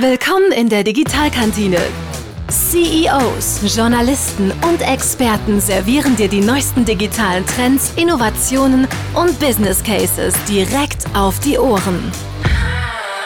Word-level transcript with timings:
Willkommen 0.00 0.52
in 0.52 0.68
der 0.68 0.84
Digitalkantine. 0.84 1.80
CEOs, 2.48 3.76
Journalisten 3.76 4.52
und 4.62 4.80
Experten 4.80 5.60
servieren 5.60 6.14
dir 6.14 6.28
die 6.28 6.40
neuesten 6.40 6.84
digitalen 6.84 7.44
Trends, 7.44 7.94
Innovationen 7.96 8.86
und 9.14 9.40
Business 9.40 9.82
Cases 9.82 10.32
direkt 10.44 11.04
auf 11.16 11.40
die 11.40 11.58
Ohren. 11.58 12.12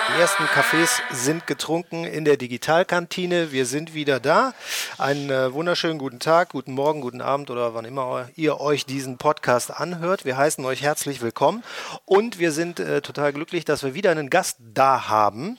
Die 0.08 0.18
ersten 0.18 0.44
Kaffees 0.44 1.02
sind 1.10 1.46
getrunken 1.46 2.04
in 2.04 2.24
der 2.24 2.38
Digitalkantine. 2.38 3.52
Wir 3.52 3.66
sind 3.66 3.92
wieder 3.92 4.18
da. 4.18 4.54
Einen 4.96 5.28
äh, 5.28 5.52
wunderschönen 5.52 5.98
guten 5.98 6.20
Tag, 6.20 6.48
guten 6.48 6.72
Morgen, 6.72 7.02
guten 7.02 7.20
Abend 7.20 7.50
oder 7.50 7.74
wann 7.74 7.84
immer 7.84 8.30
ihr 8.34 8.62
euch 8.62 8.86
diesen 8.86 9.18
Podcast 9.18 9.70
anhört. 9.70 10.24
Wir 10.24 10.38
heißen 10.38 10.64
euch 10.64 10.80
herzlich 10.80 11.20
willkommen 11.20 11.64
und 12.06 12.38
wir 12.38 12.50
sind 12.50 12.80
äh, 12.80 13.02
total 13.02 13.34
glücklich, 13.34 13.66
dass 13.66 13.82
wir 13.82 13.92
wieder 13.92 14.10
einen 14.10 14.30
Gast 14.30 14.56
da 14.72 15.10
haben. 15.10 15.58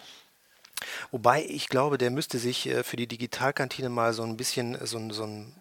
Wobei 1.13 1.45
ich 1.47 1.69
glaube, 1.69 1.99
der 1.99 2.09
müsste 2.09 2.39
sich 2.39 2.67
äh, 2.67 2.81
für 2.81 2.97
die 2.97 3.05
Digitalkantine 3.05 3.87
mal 3.89 4.13
so 4.13 4.23
ein 4.23 4.35
bisschen 4.35 4.79
so, 4.83 4.99
so 5.11 5.25
ein 5.25 5.53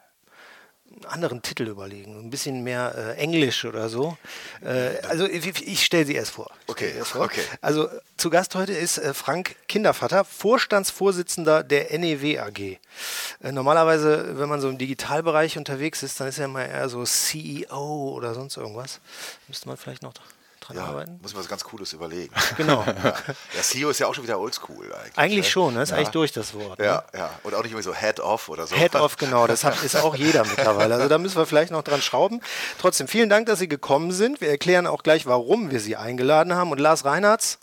anderen 1.07 1.43
Titel 1.43 1.69
überlegen, 1.69 2.19
ein 2.19 2.31
bisschen 2.31 2.65
mehr 2.65 2.95
äh, 2.97 3.21
Englisch 3.21 3.67
oder 3.67 3.91
so. 3.91 4.17
Äh, 4.63 4.97
also 5.09 5.27
ich, 5.27 5.47
ich 5.47 5.85
stelle 5.85 6.07
sie 6.07 6.15
erst 6.15 6.31
vor. 6.31 6.51
Okay, 6.69 6.95
erst 6.97 7.11
vor. 7.11 7.27
okay. 7.27 7.43
Also 7.61 7.91
zu 8.17 8.31
Gast 8.31 8.55
heute 8.55 8.73
ist 8.73 8.97
äh, 8.97 9.13
Frank 9.13 9.57
Kindervater, 9.69 10.25
Vorstandsvorsitzender 10.25 11.63
der 11.63 11.99
NEW 11.99 12.39
AG. 12.39 12.59
Äh, 12.59 13.53
normalerweise, 13.53 14.39
wenn 14.39 14.49
man 14.49 14.63
so 14.63 14.71
im 14.71 14.79
Digitalbereich 14.79 15.59
unterwegs 15.59 16.03
ist, 16.03 16.19
dann 16.19 16.29
ist 16.29 16.39
er 16.39 16.49
mal 16.49 16.65
eher 16.65 16.89
so 16.89 17.05
CEO 17.05 18.15
oder 18.17 18.33
sonst 18.33 18.57
irgendwas. 18.57 19.01
Müsste 19.49 19.69
man 19.69 19.77
vielleicht 19.77 20.03
noch 20.03 20.15
dran 20.63 20.77
Ja, 20.77 20.85
arbeiten. 20.85 21.19
muss 21.23 21.33
man 21.35 21.43
was 21.43 21.49
ganz 21.49 21.65
Cooles 21.65 21.93
überlegen. 21.93 22.35
Genau. 22.57 22.85
Ja. 22.87 23.15
Der 23.55 23.63
CEO 23.63 23.91
ist 23.91 23.99
ja 23.99 24.07
auch 24.07 24.15
schon 24.15 24.25
wieder 24.25 24.39
oldschool 24.39 24.93
eigentlich. 24.95 25.19
Eigentlich 25.19 25.47
ne? 25.47 25.51
schon, 25.51 25.75
das 25.75 25.85
ist 25.85 25.91
ja. 25.91 25.97
eigentlich 25.97 26.09
durch 26.11 26.33
das 26.33 26.55
Wort. 26.55 26.79
ne? 26.79 26.85
Ja, 26.85 27.05
ja. 27.15 27.31
Und 27.43 27.55
auch 27.55 27.63
nicht 27.63 27.73
immer 27.73 27.83
so 27.83 27.95
Head-Off 27.95 28.49
oder 28.49 28.67
so. 28.67 28.77
Head-Off, 28.77 29.17
genau, 29.17 29.47
das 29.47 29.65
hat, 29.65 29.83
ist 29.85 29.97
auch 29.97 30.15
jeder 30.15 30.45
mittlerweile. 30.45 30.95
Also 30.95 31.09
da 31.09 31.19
müssen 31.19 31.37
wir 31.37 31.47
vielleicht 31.47 31.73
noch 31.73 31.83
dran 31.83 32.01
schrauben. 32.03 32.41
Trotzdem, 32.79 33.09
vielen 33.09 33.29
Dank, 33.29 33.47
dass 33.47 33.59
Sie 33.59 33.69
gekommen 33.69 34.13
sind. 34.13 34.41
Wir 34.41 34.49
erklären 34.51 34.87
auch 34.87 35.03
gleich, 35.03 35.27
warum 35.27 35.71
wir 35.71 35.81
Sie 35.81 35.97
eingeladen 35.97 36.55
haben. 36.55 36.71
Und 36.71 36.79
Lars 36.79 37.05
Reinhardt, 37.05 37.59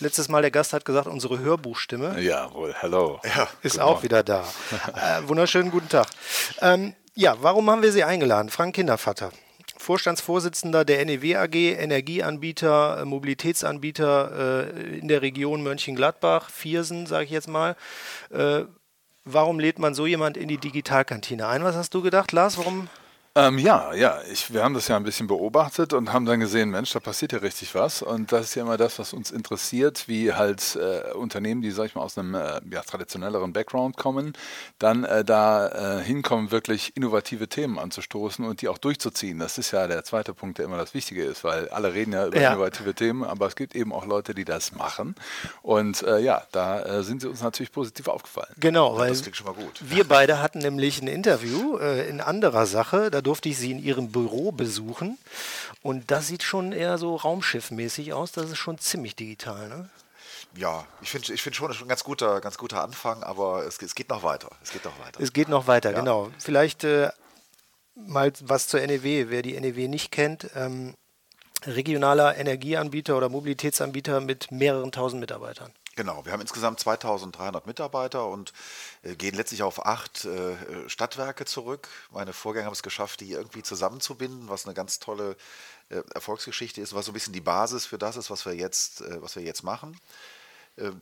letztes 0.00 0.28
Mal 0.28 0.42
der 0.42 0.50
Gast 0.50 0.72
hat 0.72 0.84
gesagt, 0.84 1.06
unsere 1.06 1.38
Hörbuchstimme 1.38 2.20
Ja, 2.20 2.52
wohl, 2.52 2.74
hello. 2.78 3.20
Ja. 3.36 3.48
ist 3.62 3.80
auch 3.80 4.02
wieder 4.02 4.22
da. 4.22 4.44
Äh, 4.94 5.28
wunderschönen 5.28 5.70
guten 5.70 5.88
Tag. 5.88 6.06
Ähm, 6.60 6.94
ja, 7.14 7.36
warum 7.40 7.70
haben 7.70 7.82
wir 7.82 7.92
Sie 7.92 8.04
eingeladen? 8.04 8.48
Frank 8.50 8.74
Kindervater. 8.74 9.30
Vorstandsvorsitzender 9.82 10.84
der 10.84 11.04
NEW 11.04 11.36
AG, 11.36 11.54
Energieanbieter, 11.54 13.00
äh, 13.00 13.04
Mobilitätsanbieter 13.04 14.70
äh, 14.70 14.98
in 14.98 15.08
der 15.08 15.22
Region 15.22 15.62
Mönchengladbach, 15.64 16.50
Viersen, 16.50 17.06
sage 17.06 17.24
ich 17.24 17.30
jetzt 17.30 17.48
mal. 17.48 17.74
Äh, 18.30 18.62
warum 19.24 19.58
lädt 19.58 19.80
man 19.80 19.94
so 19.94 20.06
jemand 20.06 20.36
in 20.36 20.46
die 20.46 20.58
Digitalkantine 20.58 21.48
ein? 21.48 21.64
Was 21.64 21.74
hast 21.74 21.94
du 21.94 22.00
gedacht, 22.00 22.30
Lars? 22.30 22.58
Warum? 22.58 22.88
Ähm, 23.34 23.56
ja, 23.58 23.94
ja, 23.94 24.20
ich, 24.30 24.52
wir 24.52 24.62
haben 24.62 24.74
das 24.74 24.88
ja 24.88 24.96
ein 24.98 25.04
bisschen 25.04 25.26
beobachtet 25.26 25.94
und 25.94 26.12
haben 26.12 26.26
dann 26.26 26.38
gesehen, 26.38 26.68
Mensch, 26.68 26.92
da 26.92 27.00
passiert 27.00 27.32
ja 27.32 27.38
richtig 27.38 27.74
was. 27.74 28.02
Und 28.02 28.30
das 28.30 28.42
ist 28.48 28.54
ja 28.56 28.62
immer 28.62 28.76
das, 28.76 28.98
was 28.98 29.14
uns 29.14 29.30
interessiert, 29.30 30.06
wie 30.06 30.34
halt 30.34 30.76
äh, 30.76 31.12
Unternehmen, 31.14 31.62
die, 31.62 31.70
sag 31.70 31.86
ich 31.86 31.94
mal, 31.94 32.02
aus 32.02 32.18
einem 32.18 32.34
äh, 32.34 32.60
ja, 32.70 32.82
traditionelleren 32.82 33.54
Background 33.54 33.96
kommen, 33.96 34.34
dann 34.78 35.04
äh, 35.04 35.24
da 35.24 35.98
äh, 36.00 36.02
hinkommen, 36.04 36.50
wirklich 36.50 36.94
innovative 36.94 37.48
Themen 37.48 37.78
anzustoßen 37.78 38.44
und 38.44 38.60
die 38.60 38.68
auch 38.68 38.76
durchzuziehen. 38.76 39.38
Das 39.38 39.56
ist 39.56 39.70
ja 39.70 39.86
der 39.86 40.04
zweite 40.04 40.34
Punkt, 40.34 40.58
der 40.58 40.66
immer 40.66 40.76
das 40.76 40.92
Wichtige 40.92 41.24
ist, 41.24 41.42
weil 41.42 41.70
alle 41.70 41.94
reden 41.94 42.12
ja 42.12 42.26
über 42.26 42.38
Ja. 42.38 42.52
innovative 42.52 42.92
Themen, 42.92 43.24
aber 43.24 43.46
es 43.46 43.56
gibt 43.56 43.74
eben 43.74 43.94
auch 43.94 44.04
Leute, 44.04 44.34
die 44.34 44.44
das 44.44 44.72
machen. 44.72 45.14
Und 45.62 46.02
äh, 46.02 46.18
ja, 46.18 46.42
da 46.52 46.82
äh, 46.82 47.02
sind 47.02 47.22
sie 47.22 47.28
uns 47.30 47.40
natürlich 47.40 47.72
positiv 47.72 48.08
aufgefallen. 48.08 48.52
Genau, 48.60 48.98
weil 48.98 49.08
Das 49.08 49.22
klingt 49.22 49.36
schon 49.38 49.46
mal 49.46 49.54
gut. 49.54 49.80
wir 49.80 50.04
beide 50.06 50.42
hatten 50.42 50.58
nämlich 50.58 51.00
ein 51.00 51.08
Interview 51.08 51.78
in 51.78 52.20
anderer 52.20 52.66
Sache. 52.66 53.10
Da 53.10 53.21
durfte 53.22 53.48
ich 53.48 53.58
sie 53.58 53.70
in 53.70 53.82
ihrem 53.82 54.10
Büro 54.12 54.52
besuchen. 54.52 55.18
Und 55.82 56.10
das 56.10 56.26
sieht 56.28 56.42
schon 56.42 56.72
eher 56.72 56.98
so 56.98 57.16
raumschiffmäßig 57.16 58.12
aus. 58.12 58.32
Das 58.32 58.50
ist 58.50 58.58
schon 58.58 58.78
ziemlich 58.78 59.16
digital, 59.16 59.68
ne? 59.68 59.88
Ja, 60.54 60.86
ich 61.00 61.10
finde 61.10 61.32
ich 61.32 61.42
find 61.42 61.56
schon, 61.56 61.70
ein 61.72 61.88
ganz 61.88 62.04
guter, 62.04 62.40
ganz 62.42 62.58
guter 62.58 62.82
Anfang, 62.82 63.22
aber 63.22 63.64
es, 63.64 63.80
es 63.80 63.94
geht 63.94 64.10
noch 64.10 64.22
weiter. 64.22 64.50
Es 64.62 64.70
geht 64.70 64.84
noch 64.84 64.98
weiter. 64.98 65.20
Es 65.20 65.32
geht 65.32 65.48
noch 65.48 65.66
weiter, 65.66 65.92
Ja. 65.92 65.98
genau. 66.00 66.30
Vielleicht 66.38 66.84
äh, 66.84 67.08
mal 67.94 68.30
was 68.40 68.68
zur 68.68 68.80
NEW. 68.80 69.30
Wer 69.30 69.40
die 69.42 69.58
NEW 69.58 69.88
nicht 69.88 70.10
kennt, 70.10 70.50
ähm, 70.54 70.94
regionaler 71.64 72.36
Energieanbieter 72.36 73.16
oder 73.16 73.28
Mobilitätsanbieter 73.28 74.20
mit 74.20 74.50
mehreren 74.50 74.92
tausend 74.92 75.20
Mitarbeitern. 75.20 75.72
Genau, 75.94 76.24
wir 76.24 76.32
haben 76.32 76.40
insgesamt 76.40 76.80
2300 76.80 77.66
Mitarbeiter 77.66 78.26
und 78.26 78.54
äh, 79.02 79.14
gehen 79.14 79.34
letztlich 79.34 79.62
auf 79.62 79.84
acht 79.84 80.24
äh, 80.24 80.88
Stadtwerke 80.88 81.44
zurück. 81.44 81.88
Meine 82.10 82.32
Vorgänger 82.32 82.64
haben 82.64 82.72
es 82.72 82.82
geschafft, 82.82 83.20
die 83.20 83.32
irgendwie 83.32 83.62
zusammenzubinden, 83.62 84.48
was 84.48 84.64
eine 84.64 84.72
ganz 84.72 85.00
tolle 85.00 85.36
äh, 85.90 86.00
Erfolgsgeschichte 86.14 86.80
ist, 86.80 86.94
was 86.94 87.04
so 87.04 87.10
ein 87.10 87.14
bisschen 87.14 87.34
die 87.34 87.42
Basis 87.42 87.84
für 87.84 87.98
das 87.98 88.16
ist, 88.16 88.30
was 88.30 88.46
wir 88.46 88.54
jetzt, 88.54 89.04
was 89.20 89.36
wir 89.36 89.42
jetzt 89.42 89.62
machen. 89.62 89.98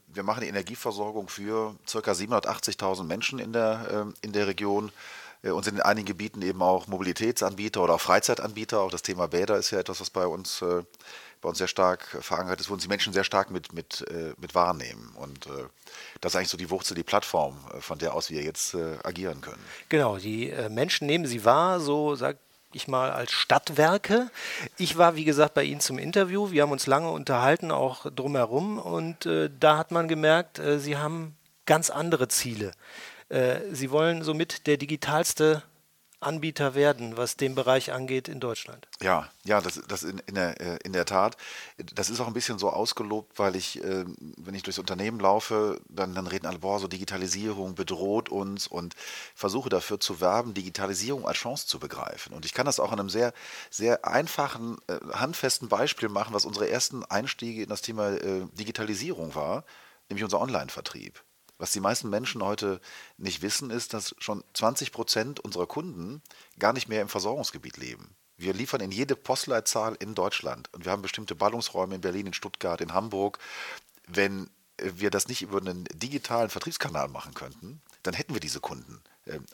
Wir 0.08 0.24
machen 0.24 0.40
die 0.40 0.48
Energieversorgung 0.48 1.28
für 1.28 1.76
ca. 1.86 1.98
780.000 1.98 3.04
Menschen 3.04 3.38
in 3.38 3.52
der, 3.52 4.08
in 4.20 4.32
der 4.32 4.48
Region 4.48 4.90
und 5.42 5.64
sind 5.64 5.76
in 5.76 5.82
einigen 5.82 6.06
Gebieten 6.06 6.42
eben 6.42 6.60
auch 6.60 6.88
Mobilitätsanbieter 6.88 7.80
oder 7.80 7.94
auch 7.94 8.00
Freizeitanbieter. 8.00 8.80
Auch 8.80 8.90
das 8.90 9.02
Thema 9.02 9.28
Bäder 9.28 9.56
ist 9.58 9.70
ja 9.70 9.78
etwas, 9.78 10.00
was 10.00 10.10
bei 10.10 10.26
uns, 10.26 10.64
bei 11.40 11.48
uns 11.48 11.58
sehr 11.58 11.68
stark 11.68 12.04
verankert 12.20 12.60
ist, 12.60 12.68
wo 12.68 12.74
uns 12.74 12.82
die 12.82 12.88
Menschen 12.88 13.12
sehr 13.12 13.24
stark 13.24 13.50
mit, 13.50 13.72
mit, 13.72 14.04
äh, 14.10 14.34
mit 14.36 14.54
wahrnehmen. 14.54 15.14
Und 15.16 15.46
äh, 15.46 15.64
das 16.20 16.32
ist 16.32 16.36
eigentlich 16.36 16.48
so 16.48 16.58
die 16.58 16.70
Wurzel, 16.70 16.94
die 16.94 17.02
Plattform, 17.02 17.56
äh, 17.74 17.80
von 17.80 17.98
der 17.98 18.14
aus 18.14 18.30
wir 18.30 18.42
jetzt 18.42 18.74
agieren 19.02 19.40
können. 19.40 19.62
Genau, 19.88 20.18
die 20.18 20.52
Menschen 20.68 21.06
nehmen 21.06 21.26
sie 21.26 21.44
wahr, 21.44 21.80
so 21.80 22.14
sag 22.14 22.36
ich 22.72 22.88
mal, 22.88 23.10
als 23.10 23.32
Stadtwerke. 23.32 24.30
Ich 24.76 24.96
war, 24.96 25.16
wie 25.16 25.24
gesagt, 25.24 25.54
bei 25.54 25.64
Ihnen 25.64 25.80
zum 25.80 25.98
Interview. 25.98 26.50
Wir 26.50 26.62
haben 26.62 26.72
uns 26.72 26.86
lange 26.86 27.10
unterhalten, 27.10 27.70
auch 27.70 28.06
drumherum. 28.10 28.78
Und 28.78 29.26
äh, 29.26 29.50
da 29.58 29.76
hat 29.76 29.90
man 29.90 30.08
gemerkt, 30.08 30.58
äh, 30.58 30.78
Sie 30.78 30.96
haben 30.96 31.36
ganz 31.66 31.90
andere 31.90 32.28
Ziele. 32.28 32.72
Äh, 33.28 33.60
sie 33.72 33.90
wollen 33.90 34.24
somit 34.24 34.66
der 34.66 34.76
digitalste 34.76 35.62
Anbieter 36.20 36.75
werden, 36.75 37.16
was 37.16 37.36
den 37.36 37.54
Bereich 37.54 37.92
angeht 37.92 38.28
in 38.28 38.41
Deutschland. 38.41 38.86
Ja, 39.03 39.31
ja, 39.44 39.60
das, 39.60 39.81
das 39.88 40.03
in, 40.03 40.19
in, 40.26 40.34
der, 40.34 40.60
äh, 40.60 40.78
in 40.84 40.92
der 40.92 41.06
Tat. 41.06 41.36
Das 41.94 42.10
ist 42.10 42.20
auch 42.20 42.26
ein 42.26 42.34
bisschen 42.34 42.58
so 42.58 42.70
ausgelobt, 42.70 43.38
weil 43.38 43.56
ich, 43.56 43.82
äh, 43.82 44.04
wenn 44.36 44.54
ich 44.54 44.62
durchs 44.62 44.78
Unternehmen 44.78 45.19
laufe, 45.19 45.80
dann, 45.88 46.14
dann 46.14 46.26
reden 46.26 46.47
alle, 46.47 46.59
boah, 46.59 46.78
so 46.78 46.88
Digitalisierung 46.88 47.75
bedroht 47.75 48.28
uns 48.28 48.66
und 48.66 48.94
versuche 49.34 49.70
dafür 49.70 49.98
zu 49.98 50.20
werben, 50.20 50.53
Digitalisierung 50.53 51.26
als 51.26 51.38
Chance 51.38 51.66
zu 51.66 51.78
begreifen. 51.78 52.34
Und 52.34 52.44
ich 52.44 52.53
kann 52.53 52.66
das 52.66 52.80
auch 52.80 52.92
an 52.92 53.00
einem 53.00 53.10
sehr, 53.10 53.32
sehr 53.70 54.04
einfachen, 54.06 54.76
äh, 54.88 54.98
handfesten 55.12 55.69
Beispiel 55.69 56.10
machen, 56.10 56.34
was 56.34 56.44
unsere 56.44 56.69
ersten 56.69 57.04
Einstiege 57.04 57.62
in 57.62 57.69
das 57.69 57.80
Thema 57.80 58.10
äh, 58.10 58.47
Digitalisierung 58.53 59.34
war, 59.34 59.64
nämlich 60.09 60.25
unser 60.25 60.41
Online-Vertrieb. 60.41 61.22
Was 61.60 61.72
die 61.72 61.81
meisten 61.81 62.09
Menschen 62.09 62.43
heute 62.43 62.81
nicht 63.19 63.43
wissen, 63.43 63.69
ist, 63.69 63.93
dass 63.93 64.15
schon 64.19 64.43
20 64.54 64.93
Prozent 64.93 65.41
unserer 65.41 65.66
Kunden 65.66 66.22
gar 66.59 66.72
nicht 66.72 66.88
mehr 66.88 67.03
im 67.03 67.10
Versorgungsgebiet 67.10 67.76
leben. 67.76 68.16
Wir 68.38 68.54
liefern 68.54 68.81
in 68.81 68.91
jede 68.91 69.15
Postleitzahl 69.15 69.94
in 70.00 70.15
Deutschland 70.15 70.72
und 70.72 70.87
wir 70.87 70.93
haben 70.93 71.03
bestimmte 71.03 71.34
Ballungsräume 71.34 71.97
in 71.97 72.00
Berlin, 72.00 72.28
in 72.28 72.32
Stuttgart, 72.32 72.81
in 72.81 72.94
Hamburg. 72.94 73.38
Wenn 74.06 74.48
wir 74.78 75.10
das 75.10 75.28
nicht 75.28 75.43
über 75.43 75.59
einen 75.59 75.84
digitalen 75.93 76.48
Vertriebskanal 76.48 77.09
machen 77.09 77.34
könnten, 77.34 77.82
dann 78.04 78.15
hätten 78.15 78.32
wir 78.32 78.41
diese 78.41 78.60
Kunden 78.60 79.03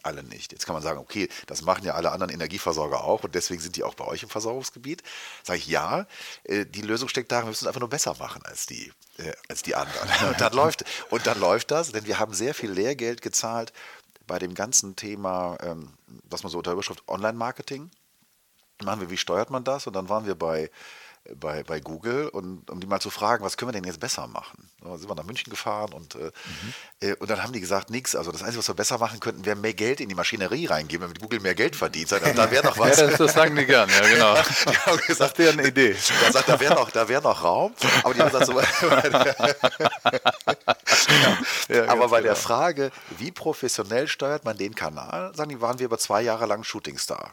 alle 0.03 0.23
nicht. 0.23 0.53
Jetzt 0.53 0.67
kann 0.67 0.75
man 0.75 0.83
sagen, 0.83 0.99
okay, 0.99 1.29
das 1.47 1.63
machen 1.63 1.85
ja 1.85 1.95
alle 1.95 2.13
anderen 2.13 2.33
Energieversorger 2.33 3.05
auch 3.05 3.25
und 3.25 3.35
deswegen 3.35 3.61
sind 3.61 3.77
die 3.77 3.85
auch 3.85 3.95
bei 3.95 4.05
euch 4.05 4.23
im 4.23 4.29
Versorgungsgebiet. 4.29 5.03
Sage 5.43 5.59
ich 5.59 5.67
ja, 5.67 6.07
äh, 6.45 6.65
die 6.67 6.83
Lösung 6.83 7.09
steckt 7.09 7.33
darin, 7.33 7.47
wir 7.47 7.51
müssen 7.51 7.65
es 7.65 7.69
einfach 7.69 7.81
nur 7.81 7.91
besser 7.91 8.15
machen 8.19 8.43
als 8.45 8.67
die, 8.67 8.93
äh, 9.19 9.33
als 9.49 9.63
die 9.63 9.75
anderen. 9.75 10.09
Und 10.29 10.41
dann, 10.41 10.53
läuft, 10.53 10.85
und 11.11 11.27
dann 11.27 11.39
läuft 11.39 11.71
das, 11.71 11.93
denn 11.93 12.07
wir 12.07 12.19
haben 12.19 12.35
sehr 12.35 12.55
viel 12.55 12.71
Lehrgeld 12.71 13.23
gezahlt 13.23 13.73
bei 14.27 14.39
dem 14.39 14.55
ganzen 14.55 14.97
Thema, 14.97 15.57
ähm, 15.63 15.93
was 16.25 16.43
man 16.43 16.51
so 16.51 16.59
unter 16.59 16.73
Überschrift 16.73 17.03
Online-Marketing 17.09 17.91
machen 18.85 19.01
wir, 19.01 19.11
wie 19.11 19.17
steuert 19.17 19.51
man 19.51 19.65
das? 19.65 19.87
Und 19.87 19.95
dann 19.95 20.09
waren 20.09 20.27
wir 20.27 20.35
bei, 20.35 20.71
bei, 21.35 21.63
bei 21.63 21.81
Google 21.81 22.29
und 22.29 22.71
um 22.71 22.81
die 22.81 22.87
mal 22.87 23.01
zu 23.01 23.11
fragen, 23.11 23.45
was 23.45 23.57
können 23.57 23.71
wir 23.71 23.73
denn 23.73 23.85
jetzt 23.85 24.01
besser 24.01 24.27
machen? 24.27 24.71
Da 24.83 24.97
sind 24.99 25.09
wir 25.11 25.15
nach 25.15 25.25
München 25.25 25.51
gefahren 25.51 25.93
und, 25.93 26.15
äh, 26.15 26.31
äh, 27.01 27.15
und 27.17 27.29
dann 27.31 27.43
haben 27.43 27.53
die 27.53 27.61
gesagt, 27.61 27.91
nichts. 27.91 28.15
Also 28.15 28.31
das 28.33 28.43
Einzige, 28.43 28.59
was 28.59 28.69
wir 28.69 28.75
besser 28.75 28.99
machen 28.99 29.21
könnten, 29.21 29.45
wäre 29.45 29.57
mehr 29.57 29.75
Geld 29.75 30.01
in 30.01 30.09
die 30.09 30.15
Maschinerie 30.15 30.67
reingeben, 30.67 31.03
damit 31.03 31.21
Google 31.21 31.41
mehr 31.41 31.55
Geld 31.55 31.77
verdient. 31.77 32.13
Also, 32.13 32.33
da 32.33 32.51
wäre 32.51 32.65
noch 32.65 32.77
Ja, 32.77 32.83
was. 32.83 32.97
das, 32.97 33.17
das 33.19 33.33
sagen 33.35 33.57
die 33.57 33.67
gern, 33.67 33.89
ja 33.89 34.09
genau. 34.09 34.35
Die 34.71 34.77
haben 34.79 34.99
gesagt, 35.07 35.39
wäre 35.39 35.53
eine 35.53 35.67
Idee. 35.67 35.97
Da, 36.25 36.33
sagt, 36.33 36.49
da 36.49 36.61
wäre 36.61 36.75
noch, 36.75 36.91
da 36.91 37.09
wär 37.09 37.21
noch 37.21 37.43
Raum. 37.43 37.75
Aber 38.03 38.15
die 38.15 38.21
haben 38.21 38.31
gesagt, 38.31 38.47
so, 38.47 38.61
Ja, 41.69 41.89
aber 41.89 42.09
bei 42.09 42.21
der 42.21 42.35
genau. 42.35 42.47
Frage, 42.47 42.91
wie 43.19 43.33
professionell 43.33 44.09
steuert 44.09 44.45
man 44.45 44.57
den 44.57 44.75
Kanal, 44.75 45.35
sagen 45.35 45.51
die, 45.51 45.61
waren 45.61 45.79
wir 45.79 45.87
über 45.87 45.99
zwei 45.99 46.23
Jahre 46.23 46.47
lang 46.47 46.65
Shootingstar. 46.65 47.31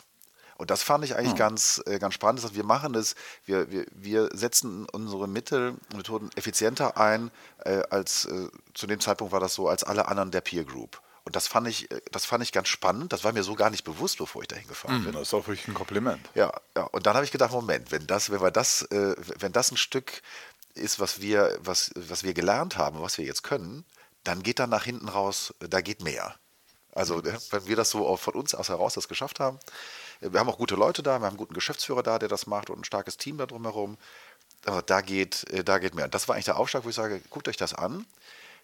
Und 0.63 0.71
das 0.71 0.81
fand 0.81 1.04
ich 1.04 1.18
eigentlich 1.18 1.31
Hm. 1.31 1.38
ganz, 1.39 1.81
äh, 1.88 2.00
ganz 2.00 2.13
spannend. 2.13 2.42
dass 2.42 2.56
Wir 2.56 2.63
machen 2.63 2.95
es, 2.95 3.15
wir, 3.45 3.69
wir, 3.69 3.86
wir 3.92 4.30
setzen 4.31 4.88
unsere 4.94 5.27
Mittel, 5.27 5.75
Methoden 5.94 6.30
effizienter 6.38 6.95
ein, 6.95 7.31
äh, 7.65 7.81
als 7.89 8.24
äh, 8.24 8.48
zu 8.74 8.88
dem 8.88 9.01
Zeitpunkt 9.01 9.33
war 9.33 9.42
das 9.42 9.56
so, 9.56 9.68
als 9.68 9.83
alle 9.83 10.07
anderen 10.07 10.31
der 10.31 10.39
Peer 10.39 10.63
Group. 10.63 11.01
Und 11.25 11.36
das 11.36 11.48
fand 11.48 11.68
ich, 11.68 11.92
äh, 11.92 12.00
das 12.13 12.24
fand 12.24 12.44
ich 12.44 12.54
ganz 12.54 12.69
spannend. 12.69 13.12
Das 13.12 13.25
war 13.25 13.33
mir 13.33 13.44
so 13.44 13.56
gar 13.56 13.71
nicht 13.71 13.83
bewusst, 13.83 14.19
bevor 14.19 14.42
ich 14.42 14.48
dahin 14.48 14.65
gefahren 14.69 15.00
bin. 15.04 15.07
Hm, 15.07 15.19
Das 15.19 15.24
ist 15.24 15.33
auch 15.33 15.45
wirklich 15.48 15.68
ein 15.68 15.74
Kompliment. 15.74 16.21
Ja, 16.33 16.50
ja. 16.77 16.83
Und 16.83 17.06
dann 17.07 17.16
habe 17.16 17.25
ich 17.25 17.33
gedacht, 17.33 17.51
Moment, 17.51 17.92
wenn 17.92 18.07
das, 18.07 18.30
wenn 18.30 18.39
wir 18.42 18.50
das, 18.51 18.83
äh, 18.83 19.16
wenn 19.39 19.51
das 19.51 19.69
ein 19.69 19.75
Stück 19.77 20.21
ist, 20.75 21.01
was 21.01 21.19
wir, 21.19 21.57
was, 21.59 21.92
was 21.95 22.24
wir 22.24 22.33
gelernt 22.33 22.77
haben, 22.77 23.01
was 23.01 23.18
wir 23.18 23.25
jetzt 23.25 23.44
können, 23.44 23.83
dann 24.24 24.44
geht 24.44 24.59
dann 24.59 24.69
nach 24.69 24.86
hinten 24.86 25.09
raus, 25.09 25.54
äh, 25.59 25.68
da 25.68 25.81
geht 25.81 26.01
mehr. 26.01 26.36
Also 26.94 27.21
äh, 27.21 27.38
wenn 27.51 27.68
wir 27.68 27.75
das 27.75 27.89
so 27.89 28.07
auch 28.07 28.19
von 28.21 28.36
uns 28.36 28.56
aus 28.56 28.69
heraus 28.69 28.94
das 28.94 29.09
geschafft 29.09 29.42
haben, 29.42 29.59
wir 30.31 30.40
haben 30.40 30.50
auch 30.50 30.58
gute 30.58 30.75
Leute 30.75 31.04
da, 31.04 31.12
wir 31.12 31.25
haben 31.25 31.31
einen 31.31 31.38
guten 31.38 31.54
Geschäftsführer 31.54 32.04
da, 32.04 32.20
der 32.20 32.30
das 32.30 32.48
macht 32.48 32.70
und 32.70 32.80
ein 32.80 32.84
starkes 32.84 33.18
Team 33.18 33.38
da 33.38 33.46
drumherum. 33.46 33.98
Aber 34.66 34.81
da 34.81 35.02
geht, 35.02 35.50
äh, 35.50 35.64
da 35.64 35.80
geht 35.80 35.96
mehr. 35.96 36.06
Und 36.06 36.14
das 36.14 36.28
war 36.28 36.36
eigentlich 36.36 36.46
der 36.46 36.58
Aufschlag, 36.58 36.86
wo 36.86 36.90
ich 36.90 36.96
sage, 36.96 37.22
guckt 37.30 37.48
euch 37.48 37.58
das 37.58 37.74
an. 37.74 38.06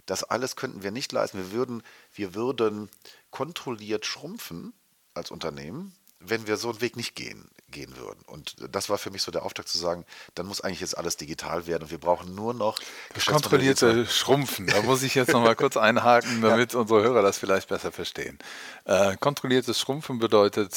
Das 0.06 0.24
alles 0.24 0.56
könnten 0.56 0.82
wir 0.82 0.92
nicht 0.92 1.12
leisten. 1.12 1.38
Wir 1.38 1.52
würden, 1.52 1.84
wir 2.14 2.34
würden 2.34 2.90
kontrolliert 3.30 4.06
schrumpfen 4.06 4.74
als 5.14 5.30
Unternehmen, 5.30 5.94
wenn 6.20 6.48
wir 6.48 6.58
so 6.58 6.70
einen 6.70 6.82
Weg 6.82 6.96
nicht 6.96 7.16
gehen, 7.16 7.50
gehen 7.70 7.96
würden. 7.98 8.22
Und 8.26 8.56
das 8.74 8.90
war 8.90 8.98
für 8.98 9.12
mich 9.12 9.22
so 9.22 9.32
der 9.32 9.44
Auftrag 9.44 9.68
zu 9.68 9.78
sagen, 9.78 10.06
dann 10.36 10.48
muss 10.48 10.62
eigentlich 10.62 10.82
jetzt 10.82 10.98
alles 10.98 11.18
digital 11.18 11.68
werden 11.68 11.84
und 11.84 11.92
wir 11.92 11.98
brauchen 11.98 12.34
nur 12.36 12.54
noch 12.54 12.80
kontrollierte 13.26 14.06
Schrumpfen, 14.06 14.68
da 14.68 14.82
muss 14.82 15.04
ich 15.04 15.16
jetzt 15.16 15.32
noch 15.32 15.44
mal 15.44 15.56
kurz 15.56 15.78
einhaken, 15.78 16.42
damit 16.42 16.76
unsere 16.76 17.04
Hörer 17.04 17.22
das 17.22 17.38
vielleicht 17.38 17.70
besser 17.70 17.92
verstehen. 17.92 18.40
Äh, 18.86 19.16
kontrolliertes 19.18 19.80
Schrumpfen 19.80 20.20
bedeutet 20.20 20.76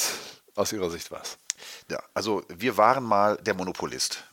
aus 0.55 0.73
Ihrer 0.73 0.91
Sicht 0.91 1.11
was? 1.11 1.39
Ja, 1.91 2.03
also 2.15 2.43
wir 2.49 2.77
waren 2.77 3.05
mal 3.05 3.37
der 3.39 3.55
Monopolist. 3.55 4.25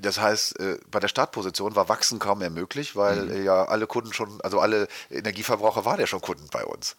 Das 0.00 0.20
heißt, 0.20 0.60
äh, 0.60 0.78
bei 0.88 1.00
der 1.00 1.08
Startposition 1.08 1.74
war 1.74 1.88
Wachsen 1.88 2.20
kaum 2.20 2.38
mehr 2.38 2.50
möglich, 2.50 2.94
weil 2.94 3.24
Mhm. 3.24 3.32
äh, 3.32 3.42
ja 3.42 3.64
alle 3.64 3.88
Kunden 3.88 4.12
schon, 4.12 4.40
also 4.42 4.60
alle 4.60 4.86
Energieverbraucher 5.10 5.84
waren 5.84 5.98
ja 5.98 6.06
schon 6.06 6.20
Kunden 6.20 6.46
bei 6.52 6.64
uns. 6.64 6.94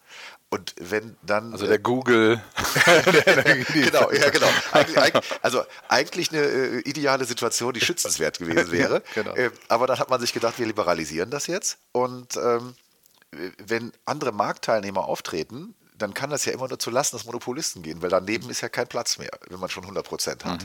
Und 0.49 0.73
wenn 0.79 1.15
dann. 1.21 1.53
Also 1.53 1.63
äh, 1.65 1.69
der 1.69 1.79
Google. 1.79 2.41
genau, 3.73 4.11
ja, 4.11 4.29
genau. 4.31 4.47
Eigentlich, 4.73 5.13
also 5.41 5.63
eigentlich 5.87 6.31
eine 6.31 6.41
äh, 6.41 6.79
ideale 6.81 7.23
Situation, 7.23 7.73
die 7.73 7.79
schützenswert 7.81 8.39
gewesen 8.39 8.71
wäre. 8.73 9.01
genau. 9.13 9.33
äh, 9.35 9.51
aber 9.69 9.87
dann 9.87 9.99
hat 9.99 10.09
man 10.09 10.19
sich 10.19 10.33
gedacht, 10.33 10.59
wir 10.59 10.65
liberalisieren 10.65 11.29
das 11.29 11.47
jetzt. 11.47 11.77
Und 11.93 12.35
ähm, 12.35 12.75
wenn 13.65 13.93
andere 14.05 14.31
Marktteilnehmer 14.33 15.05
auftreten, 15.05 15.73
dann 16.01 16.13
kann 16.13 16.29
das 16.29 16.45
ja 16.45 16.53
immer 16.53 16.67
nur 16.67 16.79
zulasten 16.79 17.17
des 17.17 17.25
Monopolisten 17.25 17.83
gehen, 17.83 18.01
weil 18.01 18.09
daneben 18.09 18.49
ist 18.49 18.61
ja 18.61 18.69
kein 18.69 18.87
Platz 18.87 19.17
mehr, 19.17 19.31
wenn 19.49 19.59
man 19.59 19.69
schon 19.69 19.83
100 19.83 20.05
Prozent 20.05 20.45
hat. 20.45 20.63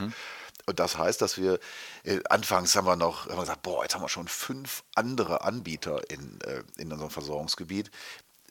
Und 0.65 0.79
das 0.79 0.97
heißt, 0.97 1.21
dass 1.21 1.37
wir 1.37 1.59
äh, 2.03 2.19
anfangs 2.29 2.75
haben 2.75 2.87
wir 2.87 2.95
noch 2.95 3.25
haben 3.25 3.35
wir 3.35 3.41
gesagt, 3.41 3.61
boah, 3.61 3.83
jetzt 3.83 3.93
haben 3.93 4.01
wir 4.01 4.09
schon 4.09 4.27
fünf 4.27 4.83
andere 4.95 5.43
Anbieter 5.43 6.09
in, 6.09 6.39
äh, 6.41 6.63
in 6.77 6.91
unserem 6.91 7.11
Versorgungsgebiet. 7.11 7.91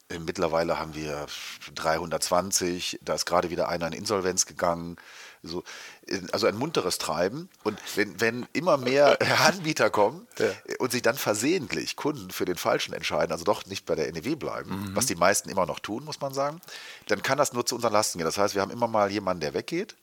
Äh, 0.09 0.19
Mittlerweile 0.19 0.79
haben 0.79 0.95
wir 0.95 1.27
320, 1.75 3.01
da 3.03 3.15
ist 3.15 3.27
gerade 3.27 3.51
wieder 3.51 3.69
einer 3.69 3.89
in 3.89 3.93
Insolvenz 3.93 4.47
gegangen. 4.47 4.97
So, 5.47 5.63
äh, 6.07 6.21
also 6.33 6.47
ein 6.47 6.57
munteres 6.57 6.99
Treiben. 6.99 7.49
Und 7.63 7.79
wenn, 7.97 8.21
wenn 8.21 8.47
immer 8.53 8.77
mehr 8.77 9.19
Anbieter 9.47 9.91
kommen 9.91 10.27
äh, 10.67 10.77
und 10.79 10.91
sich 10.93 11.03
dann 11.03 11.17
versehentlich 11.17 11.97
Kunden 11.97 12.31
für 12.31 12.45
den 12.45 12.57
Falschen 12.57 12.95
entscheiden, 12.95 13.33
also 13.33 13.45
doch 13.45 13.67
nicht 13.67 13.85
bei 13.87 13.95
der 13.95 14.11
NEW 14.13 14.37
bleiben, 14.37 14.91
was 14.95 15.07
die 15.07 15.15
meisten 15.17 15.49
immer 15.51 15.67
noch 15.67 15.79
tun, 15.81 16.05
muss 16.05 16.21
man 16.21 16.33
sagen, 16.35 16.61
dann 17.07 17.23
kann 17.23 17.39
das 17.39 17.53
nur 17.53 17.67
zu 17.67 17.75
unseren 17.75 17.93
Lasten 17.93 18.19
gehen. 18.19 18.25
Das 18.27 18.39
heißt, 18.39 18.55
wir 18.55 18.63
haben 18.63 18.71
immer 18.71 18.89
mal 18.89 19.11
jemanden, 19.11 19.41
der 19.43 19.55
weggeht. 19.55 19.95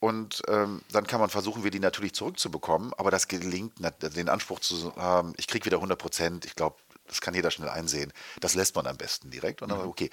Und 0.00 0.42
ähm, 0.48 0.82
dann 0.90 1.06
kann 1.06 1.20
man 1.20 1.30
versuchen, 1.30 1.62
wir 1.62 1.70
die 1.70 1.78
natürlich 1.78 2.12
zurückzubekommen, 2.14 2.92
aber 2.98 3.12
das 3.12 3.28
gelingt, 3.28 3.74
den 4.16 4.28
Anspruch 4.28 4.58
zu 4.58 4.94
haben, 4.96 5.32
ich 5.36 5.46
kriege 5.46 5.64
wieder 5.64 5.76
100 5.76 5.96
Prozent, 5.96 6.44
ich 6.44 6.56
glaube, 6.56 6.74
das 7.06 7.20
kann 7.20 7.34
jeder 7.34 7.52
schnell 7.52 7.68
einsehen, 7.68 8.12
das 8.40 8.54
lässt 8.54 8.74
man 8.74 8.86
am 8.88 8.96
besten 8.96 9.30
direkt. 9.30 9.62
Und 9.62 9.68
dann, 9.68 9.78
okay, 9.82 10.10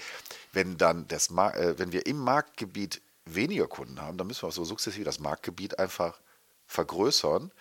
wenn 0.53 0.77
dann 0.77 1.07
das, 1.07 1.31
Mar- 1.31 1.55
äh, 1.57 1.79
wenn 1.79 1.91
wir 1.91 2.05
im 2.05 2.17
Marktgebiet 2.19 3.01
weniger 3.35 3.67
Kunden 3.67 4.01
haben, 4.01 4.17
dann 4.17 4.27
müssen 4.27 4.43
wir 4.43 4.47
auch 4.47 4.53
so 4.53 4.65
sukzessive 4.65 5.03
das 5.03 5.19
Marktgebiet 5.19 5.79
einfach 5.79 6.19
vergrößern 6.67 7.51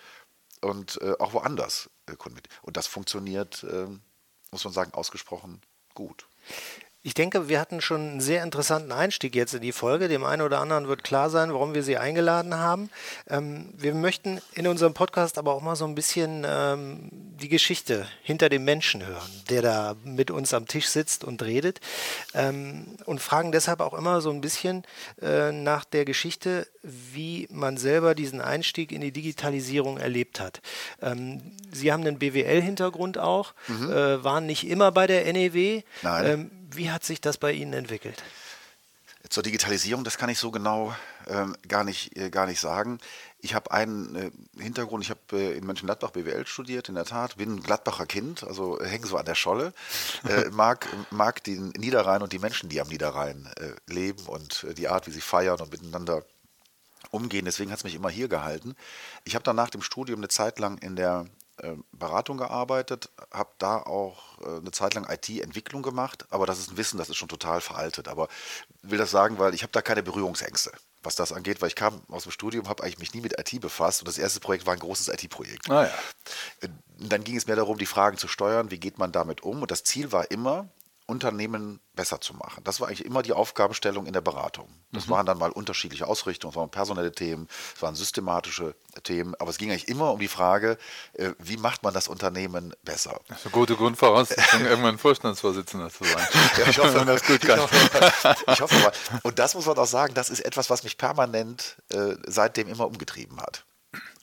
und 0.61 1.01
äh, 1.01 1.15
auch 1.19 1.33
woanders 1.33 1.89
äh, 2.05 2.15
Kunden 2.15 2.35
mit. 2.35 2.49
Und 2.61 2.77
das 2.77 2.87
funktioniert, 2.87 3.65
ähm, 3.69 4.01
muss 4.51 4.63
man 4.63 4.73
sagen, 4.73 4.93
ausgesprochen 4.93 5.61
gut. 5.93 6.27
Ich 7.01 7.13
denke, 7.13 7.47
wir 7.47 7.61
hatten 7.61 7.79
schon 7.79 8.01
einen 8.01 8.19
sehr 8.19 8.43
interessanten 8.43 8.91
Einstieg 8.91 9.33
jetzt 9.33 9.53
in 9.53 9.61
die 9.61 9.71
Folge. 9.71 10.09
Dem 10.09 10.25
einen 10.25 10.41
oder 10.41 10.59
anderen 10.59 10.89
wird 10.89 11.01
klar 11.01 11.29
sein, 11.29 11.53
warum 11.53 11.73
wir 11.73 11.81
Sie 11.81 11.95
eingeladen 11.95 12.55
haben. 12.55 12.89
Ähm, 13.29 13.73
wir 13.77 13.93
möchten 13.93 14.41
in 14.53 14.67
unserem 14.67 14.93
Podcast 14.93 15.37
aber 15.37 15.53
auch 15.53 15.61
mal 15.61 15.77
so 15.77 15.85
ein 15.85 15.95
bisschen 15.95 16.45
ähm, 16.45 17.07
die 17.11 17.47
Geschichte 17.47 18.05
hinter 18.21 18.49
dem 18.49 18.65
Menschen 18.65 19.07
hören, 19.07 19.29
der 19.49 19.61
da 19.61 19.95
mit 20.03 20.29
uns 20.29 20.53
am 20.53 20.67
Tisch 20.67 20.87
sitzt 20.89 21.23
und 21.23 21.41
redet. 21.41 21.79
Ähm, 22.33 22.97
und 23.05 23.21
fragen 23.21 23.53
deshalb 23.53 23.79
auch 23.79 23.93
immer 23.93 24.19
so 24.19 24.29
ein 24.31 24.41
bisschen 24.41 24.83
äh, 25.21 25.53
nach 25.53 25.85
der 25.85 26.03
Geschichte, 26.03 26.67
wie 26.83 27.47
man 27.49 27.77
selber 27.77 28.13
diesen 28.13 28.41
Einstieg 28.41 28.91
in 28.91 28.99
die 28.99 29.13
Digitalisierung 29.13 29.99
erlebt 29.99 30.41
hat. 30.41 30.59
Ähm, 31.01 31.53
Sie 31.71 31.93
haben 31.93 32.05
einen 32.05 32.19
BWL-Hintergrund 32.19 33.17
auch, 33.19 33.53
äh, 33.69 34.21
waren 34.21 34.45
nicht 34.45 34.67
immer 34.67 34.91
bei 34.91 35.07
der 35.07 35.31
NEW. 35.31 35.83
Nein. 36.01 36.51
Wie 36.71 36.91
hat 36.91 37.03
sich 37.03 37.19
das 37.21 37.37
bei 37.37 37.51
Ihnen 37.51 37.73
entwickelt? 37.73 38.21
Zur 39.29 39.43
Digitalisierung, 39.43 40.03
das 40.03 40.17
kann 40.17 40.29
ich 40.29 40.39
so 40.39 40.49
genau 40.49 40.95
ähm, 41.27 41.55
gar, 41.67 41.83
nicht, 41.83 42.15
äh, 42.15 42.29
gar 42.29 42.45
nicht 42.45 42.59
sagen. 42.59 42.99
Ich 43.39 43.53
habe 43.53 43.71
einen 43.71 44.15
äh, 44.15 44.31
Hintergrund, 44.61 45.03
ich 45.03 45.09
habe 45.09 45.19
äh, 45.33 45.57
in 45.57 45.65
Mönchengladbach 45.65 46.11
BWL 46.11 46.47
studiert, 46.47 46.87
in 46.87 46.95
der 46.95 47.05
Tat, 47.05 47.35
bin 47.37 47.55
ein 47.55 47.63
Gladbacher 47.63 48.05
Kind, 48.05 48.43
also 48.43 48.79
hänge 48.81 49.07
so 49.07 49.17
an 49.17 49.25
der 49.25 49.35
Scholle, 49.35 49.73
äh, 50.29 50.49
mag, 50.51 50.87
mag 51.11 51.43
den 51.43 51.69
Niederrhein 51.69 52.21
und 52.21 52.31
die 52.31 52.39
Menschen, 52.39 52.69
die 52.69 52.79
am 52.79 52.87
Niederrhein 52.87 53.49
äh, 53.57 53.91
leben 53.91 54.25
und 54.25 54.63
äh, 54.63 54.73
die 54.73 54.87
Art, 54.87 55.05
wie 55.07 55.11
sie 55.11 55.21
feiern 55.21 55.59
und 55.59 55.71
miteinander 55.71 56.23
umgehen. 57.11 57.45
Deswegen 57.45 57.71
hat 57.71 57.79
es 57.79 57.83
mich 57.83 57.95
immer 57.95 58.09
hier 58.09 58.29
gehalten. 58.29 58.75
Ich 59.25 59.35
habe 59.35 59.43
dann 59.43 59.55
nach 59.55 59.69
dem 59.69 59.81
Studium 59.81 60.19
eine 60.19 60.29
Zeit 60.29 60.59
lang 60.59 60.77
in 60.77 60.95
der 60.95 61.25
äh, 61.25 61.38
Beratung 61.91 62.37
gearbeitet, 62.37 63.09
habe 63.31 63.51
da 63.57 63.77
auch 63.77 64.39
äh, 64.41 64.57
eine 64.57 64.71
Zeit 64.71 64.93
lang 64.93 65.09
IT-Entwicklung 65.09 65.81
gemacht, 65.81 66.25
aber 66.29 66.45
das 66.45 66.59
ist 66.59 66.71
ein 66.71 66.77
Wissen, 66.77 66.97
das 66.97 67.09
ist 67.09 67.17
schon 67.17 67.27
total 67.27 67.61
veraltet. 67.61 68.07
Aber 68.07 68.27
will 68.81 68.97
das 68.97 69.11
sagen, 69.11 69.39
weil 69.39 69.53
ich 69.53 69.63
habe 69.63 69.71
da 69.71 69.81
keine 69.81 70.03
Berührungsängste, 70.03 70.71
was 71.03 71.15
das 71.15 71.31
angeht, 71.31 71.61
weil 71.61 71.69
ich 71.69 71.75
kam 71.75 72.01
aus 72.09 72.23
dem 72.23 72.31
Studium, 72.31 72.67
habe 72.69 72.83
eigentlich 72.83 72.99
mich 72.99 73.13
nie 73.13 73.21
mit 73.21 73.39
IT 73.39 73.59
befasst 73.61 74.01
und 74.01 74.07
das 74.07 74.17
erste 74.17 74.39
Projekt 74.39 74.65
war 74.65 74.73
ein 74.73 74.79
großes 74.79 75.07
IT-Projekt. 75.09 75.67
Naja. 75.67 75.93
Äh, 76.61 76.69
Dann 76.97 77.23
ging 77.23 77.35
es 77.37 77.47
mehr 77.47 77.55
darum, 77.55 77.77
die 77.77 77.85
Fragen 77.85 78.17
zu 78.17 78.27
steuern, 78.27 78.71
wie 78.71 78.79
geht 78.79 78.97
man 78.97 79.11
damit 79.11 79.41
um 79.43 79.61
und 79.61 79.71
das 79.71 79.83
Ziel 79.83 80.11
war 80.11 80.31
immer, 80.31 80.67
Unternehmen 81.09 81.79
besser 81.93 82.21
zu 82.21 82.33
machen. 82.33 82.63
Das 82.63 82.79
war 82.79 82.87
eigentlich 82.87 83.05
immer 83.05 83.21
die 83.21 83.33
Aufgabenstellung 83.33 84.05
in 84.05 84.13
der 84.13 84.21
Beratung. 84.21 84.69
Das 84.91 85.09
waren 85.09 85.25
dann 85.25 85.37
mal 85.37 85.51
unterschiedliche 85.51 86.07
Ausrichtungen, 86.07 86.51
es 86.51 86.55
waren 86.55 86.69
personelle 86.69 87.11
Themen, 87.11 87.47
es 87.75 87.81
waren 87.81 87.95
systematische 87.95 88.73
Themen, 89.03 89.35
aber 89.39 89.49
es 89.49 89.57
ging 89.57 89.69
eigentlich 89.69 89.89
immer 89.89 90.13
um 90.13 90.19
die 90.19 90.29
Frage, 90.29 90.77
äh, 91.13 91.31
wie 91.39 91.57
macht 91.57 91.83
man 91.83 91.93
das 91.93 92.07
Unternehmen 92.07 92.73
besser? 92.83 93.19
Das 93.27 93.39
ist 93.39 93.45
eine 93.47 93.51
gute 93.51 93.75
Grundvoraussetzung, 93.75 94.61
irgendwann 94.65 94.97
Vorstandsvorsitzender 94.97 95.89
zu 95.89 96.05
sein. 96.05 96.27
Ja, 96.57 96.67
ich 96.69 96.79
hoffe, 96.79 97.03
das 97.05 97.23
gut 97.23 97.43
ich 97.43 97.49
kann. 97.49 97.59
hoffe, 97.59 97.75
ich 98.47 98.61
hoffe 98.61 98.79
mal. 98.79 98.93
Und 99.23 99.39
das 99.39 99.55
muss 99.55 99.65
man 99.65 99.77
auch 99.77 99.85
sagen, 99.85 100.13
das 100.13 100.29
ist 100.29 100.39
etwas, 100.39 100.69
was 100.69 100.83
mich 100.83 100.97
permanent 100.97 101.77
äh, 101.89 102.15
seitdem 102.25 102.69
immer 102.69 102.87
umgetrieben 102.87 103.41
hat. 103.41 103.65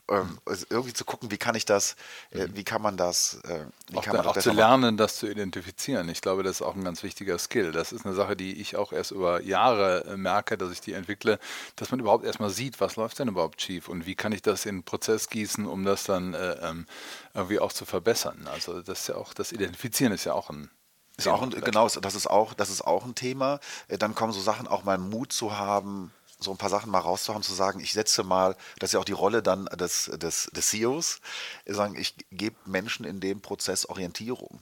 Ähm, 0.09 0.39
also 0.45 0.67
irgendwie 0.71 0.93
zu 0.95 1.05
gucken, 1.05 1.31
wie 1.31 1.39
kann 1.39 1.55
ich 1.55 1.65
das, 1.65 1.97
äh, 2.31 2.49
wie 2.53 2.65
kann 2.65 2.83
man 2.83 2.97
das, 2.97 3.41
äh, 3.45 3.67
wie 3.89 4.01
Auch, 4.01 4.03
kann 4.03 4.17
da, 4.17 4.23
man 4.23 4.25
das 4.25 4.37
auch 4.37 4.39
zu 4.39 4.53
machen? 4.53 4.57
lernen, 4.57 4.97
das 4.97 5.17
zu 5.17 5.27
identifizieren. 5.29 6.09
Ich 6.09 6.21
glaube, 6.21 6.43
das 6.43 6.57
ist 6.57 6.63
auch 6.63 6.75
ein 6.77 6.85
ganz 6.85 7.03
wichtiger 7.03 7.39
Skill. 7.39 7.73
Das 7.73 7.93
ist 7.93 8.05
eine 8.07 8.15
Sache, 8.15 8.37
die 8.37 8.61
ich 8.61 8.77
auch 8.77 8.93
erst 8.93 9.11
über 9.11 9.41
Jahre 9.43 10.05
äh, 10.05 10.17
merke, 10.17 10.57
dass 10.59 10.71
ich 10.71 10.81
die 10.81 10.93
entwickle, 10.93 11.39
dass 11.77 11.91
man 11.91 12.01
überhaupt 12.01 12.25
erstmal 12.25 12.51
sieht, 12.51 12.81
was 12.81 12.97
läuft 12.97 13.19
denn 13.19 13.29
überhaupt 13.29 13.61
schief 13.63 13.89
und 13.89 14.07
wie 14.07 14.15
kann 14.15 14.33
ich 14.33 14.43
das 14.43 14.65
in 14.67 14.77
einen 14.77 14.83
Prozess 14.85 15.29
gießen, 15.31 15.67
um 15.67 15.85
das 15.85 16.05
dann 16.05 16.35
äh, 16.35 16.53
ähm, 16.63 16.87
irgendwie 17.35 17.59
auch 17.59 17.73
zu 17.73 17.85
verbessern. 17.87 18.47
Also 18.53 18.83
das 18.83 19.01
ist 19.01 19.09
ja 19.09 19.17
auch, 19.17 19.35
das 19.35 19.53
Identifizieren 19.53 20.13
ist 20.13 20.25
ja 20.25 20.35
auch 20.35 20.51
ein 20.51 20.71
Ist 21.17 21.29
auch 21.29 21.43
ein, 21.43 21.51
genau, 21.51 21.89
das 21.89 22.15
ist 22.15 22.27
auch, 22.29 22.55
das 22.55 22.71
ist 22.71 22.83
auch 22.83 23.05
ein 23.07 23.15
Thema. 23.15 23.61
Äh, 23.89 23.99
Dann 23.99 24.15
kommen 24.15 24.33
so 24.33 24.41
Sachen, 24.41 24.67
auch 24.69 24.85
mal 24.85 24.99
Mut 24.99 25.33
zu 25.33 25.57
haben, 25.59 26.13
so 26.39 26.51
ein 26.51 26.59
paar 26.59 26.71
Sachen 26.71 26.91
mal 26.91 26.99
rauszuhauen, 26.99 27.43
zu 27.43 27.55
sagen, 27.55 27.81
ich 27.81 27.93
setze 27.93 28.23
mal, 28.23 28.57
das 28.79 28.91
ist 28.91 28.95
ja 28.95 29.01
auch 29.01 29.05
die 29.05 29.13
Rolle 29.13 29.43
dann 29.43 29.65
des, 29.67 30.11
des, 30.15 30.51
des 30.53 30.69
CEOs, 30.69 31.21
sagen, 31.67 31.97
ich 31.97 32.15
gebe 32.31 32.57
Menschen 32.67 33.05
in 33.07 33.21
dem 33.21 33.41
Prozess 33.41 33.87
Orientierung. 33.87 34.61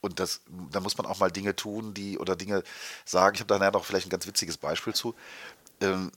Und 0.00 0.18
das, 0.18 0.40
da 0.70 0.80
muss 0.80 0.98
man 0.98 1.06
auch 1.06 1.20
mal 1.20 1.30
Dinge 1.30 1.54
tun, 1.54 1.94
die 1.94 2.18
oder 2.18 2.34
Dinge 2.34 2.64
sagen. 3.04 3.34
Ich 3.36 3.40
habe 3.40 3.48
da 3.48 3.58
nachher 3.58 3.72
noch 3.72 3.84
vielleicht 3.84 4.06
ein 4.06 4.10
ganz 4.10 4.26
witziges 4.26 4.56
Beispiel 4.56 4.94
zu, 4.94 5.14
ähm, 5.80 6.10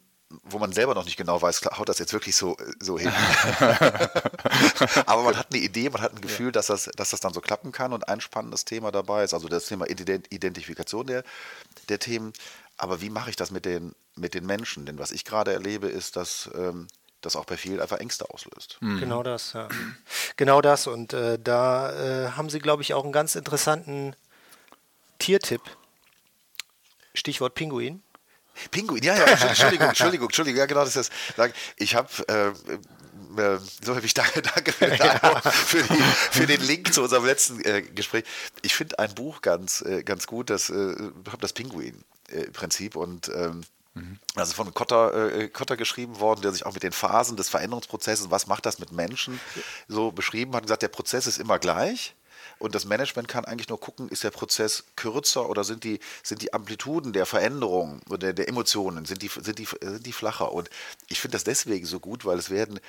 wo 0.44 0.58
man 0.58 0.74
selber 0.74 0.96
noch 0.96 1.06
nicht 1.06 1.18
genau 1.18 1.40
weiß, 1.40 1.62
haut 1.78 1.88
das 1.88 2.00
jetzt 2.00 2.12
wirklich 2.12 2.36
so, 2.36 2.58
so 2.80 2.98
hin. 2.98 3.12
Aber 5.06 5.22
man 5.24 5.38
hat 5.38 5.54
eine 5.54 5.62
Idee, 5.62 5.90
man 5.92 6.02
hat 6.02 6.14
ein 6.14 6.22
Gefühl, 6.22 6.52
dass, 6.52 6.68
das, 6.68 6.90
dass 6.96 7.12
das 7.12 7.20
dann 7.20 7.34
so 7.34 7.42
klappen 7.42 7.72
kann. 7.72 7.94
Und 7.94 8.10
ein 8.10 8.22
spannendes 8.22 8.66
Thema 8.66 8.92
dabei 8.92 9.24
ist 9.24 9.36
also 9.36 9.48
das 9.48 9.66
Thema 9.68 9.86
Ident- 9.86 10.34
Identifikation 10.34 11.06
der, 11.06 11.24
der 11.90 12.00
Themen. 12.00 12.34
Aber 12.77 13.01
wie 13.01 13.10
mache 13.10 13.29
ich 13.29 13.36
das 13.36 13.51
mit 13.51 13.65
den 13.65 13.94
mit 14.15 14.34
den 14.34 14.46
Menschen. 14.46 14.86
Denn 14.86 14.98
was 14.98 15.12
ich 15.12 15.25
gerade 15.25 15.53
erlebe, 15.53 15.88
ist, 15.88 16.15
dass 16.15 16.50
ähm, 16.55 16.88
das 17.22 17.36
auch 17.36 17.46
bei 17.46 17.58
vielen 17.58 17.79
einfach 17.79 18.00
Ängste 18.00 18.29
auslöst. 18.29 18.77
Mhm. 18.82 19.00
Genau 19.00 19.24
das, 19.24 19.53
ja. 19.53 19.67
Genau 20.38 20.62
das. 20.62 20.88
Und 20.88 21.13
äh, 21.13 21.39
da 21.39 21.91
äh, 22.25 22.32
haben 22.32 22.50
Sie, 22.50 22.60
glaube 22.60 22.82
ich, 22.82 22.94
auch 22.94 23.03
einen 23.03 23.13
ganz 23.13 23.36
interessanten 23.36 24.15
Tiertipp. 25.20 25.62
Stichwort 27.13 27.55
Pinguin. 27.55 28.03
Pinguin, 28.72 29.03
ja, 29.03 29.15
ja, 29.17 29.25
Entschuldigung, 29.25 29.89
Entschuldigung, 29.89 30.27
Entschuldigung, 30.27 30.60
ja, 30.60 30.65
genau, 30.65 30.86
das 30.86 30.96
ist 30.96 31.12
das. 31.36 31.51
Ich 31.75 31.96
habe 31.96 32.10
äh, 32.27 32.77
äh, 33.38 33.60
so 33.84 33.96
habe 33.96 34.06
ich 34.06 34.13
danke, 34.13 34.42
danke 34.54 34.72
für, 34.72 34.88
für, 35.51 35.84
die, 35.84 36.01
für, 36.32 36.48
den 36.48 36.62
Link 36.62 36.94
zu 36.94 37.04
unserem 37.04 37.25
letzten 37.25 37.63
äh, 37.63 37.82
Gespräch. 37.82 38.24
Ich 38.62 38.75
finde 38.75 39.00
ein 39.00 39.13
Buch 39.13 39.42
ganz, 39.42 39.82
äh, 39.82 40.04
ganz 40.04 40.27
gut, 40.27 40.50
das, 40.50 40.70
äh, 40.70 40.96
das 41.39 41.54
Pinguin-Prinzip 41.54 42.96
und 42.96 43.30
ähm, 43.30 43.62
mhm. 43.94 44.20
also 44.36 44.54
von 44.54 44.74
Kotter, 44.74 45.34
äh, 45.34 45.50
Kotter 45.50 45.77
geschrieben 45.77 46.20
worden, 46.20 46.42
der 46.42 46.51
sich 46.51 46.65
auch 46.65 46.74
mit 46.74 46.84
den 46.84 46.92
Phasen 46.92 47.38
des 47.38 47.50
Veränderungsprozesses, 47.50 48.32
was 48.32 48.48
macht 48.48 48.65
das 48.65 48.80
mit 48.80 48.92
Menschen, 48.92 49.39
so 49.88 50.12
beschrieben 50.12 50.54
hat 50.54 50.62
und 50.62 50.68
gesagt, 50.68 50.84
der 50.84 50.89
Prozess 50.89 51.27
ist 51.27 51.39
immer 51.39 51.60
gleich. 51.60 52.15
Und 52.58 52.74
das 52.74 52.86
Management 52.86 53.27
kann 53.27 53.46
eigentlich 53.46 53.70
nur 53.70 53.80
gucken, 53.80 54.10
ist 54.10 54.24
der 54.24 54.32
Prozess 54.32 54.86
kürzer 54.96 55.50
oder 55.50 55.63
sind 55.63 55.84
die, 55.84 56.00
sind 56.24 56.42
die 56.42 56.54
Amplituden 56.54 57.12
der 57.12 57.25
Veränderung 57.25 58.01
oder 58.10 58.32
der 58.34 58.48
Emotionen, 58.48 59.06
sind 59.06 59.22
die, 59.22 59.27
sind 59.27 59.60
die, 59.60 59.65
sind 59.65 60.06
die 60.06 60.13
flacher? 60.13 60.51
Und 60.54 60.70
ich 61.08 61.20
finde 61.20 61.36
das 61.36 61.44
deswegen 61.44 61.86
so 61.86 62.00
gut, 62.00 62.24
weil 62.24 62.39
es 62.39 62.50
werden 62.50 62.80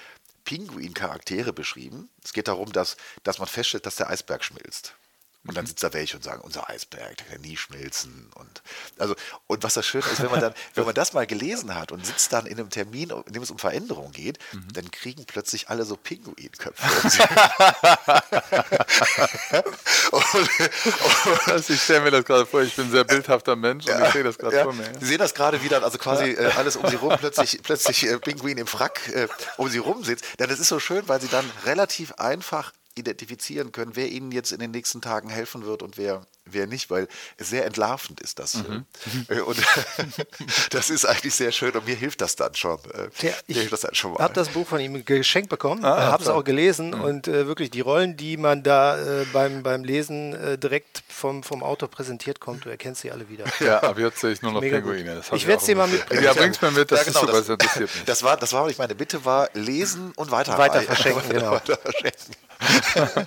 Pinguin-Charaktere 0.47 1.53
beschrieben. 1.53 2.09
Es 2.25 2.33
geht 2.33 2.49
darum, 2.49 2.73
dass, 2.73 2.97
dass 3.23 3.39
man 3.39 3.49
feststellt, 3.49 3.85
dass 3.85 3.97
der 3.97 4.09
Eisberg 4.09 4.43
schmilzt. 4.43 4.95
Und 5.47 5.57
dann 5.57 5.67
sitzt 5.67 5.85
da 5.85 5.93
welche 5.93 6.17
und 6.17 6.23
sagen, 6.23 6.41
unser 6.41 6.69
Eisberg, 6.69 7.17
der 7.17 7.27
kann 7.27 7.41
nie 7.41 7.57
schmilzen. 7.57 8.31
Und, 8.35 8.63
also, 8.99 9.15
und 9.47 9.63
was 9.63 9.75
das 9.75 9.87
Schöne 9.87 10.05
ist, 10.11 10.23
wenn 10.23 10.31
man 10.31 10.41
dann, 10.41 10.55
wenn 10.75 10.85
man 10.85 10.95
das 10.95 11.13
mal 11.13 11.27
gelesen 11.27 11.75
hat 11.75 11.93
und 11.93 12.05
sitzt 12.05 12.33
dann 12.33 12.47
in 12.47 12.59
einem 12.59 12.71
Termin, 12.71 13.11
in 13.11 13.33
dem 13.33 13.43
es 13.43 13.51
um 13.51 13.59
Veränderung 13.59 14.13
geht, 14.13 14.39
mhm. 14.53 14.73
dann 14.73 14.91
kriegen 14.91 15.25
plötzlich 15.27 15.69
alle 15.69 15.85
so 15.85 15.97
Pinguinköpfe. 15.97 16.83
also 21.47 21.73
ich 21.73 21.83
stelle 21.83 22.01
mir 22.01 22.11
das 22.11 22.25
gerade 22.25 22.47
vor, 22.47 22.63
ich 22.63 22.75
bin 22.75 22.87
ein 22.87 22.91
sehr 22.91 23.05
bildhafter 23.05 23.57
Mensch 23.57 23.87
und 23.87 24.03
ich 24.03 24.13
sehe 24.13 24.25
das 24.25 24.39
gerade 24.39 24.57
ja, 24.57 24.65
vor 24.65 24.73
mir. 24.73 24.91
Sie 24.99 25.07
sehen 25.07 25.19
das 25.19 25.35
gerade 25.35 25.63
wieder, 25.63 25.83
also 25.83 25.99
quasi 25.99 26.31
äh, 26.31 26.53
alles 26.57 26.77
um 26.77 26.89
sie 26.89 26.97
rum, 26.97 27.15
plötzlich, 27.19 27.61
plötzlich 27.63 28.07
äh, 28.07 28.19
Pinguin 28.19 28.59
im 28.59 28.67
Frack 28.67 29.09
äh, 29.09 29.29
um 29.57 29.69
sie 29.69 29.79
rum 29.79 30.05
sitzt. 30.05 30.25
Ja, 30.39 30.47
das 30.47 30.61
ist 30.61 30.69
so 30.69 30.81
schön, 30.81 31.07
weil 31.09 31.21
sie 31.21 31.29
dann 31.29 31.49
relativ 31.65 32.13
einfach 32.13 32.73
identifizieren 32.97 33.73
können, 33.73 33.95
wer 33.95 34.11
ihnen 34.11 34.33
jetzt 34.33 34.53
in 34.53 34.59
den 34.59 34.71
nächsten 34.73 35.01
Tagen 35.01 35.29
helfen 35.29 35.65
wird 35.65 35.83
und 35.83 35.99
wer, 35.99 36.27
wer 36.47 36.67
nicht, 36.67 36.91
weil 36.91 37.09
sehr 37.39 37.67
entlarvend 37.67 38.21
ist 38.21 38.39
das. 38.39 38.55
Mhm. 38.55 38.87
Äh, 39.29 39.41
und 39.41 39.59
das 40.71 40.91
ist 40.91 41.05
eigentlich 41.05 41.35
sehr 41.35 41.53
schön 41.53 41.73
und 41.73 41.87
mir 41.87 41.97
hilft 41.97 42.21
das 42.21 42.37
dann 42.37 42.55
schon. 42.55 42.79
Äh, 42.95 43.27
ja, 43.27 43.33
ich 43.47 43.73
habe 43.73 44.35
das 44.35 44.49
Buch 44.49 44.67
von 44.67 44.81
ihm 44.81 45.05
geschenkt 45.05 45.51
bekommen, 45.51 45.85
ah, 45.85 46.13
habe 46.13 46.23
es 46.23 46.29
auch 46.29 46.45
gelesen 46.45 46.91
mhm. 46.91 47.01
und 47.01 47.29
äh, 47.29 47.47
wirklich 47.47 47.71
die 47.71 47.81
Rollen, 47.81 48.17
die 48.17 48.37
man 48.37 48.63
da 48.63 48.97
äh, 48.99 49.25
beim, 49.33 49.63
beim 49.63 49.85
Lesen 49.85 50.35
äh, 50.35 50.59
direkt 50.59 51.03
vom, 51.09 51.43
vom 51.43 51.63
Autor 51.63 51.89
präsentiert 51.89 52.41
kommt, 52.41 52.65
du 52.65 52.71
erkennst 52.71 53.03
sie 53.03 53.11
alle 53.11 53.29
wieder. 53.29 53.45
Ja, 53.67 53.81
ab 53.81 53.99
jetzt 53.99 54.21
sehe 54.21 54.33
ich 54.33 54.43
nur 54.43 54.53
noch 54.53 54.61
Mega 54.61 54.77
Pinguine. 54.77 55.23
Ich 55.33 55.47
werde 55.47 55.61
es 55.61 55.67
dir 55.67 55.75
mal 55.75 55.89
mitbringen. 55.89 56.23
Ja, 56.23 56.35
bring's 56.35 56.61
mir 56.61 56.71
mit, 56.71 56.93
das 56.93 57.01
ja, 57.01 57.05
genau, 57.07 57.21
ist 57.21 57.27
super, 57.27 57.33
das, 57.33 57.47
das 57.47 57.49
interessiert 57.49 57.95
mich. 57.95 58.05
Das 58.05 58.23
war, 58.23 58.37
das 58.37 58.53
war, 58.53 58.71
meine 58.79 58.95
Bitte 58.95 59.25
war, 59.25 59.49
lesen 59.55 60.13
und 60.15 60.31
weiter, 60.31 60.57
weiter 60.59 60.83
verschenken. 60.83 61.23
Genau. 61.37 61.53
Weiter 61.53 61.77
verschenken. 61.77 62.37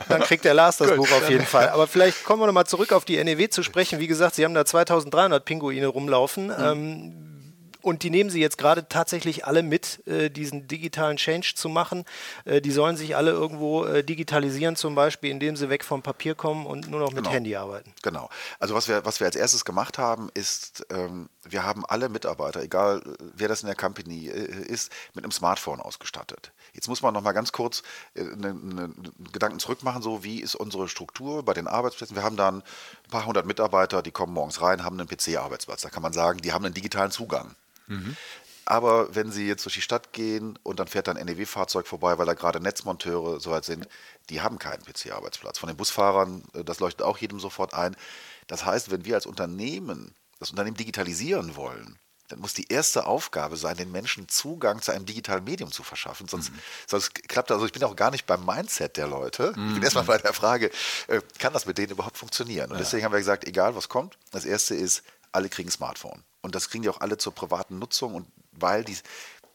Dann 0.08 0.22
kriegt 0.22 0.46
der 0.46 0.54
Lars 0.54 0.78
das 0.78 0.90
Gut, 0.90 0.98
Buch 0.98 1.12
auf 1.12 1.30
jeden 1.30 1.46
Fall. 1.46 1.70
Aber 1.70 1.88
vielleicht 1.88 2.24
kommen 2.24 2.42
wir 2.42 2.48
nochmal 2.48 2.66
zurück 2.66 2.92
auf 2.92 3.06
die 3.10 3.24
NEW 3.24 3.50
zu 3.50 3.64
sprechen. 3.64 4.00
Wie 4.00 4.08
gesagt, 4.08 4.36
Sie 4.36 4.46
haben 4.46 4.54
da 4.54 4.66
2300 4.66 5.44
Pinguine 5.44 5.88
rumlaufen. 5.88 6.48
Mhm. 6.48 6.54
Ähm, 6.60 7.29
und 7.82 8.04
die 8.04 8.10
nehmen 8.10 8.30
sie 8.30 8.42
jetzt 8.42 8.58
gerade 8.58 8.88
tatsächlich 8.90 9.46
alle 9.46 9.64
mit, 9.64 10.06
äh, 10.08 10.30
diesen 10.30 10.68
digitalen 10.68 11.18
Change 11.18 11.54
zu 11.56 11.70
machen. 11.70 12.06
Äh, 12.46 12.62
die 12.62 12.72
sollen 12.72 12.98
sich 12.98 13.16
alle 13.16 13.32
irgendwo 13.32 13.86
äh, 13.86 14.04
digitalisieren, 14.04 14.76
zum 14.76 14.96
Beispiel, 14.96 15.32
indem 15.32 15.56
sie 15.56 15.70
weg 15.70 15.86
vom 15.86 16.02
Papier 16.02 16.36
kommen 16.36 16.66
und 16.66 16.90
nur 16.90 17.00
noch 17.00 17.12
mit 17.12 17.24
genau. 17.24 17.30
Handy 17.30 17.56
arbeiten. 17.56 17.94
Genau. 18.02 18.30
Also 18.60 18.76
was 18.76 18.88
wir, 18.88 19.06
was 19.06 19.20
wir 19.20 19.28
als 19.28 19.36
erstes 19.36 19.64
gemacht 19.64 19.98
haben, 19.98 20.30
ist, 20.34 20.86
ähm, 20.90 21.30
wir 21.44 21.64
haben 21.64 21.86
alle 21.86 22.10
Mitarbeiter, 22.10 22.62
egal 22.62 23.00
äh, 23.00 23.24
wer 23.34 23.48
das 23.48 23.62
in 23.62 23.68
der 23.68 23.76
Company 23.76 24.28
äh, 24.28 24.66
ist, 24.68 24.92
mit 25.14 25.24
einem 25.24 25.32
Smartphone 25.32 25.80
ausgestattet. 25.80 26.52
Jetzt 26.74 26.88
muss 26.88 27.02
man 27.02 27.14
noch 27.14 27.22
mal 27.22 27.32
ganz 27.32 27.52
kurz 27.52 27.84
einen 28.16 28.44
äh, 28.44 28.82
ne, 28.82 28.94
Gedanken 29.32 29.60
zurückmachen, 29.60 30.02
so 30.02 30.24
wie 30.24 30.42
ist 30.42 30.56
unsere 30.56 30.90
Struktur 30.90 31.44
bei 31.44 31.54
den 31.54 31.68
Arbeitsplätzen. 31.68 32.16
Wir 32.16 32.24
haben 32.24 32.38
dann 32.38 32.58
ein 32.58 33.10
paar 33.10 33.26
hundert 33.26 33.46
Mitarbeiter, 33.46 34.02
die 34.02 34.12
kommen 34.12 34.34
morgens 34.34 34.62
rein, 34.62 34.84
haben 34.84 35.00
einen 35.00 35.08
PC-Arbeitsplatz. 35.08 35.82
Da 35.82 35.90
kann 35.90 36.04
man 36.04 36.14
sagen, 36.14 36.40
die 36.42 36.52
haben 36.52 36.66
einen 36.66 36.74
digitalen 36.74 37.12
Zugang. 37.12 37.56
Mhm. 37.90 38.16
Aber 38.66 39.16
wenn 39.16 39.32
Sie 39.32 39.48
jetzt 39.48 39.66
durch 39.66 39.74
die 39.74 39.82
Stadt 39.82 40.14
gehen 40.14 40.60
und 40.62 40.80
dann 40.80 40.88
fährt 40.88 41.10
ein 41.10 41.18
NEW-Fahrzeug 41.18 41.88
vorbei, 41.88 42.20
weil 42.20 42.28
da 42.28 42.36
gerade 42.36 42.60
Netzmonteure 42.60 43.40
soweit 43.40 43.66
sind, 43.66 43.88
die 44.30 44.42
haben 44.42 44.60
keinen 44.60 44.84
PC-Arbeitsplatz. 44.84 45.58
Von 45.58 45.68
den 45.68 45.76
Busfahrern, 45.76 46.44
äh, 46.54 46.64
das 46.64 46.80
leuchtet 46.80 47.04
auch 47.04 47.18
jedem 47.18 47.40
sofort 47.40 47.74
ein. 47.74 47.96
Das 48.48 48.66
heißt, 48.66 48.92
wenn 48.92 49.06
wir 49.06 49.16
als 49.16 49.26
Unternehmen 49.26 50.14
das 50.40 50.52
Unternehmen 50.52 50.78
digitalisieren 50.78 51.56
wollen, 51.56 51.98
dann 52.30 52.40
muss 52.40 52.54
die 52.54 52.68
erste 52.72 53.08
Aufgabe 53.08 53.58
sein, 53.58 53.76
den 53.76 53.92
Menschen 53.92 54.30
Zugang 54.30 54.82
zu 54.82 54.92
einem 54.92 55.06
digitalen 55.06 55.44
Medium 55.44 55.72
zu 55.72 55.84
verschaffen. 55.84 56.28
Sonst, 56.28 56.52
mhm. 56.52 56.60
sonst 56.86 57.28
klappt 57.28 57.50
das. 57.50 57.56
Also 57.56 57.66
ich 57.66 57.74
bin 57.74 57.84
auch 57.84 57.96
gar 57.96 58.12
nicht 58.12 58.28
beim 58.28 58.46
Mindset 58.46 58.98
der 58.98 59.08
Leute. 59.08 59.54
Mhm. 59.56 59.70
Ich 59.70 59.74
bin 59.74 59.84
erstmal 59.84 60.04
bei 60.04 60.20
der 60.20 60.34
Frage, 60.34 60.70
äh, 61.08 61.22
kann 61.40 61.54
das 61.54 61.66
mit 61.66 61.78
denen 61.78 61.92
überhaupt 61.92 62.18
funktionieren? 62.18 62.70
Und 62.70 62.78
ja. 62.78 62.84
deswegen 62.84 63.04
haben 63.04 63.12
wir 63.12 63.20
gesagt, 63.20 63.48
egal 63.48 63.76
was 63.76 63.90
kommt, 63.90 64.18
das 64.32 64.46
erste 64.46 64.76
ist, 64.76 65.02
alle 65.32 65.50
kriegen 65.50 65.72
Smartphone. 65.72 66.24
Und 66.42 66.56
das 66.56 66.70
kriegen 66.70 66.84
die 66.84 66.90
auch 66.90 67.02
alle 67.02 67.18
zur 67.18 67.34
privaten 67.34 67.80
Nutzung 67.80 68.16
und 68.16 68.28
weil 68.52 68.84
die, 68.84 68.98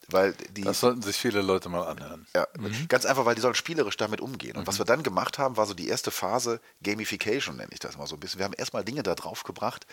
weil 0.08 0.34
die, 0.50 0.62
das 0.62 0.80
sollten 0.80 1.02
sich 1.02 1.16
viele 1.16 1.42
Leute 1.42 1.68
mal 1.68 1.86
anhören. 1.86 2.26
Ja, 2.34 2.46
mhm. 2.58 2.88
ganz 2.88 3.06
einfach, 3.06 3.24
weil 3.24 3.34
die 3.34 3.40
sollen 3.40 3.54
spielerisch 3.54 3.96
damit 3.96 4.20
umgehen. 4.20 4.56
Und 4.56 4.62
mhm. 4.62 4.66
was 4.66 4.78
wir 4.78 4.84
dann 4.84 5.02
gemacht 5.02 5.38
haben, 5.38 5.56
war 5.56 5.66
so 5.66 5.74
die 5.74 5.88
erste 5.88 6.10
Phase 6.10 6.60
Gamification, 6.82 7.56
nenne 7.56 7.70
ich 7.72 7.80
das 7.80 7.96
mal 7.96 8.06
so 8.06 8.16
ein 8.16 8.20
bisschen. 8.20 8.38
Wir 8.38 8.44
haben 8.44 8.54
erstmal 8.54 8.84
Dinge 8.84 9.02
da 9.02 9.14
drauf 9.14 9.44
gebracht, 9.44 9.86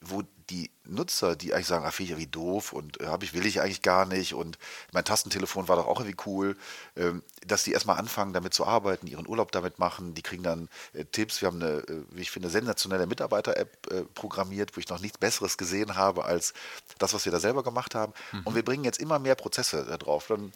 wo 0.00 0.22
die 0.50 0.70
Nutzer, 0.84 1.36
die 1.36 1.54
eigentlich 1.54 1.66
sagen, 1.66 1.84
ach, 1.86 1.92
finde 1.92 2.04
ich 2.04 2.10
irgendwie 2.10 2.30
doof 2.30 2.72
und 2.72 3.00
äh, 3.00 3.06
habe 3.06 3.24
ich, 3.24 3.32
will 3.32 3.46
ich 3.46 3.60
eigentlich 3.60 3.82
gar 3.82 4.04
nicht 4.04 4.34
und 4.34 4.58
mein 4.92 5.04
Tastentelefon 5.04 5.68
war 5.68 5.76
doch 5.76 5.86
auch 5.86 6.00
irgendwie 6.00 6.22
cool, 6.26 6.56
ähm, 6.96 7.22
dass 7.46 7.64
die 7.64 7.72
erstmal 7.72 7.98
anfangen, 7.98 8.34
damit 8.34 8.52
zu 8.52 8.66
arbeiten, 8.66 9.06
ihren 9.06 9.26
Urlaub 9.26 9.52
damit 9.52 9.78
machen, 9.78 10.14
die 10.14 10.22
kriegen 10.22 10.42
dann 10.42 10.68
äh, 10.92 11.04
Tipps. 11.04 11.40
Wir 11.40 11.46
haben 11.46 11.62
eine, 11.62 11.78
äh, 11.78 12.04
wie 12.10 12.22
ich 12.22 12.30
finde, 12.30 12.50
sensationelle 12.50 13.06
Mitarbeiter-App 13.06 13.90
äh, 13.90 14.02
programmiert, 14.14 14.76
wo 14.76 14.80
ich 14.80 14.88
noch 14.88 15.00
nichts 15.00 15.18
Besseres 15.18 15.56
gesehen 15.56 15.96
habe 15.96 16.24
als 16.24 16.52
das, 16.98 17.14
was 17.14 17.24
wir 17.24 17.32
da 17.32 17.40
selber 17.40 17.62
gemacht 17.62 17.94
haben. 17.94 18.12
Mhm. 18.32 18.42
Und 18.44 18.54
wir 18.54 18.64
bringen 18.64 18.84
jetzt 18.84 19.00
immer 19.00 19.18
mehr 19.18 19.34
Prozesse 19.36 19.84
da 19.88 19.96
drauf. 19.96 20.26
Dann 20.28 20.52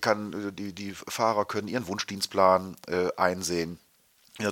kann, 0.00 0.54
die, 0.56 0.72
die 0.72 0.92
Fahrer 0.92 1.44
können 1.44 1.68
ihren 1.68 1.86
Wunschdienstplan 1.86 2.76
einsehen 3.16 3.78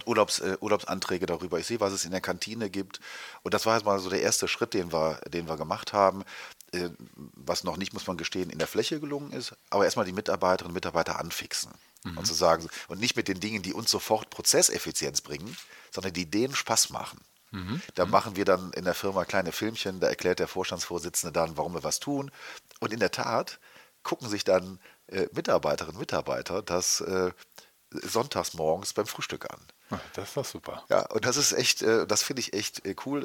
Urlaubs, 0.04 0.40
äh, 0.40 0.56
Urlaubsanträge 0.60 1.26
darüber. 1.26 1.58
Ich 1.58 1.66
sehe, 1.66 1.80
was 1.80 1.92
es 1.92 2.04
in 2.04 2.10
der 2.10 2.20
Kantine 2.20 2.70
gibt. 2.70 3.00
Und 3.42 3.54
das 3.54 3.66
war 3.66 3.76
jetzt 3.76 3.84
mal 3.84 3.98
so 3.98 4.10
der 4.10 4.22
erste 4.22 4.48
Schritt, 4.48 4.74
den 4.74 4.92
wir, 4.92 5.20
den 5.28 5.48
wir 5.48 5.56
gemacht 5.56 5.92
haben. 5.92 6.24
Äh, 6.72 6.90
was 7.34 7.64
noch 7.64 7.76
nicht, 7.76 7.92
muss 7.92 8.06
man 8.06 8.16
gestehen, 8.16 8.50
in 8.50 8.58
der 8.58 8.66
Fläche 8.66 9.00
gelungen 9.00 9.32
ist. 9.32 9.54
Aber 9.70 9.84
erstmal 9.84 10.06
die 10.06 10.12
Mitarbeiterinnen 10.12 10.70
und 10.70 10.74
Mitarbeiter 10.74 11.18
anfixen. 11.20 11.72
Mhm. 12.04 12.18
Und 12.18 12.26
zu 12.26 12.34
sagen, 12.34 12.68
und 12.88 13.00
nicht 13.00 13.16
mit 13.16 13.28
den 13.28 13.40
Dingen, 13.40 13.62
die 13.62 13.72
uns 13.72 13.90
sofort 13.90 14.30
Prozesseffizienz 14.30 15.20
bringen, 15.20 15.56
sondern 15.90 16.12
die 16.12 16.30
denen 16.30 16.54
Spaß 16.54 16.90
machen. 16.90 17.20
Mhm. 17.52 17.80
Da 17.94 18.04
mhm. 18.04 18.10
machen 18.10 18.36
wir 18.36 18.44
dann 18.44 18.72
in 18.72 18.84
der 18.84 18.94
Firma 18.94 19.24
kleine 19.24 19.52
Filmchen, 19.52 20.00
da 20.00 20.08
erklärt 20.08 20.40
der 20.40 20.48
Vorstandsvorsitzende 20.48 21.32
dann, 21.32 21.56
warum 21.56 21.74
wir 21.74 21.84
was 21.84 22.00
tun. 22.00 22.30
Und 22.80 22.92
in 22.92 23.00
der 23.00 23.10
Tat 23.12 23.58
gucken 24.02 24.28
sich 24.28 24.44
dann 24.44 24.78
äh, 25.08 25.26
Mitarbeiterinnen 25.32 25.96
und 25.96 26.00
Mitarbeiter 26.00 26.62
das 26.62 27.00
äh, 27.00 27.30
sonntags 27.90 28.54
morgens 28.54 28.92
beim 28.92 29.06
Frühstück 29.06 29.50
an. 29.50 29.60
Das 30.14 30.36
war 30.36 30.44
super. 30.44 30.84
Ja, 30.88 31.06
und 31.06 31.24
das 31.24 31.36
ist 31.36 31.52
echt, 31.52 31.82
äh, 31.82 32.06
das 32.06 32.22
finde 32.22 32.40
ich 32.40 32.52
echt 32.52 32.84
äh, 32.84 32.96
cool, 33.04 33.24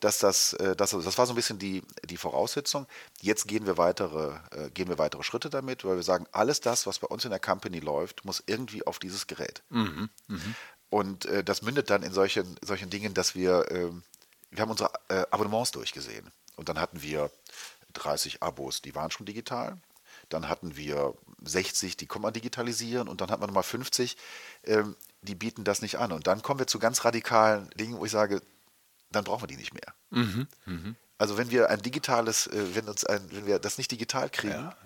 dass 0.00 0.18
das, 0.18 0.52
äh, 0.54 0.76
das, 0.76 0.90
das 0.90 1.18
war 1.18 1.26
so 1.26 1.32
ein 1.32 1.36
bisschen 1.36 1.58
die, 1.58 1.82
die 2.04 2.18
Voraussetzung. 2.18 2.86
Jetzt 3.22 3.48
gehen 3.48 3.66
wir 3.66 3.78
weitere, 3.78 4.38
gehen 4.74 4.88
wir 4.88 4.98
weitere 4.98 5.22
Schritte 5.22 5.48
damit, 5.48 5.84
weil 5.84 5.96
wir 5.96 6.02
sagen, 6.02 6.26
alles 6.32 6.60
das, 6.60 6.86
was 6.86 6.98
bei 6.98 7.06
uns 7.06 7.24
in 7.24 7.30
der 7.30 7.40
Company 7.40 7.80
läuft, 7.80 8.24
muss 8.24 8.42
irgendwie 8.46 8.86
auf 8.86 8.98
dieses 8.98 9.26
Gerät. 9.26 9.62
Mhm, 9.70 10.10
mh. 10.28 10.40
Und 10.90 11.28
das 11.44 11.62
mündet 11.62 11.90
dann 11.90 12.02
in 12.02 12.12
solchen, 12.12 12.56
solchen 12.62 12.90
Dingen, 12.90 13.12
dass 13.12 13.34
wir, 13.34 13.70
ähm, 13.70 14.02
wir 14.50 14.60
haben 14.62 14.70
unsere 14.70 14.90
Abonnements 15.32 15.72
durchgesehen. 15.72 16.30
Und 16.56 16.68
dann 16.68 16.78
hatten 16.78 17.02
wir 17.02 17.30
30 17.94 18.42
Abos, 18.42 18.82
die 18.82 18.94
waren 18.94 19.10
schon 19.10 19.26
digital. 19.26 19.78
Dann 20.28 20.48
hatten 20.48 20.76
wir 20.76 21.14
60, 21.42 21.96
die 21.96 22.06
kann 22.06 22.22
man 22.22 22.32
digitalisieren 22.32 23.08
und 23.08 23.20
dann 23.20 23.30
hat 23.30 23.40
man 23.40 23.48
nochmal 23.48 23.62
50, 23.62 24.16
ähm, 24.64 24.96
die 25.22 25.34
bieten 25.34 25.64
das 25.64 25.82
nicht 25.82 25.98
an. 25.98 26.12
Und 26.12 26.26
dann 26.26 26.42
kommen 26.42 26.60
wir 26.60 26.66
zu 26.66 26.78
ganz 26.78 27.04
radikalen 27.04 27.68
Dingen, 27.70 27.98
wo 27.98 28.04
ich 28.04 28.12
sage, 28.12 28.40
dann 29.10 29.24
brauchen 29.24 29.42
wir 29.42 29.48
die 29.48 29.56
nicht 29.56 29.74
mehr. 29.74 29.94
Mhm, 30.10 30.48
mh. 30.64 30.94
Also 31.18 31.38
wenn 31.38 31.50
wir 31.50 31.70
ein 31.70 31.80
digitales, 31.80 32.46
äh, 32.46 32.74
wenn 32.74 32.88
uns 32.88 33.04
ein, 33.04 33.20
wenn 33.30 33.46
wir 33.46 33.58
das 33.58 33.78
nicht 33.78 33.90
digital 33.90 34.28
kriegen, 34.28 34.54
ja, 34.54 34.76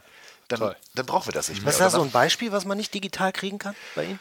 dann, 0.48 0.74
dann, 0.94 1.06
brauchen 1.06 1.28
wir 1.28 1.32
das 1.32 1.48
nicht 1.48 1.60
mehr. 1.60 1.68
Was 1.68 1.74
ist 1.74 1.80
da 1.80 1.90
so 1.90 2.02
ein 2.02 2.10
Beispiel, 2.10 2.50
was 2.50 2.64
man 2.64 2.76
nicht 2.76 2.92
digital 2.92 3.32
kriegen 3.32 3.58
kann 3.58 3.76
bei 3.94 4.04
Ihnen? 4.04 4.20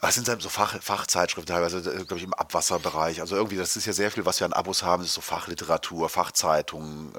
Das 0.00 0.14
sind 0.14 0.26
so 0.40 0.48
Fach, 0.48 0.80
Fachzeitschriften 0.82 1.54
teilweise, 1.54 1.78
äh, 1.78 2.04
glaube 2.04 2.16
ich, 2.16 2.24
im 2.24 2.32
Abwasserbereich. 2.32 3.20
Also 3.20 3.36
irgendwie, 3.36 3.56
das 3.56 3.76
ist 3.76 3.84
ja 3.84 3.92
sehr 3.92 4.10
viel, 4.10 4.24
was 4.24 4.40
wir 4.40 4.46
an 4.46 4.52
Abos 4.52 4.82
haben, 4.82 5.02
das 5.02 5.10
ist 5.10 5.14
so 5.14 5.20
Fachliteratur, 5.20 6.08
Fachzeitungen, 6.08 7.14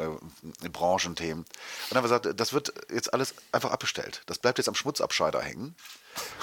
äh, 0.63 0.69
Branchenthemen. 0.69 1.43
Und 1.43 1.47
dann 1.89 1.97
haben 1.97 2.09
wir 2.09 2.19
gesagt, 2.19 2.39
das 2.39 2.53
wird 2.53 2.73
jetzt 2.91 3.13
alles 3.13 3.35
einfach 3.51 3.71
abbestellt. 3.71 4.23
Das 4.25 4.39
bleibt 4.39 4.57
jetzt 4.57 4.67
am 4.67 4.75
Schmutzabscheider 4.75 5.41
hängen. 5.41 5.75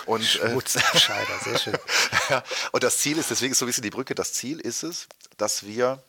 Und, 0.06 0.22
äh, 0.36 0.50
Schmutzabscheider, 0.50 1.40
äh, 1.40 1.44
sehr 1.44 1.58
schön. 1.58 1.78
ja, 2.30 2.44
und 2.70 2.84
das 2.84 2.98
Ziel 2.98 3.18
ist, 3.18 3.30
deswegen 3.30 3.52
ist 3.52 3.58
so 3.58 3.64
ein 3.64 3.68
bisschen 3.68 3.82
die 3.82 3.90
Brücke, 3.90 4.14
das 4.14 4.32
Ziel 4.32 4.60
ist 4.60 4.84
es, 4.84 5.08
dass 5.38 5.64
wir 5.64 6.02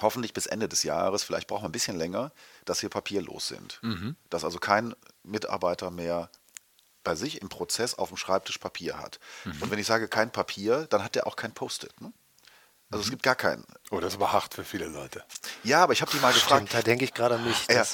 hoffentlich 0.00 0.34
bis 0.34 0.46
Ende 0.46 0.68
des 0.68 0.82
Jahres, 0.82 1.22
vielleicht 1.22 1.46
brauchen 1.46 1.62
wir 1.62 1.68
ein 1.68 1.72
bisschen 1.72 1.96
länger, 1.96 2.32
dass 2.64 2.82
wir 2.82 2.88
papierlos 2.88 3.48
sind. 3.48 3.78
Mhm. 3.82 4.16
Dass 4.28 4.44
also 4.44 4.58
kein 4.58 4.94
Mitarbeiter 5.22 5.90
mehr 5.90 6.30
bei 7.02 7.14
sich 7.14 7.40
im 7.40 7.48
Prozess 7.48 7.94
auf 7.94 8.08
dem 8.08 8.16
Schreibtisch 8.16 8.58
Papier 8.58 8.98
hat. 8.98 9.18
Mhm. 9.44 9.62
Und 9.62 9.70
wenn 9.70 9.78
ich 9.78 9.86
sage 9.86 10.08
kein 10.08 10.30
Papier, 10.30 10.86
dann 10.90 11.02
hat 11.02 11.16
er 11.16 11.26
auch 11.26 11.36
kein 11.36 11.52
Post-it. 11.52 12.00
Ne? 12.00 12.12
Also 12.90 13.02
mhm. 13.02 13.04
es 13.04 13.10
gibt 13.10 13.22
gar 13.22 13.36
keinen. 13.36 13.64
Oh, 13.90 14.00
das 14.00 14.14
ist 14.14 14.16
aber 14.16 14.32
hart 14.32 14.54
für 14.54 14.64
viele 14.64 14.86
Leute. 14.86 15.24
Ja, 15.62 15.82
aber 15.82 15.92
ich 15.92 16.02
habe 16.02 16.10
die 16.10 16.18
mal 16.18 16.32
gefragt. 16.32 16.68
Stimmt, 16.68 16.74
da 16.74 16.82
denke 16.82 17.04
ich 17.04 17.14
gerade 17.14 17.36
an 17.36 17.44
mich. 17.44 17.66
Ja, 17.68 17.84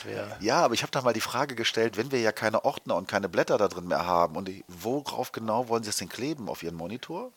ja, 0.41 0.65
aber 0.65 0.75
ich 0.75 0.83
habe 0.83 0.91
da 0.91 1.03
mal 1.03 1.13
die 1.13 1.21
Frage 1.21 1.55
gestellt, 1.55 1.97
wenn 1.97 2.11
wir 2.13 2.21
ja 2.21 2.33
keine 2.33 2.65
Ordner 2.65 2.97
und 2.97 3.07
keine 3.07 3.29
Blätter 3.29 3.59
da 3.59 3.69
drin 3.69 3.87
mehr 3.87 4.07
haben, 4.07 4.37
und 4.37 4.51
worauf 4.69 5.33
genau 5.33 5.69
wollen 5.69 5.83
Sie 5.83 5.91
es 5.91 5.97
denn 5.97 6.09
kleben? 6.09 6.49
Auf 6.49 6.63
Ihren 6.63 6.77
Monitor? 6.77 7.33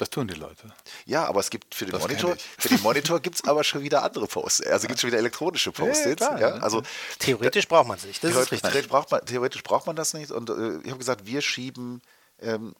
Das 0.00 0.08
tun 0.08 0.26
die 0.26 0.34
Leute. 0.34 0.72
Ja, 1.04 1.26
aber 1.26 1.40
es 1.40 1.50
gibt 1.50 1.74
für 1.74 1.84
den 1.84 1.92
das 1.92 2.00
Monitor, 2.00 2.34
für 2.58 2.70
den 2.70 2.80
Monitor 2.80 3.20
gibt 3.20 3.36
es 3.36 3.44
aber 3.44 3.62
schon 3.64 3.82
wieder 3.82 4.02
andere 4.02 4.26
Posts. 4.26 4.66
Also 4.66 4.86
gibt 4.86 4.94
es 4.96 5.02
schon 5.02 5.08
wieder 5.08 5.18
elektronische 5.18 5.72
Post-its. 5.72 6.22
Ja, 6.22 6.38
ja, 6.38 6.48
also 6.54 6.82
theoretisch 7.18 7.68
braucht 7.68 7.86
man 7.86 7.98
es 7.98 8.06
nicht. 8.06 8.24
Das 8.24 8.30
theoretisch, 8.30 8.62
theoretisch, 8.62 8.88
braucht 8.88 9.10
man, 9.10 9.26
theoretisch 9.26 9.62
braucht 9.62 9.86
man 9.86 9.96
das 9.96 10.14
nicht. 10.14 10.30
Und 10.30 10.48
äh, 10.48 10.78
ich 10.78 10.88
habe 10.88 10.96
gesagt, 10.96 11.26
wir 11.26 11.42
schieben 11.42 12.00
ähm, 12.38 12.74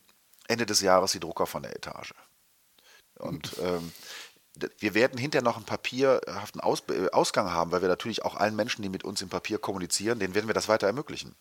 Ende 0.48 0.64
des 0.64 0.80
Jahres 0.80 1.12
die 1.12 1.20
Drucker 1.20 1.46
von 1.46 1.62
der 1.62 1.76
Etage. 1.76 2.14
Und 3.18 3.52
ähm, 3.60 3.92
wir 4.78 4.94
werden 4.94 5.18
hinterher 5.18 5.44
noch 5.44 5.56
einen 5.56 5.66
papierhaften 5.66 6.62
Aus 6.62 6.84
äh, 6.88 7.10
Ausgang 7.10 7.50
haben, 7.50 7.70
weil 7.70 7.82
wir 7.82 7.88
natürlich 7.88 8.24
auch 8.24 8.34
allen 8.34 8.56
Menschen, 8.56 8.80
die 8.80 8.88
mit 8.88 9.04
uns 9.04 9.20
im 9.20 9.28
Papier 9.28 9.58
kommunizieren, 9.58 10.20
denen 10.20 10.34
werden 10.34 10.46
wir 10.46 10.54
das 10.54 10.68
weiter 10.68 10.86
ermöglichen. 10.86 11.34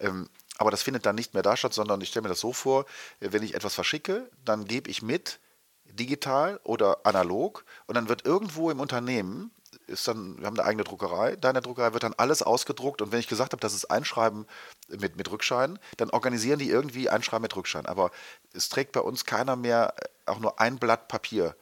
Ähm, 0.00 0.28
aber 0.58 0.70
das 0.70 0.82
findet 0.82 1.06
dann 1.06 1.14
nicht 1.14 1.34
mehr 1.34 1.42
da 1.42 1.56
statt, 1.56 1.72
sondern 1.72 2.00
ich 2.00 2.10
stelle 2.10 2.24
mir 2.24 2.28
das 2.28 2.40
so 2.40 2.52
vor, 2.52 2.84
wenn 3.20 3.42
ich 3.42 3.54
etwas 3.54 3.74
verschicke, 3.74 4.30
dann 4.44 4.66
gebe 4.66 4.90
ich 4.90 5.00
mit, 5.00 5.40
digital 5.84 6.60
oder 6.64 7.06
analog, 7.06 7.64
und 7.86 7.94
dann 7.96 8.08
wird 8.08 8.26
irgendwo 8.26 8.70
im 8.70 8.80
Unternehmen, 8.80 9.50
ist 9.86 10.06
dann, 10.06 10.38
wir 10.38 10.46
haben 10.46 10.58
eine 10.58 10.68
eigene 10.68 10.84
Druckerei, 10.84 11.36
deine 11.36 11.62
Druckerei 11.62 11.92
wird 11.92 12.02
dann 12.02 12.14
alles 12.14 12.42
ausgedruckt 12.42 13.00
und 13.00 13.12
wenn 13.12 13.20
ich 13.20 13.28
gesagt 13.28 13.52
habe, 13.52 13.60
das 13.60 13.74
ist 13.74 13.86
Einschreiben 13.90 14.46
mit, 14.88 15.16
mit 15.16 15.30
Rückschein, 15.30 15.78
dann 15.96 16.10
organisieren 16.10 16.58
die 16.58 16.68
irgendwie 16.68 17.08
Einschreiben 17.08 17.42
mit 17.42 17.56
Rückschein. 17.56 17.86
Aber 17.86 18.10
es 18.52 18.68
trägt 18.68 18.92
bei 18.92 19.00
uns 19.00 19.24
keiner 19.24 19.56
mehr 19.56 19.94
auch 20.26 20.40
nur 20.40 20.60
ein 20.60 20.78
Blatt 20.78 21.08
Papier 21.08 21.56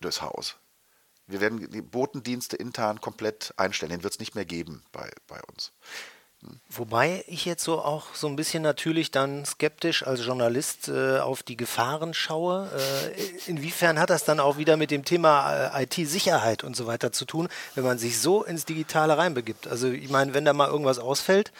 durchs 0.00 0.20
Haus. 0.20 0.56
Wir 1.26 1.40
werden 1.40 1.70
die 1.70 1.82
Botendienste 1.82 2.56
intern 2.56 3.00
komplett 3.00 3.54
einstellen. 3.56 3.90
Den 3.90 4.02
wird 4.02 4.14
es 4.14 4.20
nicht 4.20 4.34
mehr 4.34 4.44
geben 4.44 4.84
bei, 4.92 5.10
bei 5.26 5.40
uns. 5.44 5.72
Wobei 6.68 7.24
ich 7.28 7.44
jetzt 7.44 7.64
so 7.64 7.80
auch 7.80 8.14
so 8.14 8.26
ein 8.26 8.36
bisschen 8.36 8.62
natürlich 8.62 9.10
dann 9.10 9.44
skeptisch 9.44 10.06
als 10.06 10.24
Journalist 10.24 10.88
äh, 10.88 11.18
auf 11.18 11.42
die 11.42 11.56
Gefahren 11.56 12.14
schaue. 12.14 12.68
Äh, 12.76 13.50
inwiefern 13.50 13.98
hat 13.98 14.10
das 14.10 14.24
dann 14.24 14.40
auch 14.40 14.56
wieder 14.58 14.76
mit 14.76 14.90
dem 14.90 15.04
Thema 15.04 15.70
äh, 15.78 15.84
IT-Sicherheit 15.84 16.64
und 16.64 16.76
so 16.76 16.86
weiter 16.86 17.12
zu 17.12 17.24
tun, 17.24 17.48
wenn 17.74 17.84
man 17.84 17.98
sich 17.98 18.18
so 18.20 18.42
ins 18.42 18.64
Digitale 18.64 19.16
reinbegibt? 19.16 19.66
Also 19.68 19.88
ich 19.88 20.10
meine, 20.10 20.34
wenn 20.34 20.44
da 20.44 20.52
mal 20.52 20.68
irgendwas 20.68 20.98
ausfällt, 20.98 21.52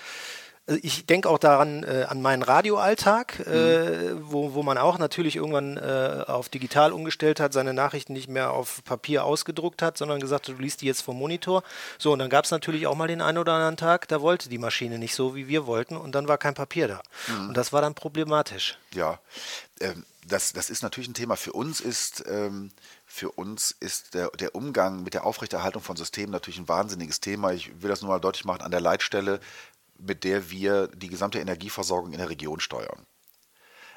also 0.66 0.80
ich 0.82 1.04
denke 1.04 1.28
auch 1.28 1.38
daran 1.38 1.82
äh, 1.82 2.06
an 2.08 2.22
meinen 2.22 2.42
Radioalltag, 2.42 3.40
äh, 3.46 4.14
mhm. 4.14 4.20
wo, 4.22 4.54
wo 4.54 4.62
man 4.62 4.78
auch 4.78 4.98
natürlich 4.98 5.36
irgendwann 5.36 5.76
äh, 5.76 6.24
auf 6.26 6.48
digital 6.48 6.92
umgestellt 6.92 7.38
hat, 7.38 7.52
seine 7.52 7.74
Nachrichten 7.74 8.14
nicht 8.14 8.28
mehr 8.28 8.50
auf 8.50 8.82
Papier 8.84 9.24
ausgedruckt 9.24 9.82
hat, 9.82 9.98
sondern 9.98 10.20
gesagt, 10.20 10.48
hat, 10.48 10.56
du 10.56 10.60
liest 10.60 10.80
die 10.80 10.86
jetzt 10.86 11.02
vom 11.02 11.18
Monitor. 11.18 11.62
So, 11.98 12.12
und 12.12 12.18
dann 12.18 12.30
gab 12.30 12.46
es 12.46 12.50
natürlich 12.50 12.86
auch 12.86 12.94
mal 12.94 13.08
den 13.08 13.20
einen 13.20 13.38
oder 13.38 13.52
anderen 13.52 13.76
Tag, 13.76 14.08
da 14.08 14.22
wollte 14.22 14.48
die 14.48 14.58
Maschine 14.58 14.98
nicht 14.98 15.14
so, 15.14 15.34
wie 15.34 15.48
wir 15.48 15.66
wollten, 15.66 15.96
und 15.96 16.14
dann 16.14 16.28
war 16.28 16.38
kein 16.38 16.54
Papier 16.54 16.88
da. 16.88 17.02
Mhm. 17.28 17.48
Und 17.48 17.56
das 17.56 17.72
war 17.74 17.82
dann 17.82 17.94
problematisch. 17.94 18.78
Ja, 18.94 19.18
ähm, 19.80 20.04
das, 20.26 20.54
das 20.54 20.70
ist 20.70 20.82
natürlich 20.82 21.08
ein 21.08 21.14
Thema. 21.14 21.36
Für 21.36 21.52
uns 21.52 21.80
ist 21.80 22.24
ähm, 22.26 22.70
für 23.06 23.30
uns 23.30 23.70
ist 23.70 24.14
der, 24.14 24.30
der, 24.30 24.56
Umgang 24.56 25.04
mit 25.04 25.14
der 25.14 25.24
Aufrechterhaltung 25.24 25.82
von 25.82 25.94
Systemen 25.94 26.32
natürlich 26.32 26.58
ein 26.58 26.66
wahnsinniges 26.66 27.20
Thema. 27.20 27.52
Ich 27.52 27.80
will 27.80 27.88
das 27.88 28.00
nur 28.00 28.10
mal 28.10 28.18
deutlich 28.18 28.44
machen, 28.44 28.62
an 28.62 28.72
der 28.72 28.80
Leitstelle 28.80 29.38
mit 30.06 30.24
der 30.24 30.50
wir 30.50 30.88
die 30.88 31.08
gesamte 31.08 31.38
Energieversorgung 31.38 32.12
in 32.12 32.18
der 32.18 32.30
Region 32.30 32.60
steuern. 32.60 33.06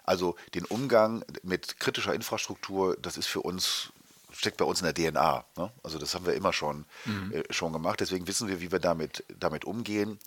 Also 0.04 0.36
den 0.54 0.66
Umgang 0.66 1.24
mit 1.44 1.80
kritischer 1.80 2.14
Infrastruktur, 2.14 2.96
das 3.02 3.18
ist 3.18 3.28
für 3.28 3.42
uns, 3.42 3.92
steckt 4.32 4.58
bei 4.58 4.66
uns 4.66 4.82
in 4.82 4.86
der 4.86 4.94
DNA. 4.94 5.44
Ne? 5.58 5.72
Also 5.84 6.00
das 6.00 6.16
haben 6.16 6.26
wir 6.26 6.34
immer 6.34 6.54
schon, 6.54 6.86
mhm. 7.06 7.34
äh, 7.34 7.44
schon 7.50 7.74
gemacht. 7.74 8.00
Deswegen 8.00 8.26
wissen 8.26 8.48
wir, 8.48 8.62
wie 8.62 8.72
wir 8.72 8.80
damit, 8.80 9.26
damit 9.38 9.66
umgehen. 9.66 10.18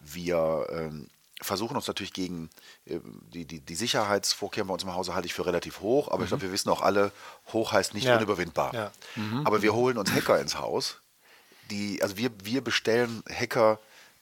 Wir 0.00 0.66
ähm, 0.70 1.08
versuchen 1.40 1.74
uns 1.74 1.86
natürlich 1.86 2.12
gegen 2.12 2.50
äh, 2.84 2.98
die, 3.32 3.46
die, 3.46 3.60
die 3.60 3.74
Sicherheitsvorkehrungen 3.74 4.68
bei 4.68 4.74
uns 4.74 4.82
im 4.82 4.94
Hause 4.94 5.14
halte 5.14 5.26
ich 5.26 5.32
für 5.32 5.46
relativ 5.46 5.80
hoch, 5.80 6.08
aber 6.08 6.18
mhm. 6.18 6.24
ich 6.24 6.28
glaube, 6.28 6.42
wir 6.42 6.52
wissen 6.52 6.68
auch 6.68 6.82
alle, 6.82 7.10
hoch 7.52 7.72
heißt 7.72 7.94
nicht 7.94 8.04
ja. 8.04 8.16
unüberwindbar. 8.16 8.74
Ja. 8.74 8.92
Mhm. 9.16 9.46
Aber 9.46 9.62
wir 9.62 9.72
holen 9.72 9.96
uns 9.96 10.12
Hacker 10.12 10.38
ins 10.38 10.58
Haus. 10.58 11.00
Die, 11.70 12.02
also 12.02 12.18
wir, 12.18 12.30
wir 12.42 12.62
bestellen 12.62 13.22
Hacker 13.26 13.78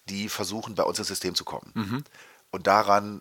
die 0.09 0.29
versuchen, 0.29 0.75
bei 0.75 0.83
uns 0.83 0.99
ins 0.99 1.09
System 1.09 1.35
zu 1.35 1.45
kommen. 1.45 1.71
Mhm. 1.75 2.05
Und 2.51 2.67
daran, 2.67 3.21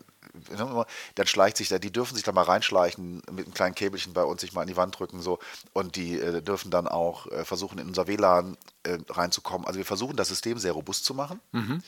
dann 1.15 1.27
schleicht 1.27 1.57
sich 1.57 1.67
da, 1.67 1.79
die 1.79 1.91
dürfen 1.91 2.15
sich 2.15 2.23
da 2.23 2.31
mal 2.31 2.43
reinschleichen, 2.43 3.21
mit 3.31 3.45
einem 3.45 3.53
kleinen 3.53 3.75
Käbelchen 3.75 4.13
bei 4.13 4.23
uns 4.23 4.41
sich 4.41 4.53
mal 4.53 4.61
an 4.61 4.67
die 4.67 4.77
Wand 4.77 4.97
drücken 4.97 5.21
so 5.21 5.39
und 5.73 5.97
die 5.97 6.17
äh, 6.19 6.41
dürfen 6.41 6.71
dann 6.71 6.87
auch 6.87 7.27
äh, 7.27 7.43
versuchen, 7.43 7.77
in 7.79 7.87
unser 7.87 8.07
WLAN 8.07 8.57
äh, 8.83 8.97
reinzukommen. 9.09 9.67
Also 9.67 9.77
wir 9.77 9.85
versuchen, 9.85 10.15
das 10.15 10.29
System 10.29 10.59
sehr 10.59 10.71
robust 10.71 11.03
zu 11.03 11.13
machen, 11.13 11.41
mhm. 11.51 11.81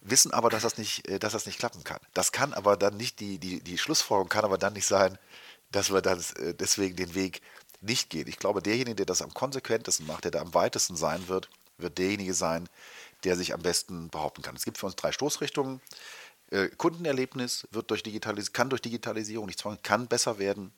wissen 0.00 0.32
aber, 0.32 0.48
dass 0.48 0.62
das 0.62 0.78
nicht, 0.78 1.06
äh, 1.08 1.18
dass 1.18 1.32
das 1.32 1.44
nicht 1.44 1.58
klappen 1.58 1.84
kann. 1.84 2.00
Das 2.14 2.32
kann 2.32 2.54
aber 2.54 2.78
dann 2.78 2.96
nicht, 2.96 3.20
die, 3.20 3.38
die, 3.38 3.60
die 3.60 3.76
Schlussfolgerung 3.76 4.30
kann 4.30 4.44
aber 4.44 4.56
dann 4.56 4.72
nicht 4.72 4.86
sein, 4.86 5.18
dass 5.70 5.92
wir 5.92 6.00
dann 6.00 6.20
äh, 6.38 6.54
deswegen 6.54 6.96
den 6.96 7.14
Weg 7.14 7.42
nicht 7.82 8.08
gehen. 8.08 8.26
Ich 8.26 8.38
glaube, 8.38 8.62
derjenige, 8.62 8.96
der 8.96 9.06
das 9.06 9.20
am 9.20 9.34
konsequentesten 9.34 10.06
macht, 10.06 10.24
der 10.24 10.30
da 10.30 10.40
am 10.40 10.54
weitesten 10.54 10.96
sein 10.96 11.28
wird, 11.28 11.50
wird 11.78 11.98
derjenige 11.98 12.34
sein, 12.34 12.68
der 13.26 13.36
sich 13.36 13.52
am 13.52 13.60
besten 13.60 14.08
behaupten 14.08 14.42
kann. 14.42 14.54
Es 14.56 14.64
gibt 14.64 14.78
für 14.78 14.86
uns 14.86 14.96
drei 14.96 15.10
Stoßrichtungen. 15.10 15.80
Äh, 16.50 16.68
Kundenerlebnis 16.68 17.66
wird 17.72 17.90
durch 17.90 18.04
Digitalis 18.04 18.52
kann 18.52 18.70
durch 18.70 18.80
Digitalisierung 18.80 19.46
nicht 19.46 19.58
zwanghaft, 19.58 19.82
kann 19.82 20.06
besser 20.06 20.38
werden. 20.38 20.72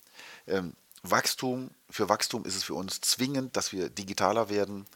Ähm, 0.46 0.72
Wachstum, 1.02 1.70
für 1.90 2.08
Wachstum 2.08 2.44
ist 2.44 2.56
es 2.56 2.64
für 2.64 2.74
uns 2.74 3.00
zwingend, 3.02 3.56
dass 3.56 3.72
wir 3.72 3.90
digitaler 3.90 4.48
werden 4.48 4.86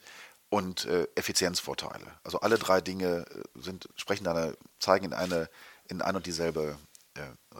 und 0.49 0.85
äh, 0.85 1.07
Effizienzvorteile. 1.15 2.07
Also 2.23 2.39
alle 2.39 2.57
drei 2.57 2.81
Dinge 2.81 3.25
äh, 3.29 3.59
sind, 3.61 3.87
sprechen 3.95 4.27
eine, 4.27 4.57
zeigen 4.79 5.05
in 5.05 5.13
eine, 5.13 5.49
in 5.87 6.01
ein 6.01 6.15
und 6.15 6.25
dieselbe 6.25 6.77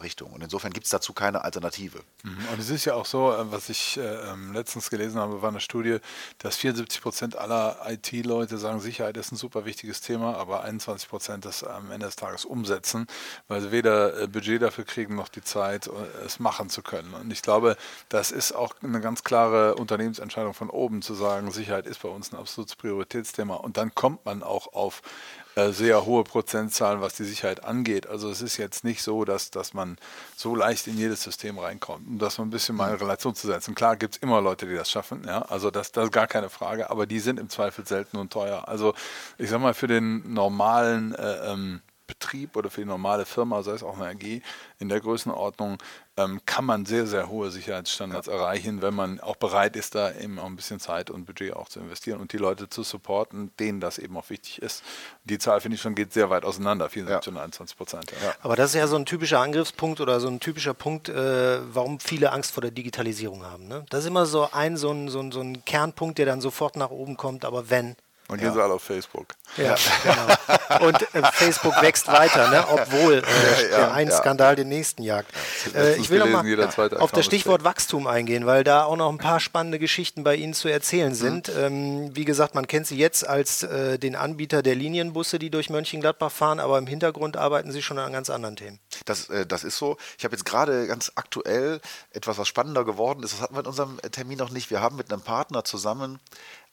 Richtung. 0.02 0.32
Und 0.32 0.42
insofern 0.42 0.72
gibt 0.72 0.86
es 0.86 0.90
dazu 0.90 1.12
keine 1.12 1.44
Alternative. 1.44 2.00
Mhm. 2.22 2.36
Und 2.52 2.58
es 2.58 2.70
ist 2.70 2.84
ja 2.84 2.94
auch 2.94 3.06
so, 3.06 3.32
äh, 3.32 3.52
was 3.52 3.68
ich 3.68 3.96
äh, 3.96 4.00
ähm, 4.00 4.52
letztens 4.52 4.90
gelesen 4.90 5.20
habe, 5.20 5.42
war 5.42 5.50
eine 5.50 5.60
Studie, 5.60 5.98
dass 6.38 6.56
74 6.56 7.00
Prozent 7.00 7.36
aller 7.36 7.78
IT-Leute 7.86 8.58
sagen, 8.58 8.80
Sicherheit 8.80 9.16
ist 9.16 9.32
ein 9.32 9.36
super 9.36 9.64
wichtiges 9.64 10.00
Thema, 10.00 10.36
aber 10.36 10.62
21 10.62 11.08
Prozent 11.08 11.44
das 11.44 11.62
am 11.62 11.90
Ende 11.90 12.06
des 12.06 12.16
Tages 12.16 12.44
umsetzen, 12.44 13.06
weil 13.48 13.60
sie 13.60 13.70
weder 13.70 14.26
Budget 14.28 14.62
dafür 14.62 14.84
kriegen 14.84 15.14
noch 15.14 15.28
die 15.28 15.42
Zeit, 15.42 15.88
es 16.24 16.38
machen 16.38 16.68
zu 16.68 16.82
können. 16.82 17.14
Und 17.14 17.32
ich 17.32 17.42
glaube, 17.42 17.76
das 18.08 18.30
ist 18.30 18.52
auch 18.52 18.74
eine 18.82 19.00
ganz 19.00 19.24
klare 19.24 19.74
Unternehmensentscheidung 19.76 20.54
von 20.54 20.70
oben 20.70 21.02
zu 21.02 21.14
sagen, 21.14 21.50
Sicherheit 21.50 21.86
ist 21.86 22.02
bei 22.02 22.08
uns 22.08 22.32
ein 22.32 22.38
absolutes 22.38 22.76
Prioritätsthema. 22.76 23.56
Und 23.56 23.76
dann 23.76 23.94
kommt 23.94 24.24
man 24.24 24.42
auch 24.42 24.72
auf 24.72 25.02
äh, 25.04 25.43
sehr 25.56 26.04
hohe 26.04 26.24
Prozentzahlen, 26.24 27.00
was 27.00 27.14
die 27.14 27.24
Sicherheit 27.24 27.64
angeht. 27.64 28.06
Also 28.08 28.28
es 28.30 28.42
ist 28.42 28.56
jetzt 28.56 28.84
nicht 28.84 29.02
so, 29.02 29.24
dass, 29.24 29.50
dass 29.50 29.72
man 29.72 29.96
so 30.36 30.54
leicht 30.54 30.86
in 30.86 30.98
jedes 30.98 31.22
System 31.22 31.58
reinkommt. 31.58 32.06
Um 32.06 32.18
das 32.18 32.38
mal 32.38 32.44
ein 32.44 32.50
bisschen 32.50 32.74
mal 32.76 32.90
in 32.90 32.96
Relation 32.96 33.34
zu 33.34 33.46
setzen. 33.46 33.74
Klar 33.74 33.96
gibt 33.96 34.16
es 34.16 34.22
immer 34.22 34.40
Leute, 34.40 34.66
die 34.66 34.74
das 34.74 34.90
schaffen, 34.90 35.22
ja, 35.26 35.42
also 35.42 35.70
das, 35.70 35.92
das 35.92 36.06
ist 36.06 36.12
gar 36.12 36.26
keine 36.26 36.50
Frage, 36.50 36.90
aber 36.90 37.06
die 37.06 37.20
sind 37.20 37.38
im 37.38 37.48
Zweifel 37.48 37.86
selten 37.86 38.16
und 38.16 38.32
teuer. 38.32 38.68
Also 38.68 38.94
ich 39.38 39.50
sag 39.50 39.60
mal, 39.60 39.74
für 39.74 39.86
den 39.86 40.32
normalen 40.32 41.14
äh, 41.14 41.52
ähm, 41.52 41.82
Betrieb 42.06 42.56
oder 42.56 42.70
für 42.70 42.82
die 42.82 42.86
normale 42.86 43.24
Firma, 43.24 43.62
sei 43.62 43.72
es 43.72 43.82
auch 43.82 43.98
eine 43.98 44.08
AG 44.08 44.42
in 44.78 44.88
der 44.88 45.00
Größenordnung, 45.00 45.78
ähm, 46.16 46.40
kann 46.46 46.64
man 46.64 46.86
sehr, 46.86 47.06
sehr 47.06 47.28
hohe 47.28 47.50
Sicherheitsstandards 47.50 48.28
ja. 48.28 48.34
erreichen, 48.34 48.82
wenn 48.82 48.94
man 48.94 49.20
auch 49.20 49.36
bereit 49.36 49.74
ist, 49.74 49.94
da 49.94 50.12
eben 50.12 50.38
auch 50.38 50.46
ein 50.46 50.56
bisschen 50.56 50.78
Zeit 50.78 51.10
und 51.10 51.24
Budget 51.24 51.54
auch 51.54 51.68
zu 51.68 51.80
investieren 51.80 52.20
und 52.20 52.32
die 52.32 52.36
Leute 52.36 52.68
zu 52.68 52.82
supporten, 52.82 53.50
denen 53.58 53.80
das 53.80 53.98
eben 53.98 54.16
auch 54.16 54.30
wichtig 54.30 54.62
ist. 54.62 54.84
Die 55.24 55.38
Zahl, 55.38 55.60
finde 55.60 55.76
ich 55.76 55.82
schon, 55.82 55.94
geht 55.94 56.12
sehr 56.12 56.30
weit 56.30 56.44
auseinander, 56.44 56.88
74 56.88 57.26
ja. 57.26 57.32
und 57.32 57.42
21 57.42 57.76
Prozent. 57.76 58.12
Ja. 58.22 58.34
Aber 58.42 58.54
das 58.54 58.70
ist 58.70 58.76
ja 58.76 58.86
so 58.86 58.96
ein 58.96 59.06
typischer 59.06 59.40
Angriffspunkt 59.40 60.00
oder 60.00 60.20
so 60.20 60.28
ein 60.28 60.38
typischer 60.38 60.74
Punkt, 60.74 61.08
äh, 61.08 61.58
warum 61.74 61.98
viele 61.98 62.32
Angst 62.32 62.52
vor 62.52 62.60
der 62.60 62.70
Digitalisierung 62.70 63.44
haben. 63.44 63.66
Ne? 63.66 63.84
Das 63.90 64.00
ist 64.00 64.06
immer 64.06 64.26
so 64.26 64.48
ein, 64.52 64.76
so 64.76 64.90
ein, 64.90 65.08
so 65.08 65.20
ein, 65.20 65.32
so 65.32 65.40
ein 65.40 65.64
Kernpunkt, 65.64 66.18
der 66.18 66.26
dann 66.26 66.40
sofort 66.40 66.76
nach 66.76 66.90
oben 66.90 67.16
kommt, 67.16 67.44
aber 67.44 67.70
wenn, 67.70 67.96
Und 68.28 68.40
gehen 68.40 68.54
sie 68.54 68.62
alle 68.62 68.72
auf 68.72 68.82
Facebook. 68.82 69.34
Ja, 69.58 69.76
genau. 70.02 70.86
Und 70.86 71.14
äh, 71.14 71.22
Facebook 71.32 71.74
wächst 71.82 72.08
weiter, 72.08 72.50
ne? 72.50 72.64
obwohl 72.68 73.18
äh, 73.18 73.68
der 73.68 73.92
einen 73.92 74.10
Skandal 74.10 74.56
den 74.56 74.68
nächsten 74.68 75.02
jagt. 75.02 75.30
Äh, 75.74 75.96
ich 75.96 76.08
will 76.08 76.20
noch 76.20 76.42
mal 76.42 76.98
auf 76.98 77.12
das 77.12 77.26
Stichwort 77.26 77.64
Wachstum 77.64 78.06
eingehen, 78.06 78.46
weil 78.46 78.64
da 78.64 78.84
auch 78.84 78.96
noch 78.96 79.10
ein 79.10 79.18
paar 79.18 79.40
spannende 79.40 79.78
Geschichten 79.78 80.24
bei 80.24 80.36
Ihnen 80.36 80.54
zu 80.54 80.68
erzählen 80.68 81.10
mhm. 81.10 81.14
sind. 81.14 81.48
Mhm. 81.48 81.62
Ähm, 81.62 82.16
wie 82.16 82.24
gesagt, 82.24 82.54
man 82.54 82.66
kennt 82.66 82.86
Sie 82.86 82.96
jetzt 82.96 83.28
als 83.28 83.62
äh, 83.62 83.98
den 83.98 84.16
Anbieter 84.16 84.62
der 84.62 84.74
Linienbusse, 84.74 85.38
die 85.38 85.50
durch 85.50 85.68
Mönchengladbach 85.68 86.32
fahren, 86.32 86.60
aber 86.60 86.78
im 86.78 86.86
Hintergrund 86.86 87.36
arbeiten 87.36 87.72
Sie 87.72 87.82
schon 87.82 87.98
an 87.98 88.12
ganz 88.12 88.30
anderen 88.30 88.56
Themen. 88.56 88.80
Das, 89.04 89.28
äh, 89.28 89.44
das 89.44 89.64
ist 89.64 89.76
so. 89.76 89.98
Ich 90.16 90.24
habe 90.24 90.34
jetzt 90.34 90.46
gerade 90.46 90.86
ganz 90.86 91.12
aktuell 91.14 91.82
etwas, 92.10 92.38
was 92.38 92.48
spannender 92.48 92.86
geworden 92.86 93.22
ist. 93.22 93.34
Das 93.34 93.42
hatten 93.42 93.54
wir 93.54 93.60
in 93.60 93.66
unserem 93.66 94.00
Termin 94.12 94.38
noch 94.38 94.50
nicht. 94.50 94.70
Wir 94.70 94.80
haben 94.80 94.96
mit 94.96 95.12
einem 95.12 95.20
Partner 95.20 95.62
zusammen 95.62 96.20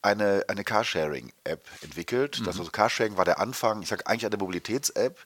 eine, 0.01 0.45
eine 0.47 0.63
Carsharing-App 0.63 1.67
entwickelt. 1.81 2.39
Mhm. 2.39 2.45
Das 2.45 2.59
also 2.59 2.71
Carsharing 2.71 3.17
war 3.17 3.25
der 3.25 3.39
Anfang, 3.39 3.81
ich 3.81 3.89
sage 3.89 4.07
eigentlich 4.07 4.25
eine 4.25 4.37
Mobilitäts-App, 4.37 5.19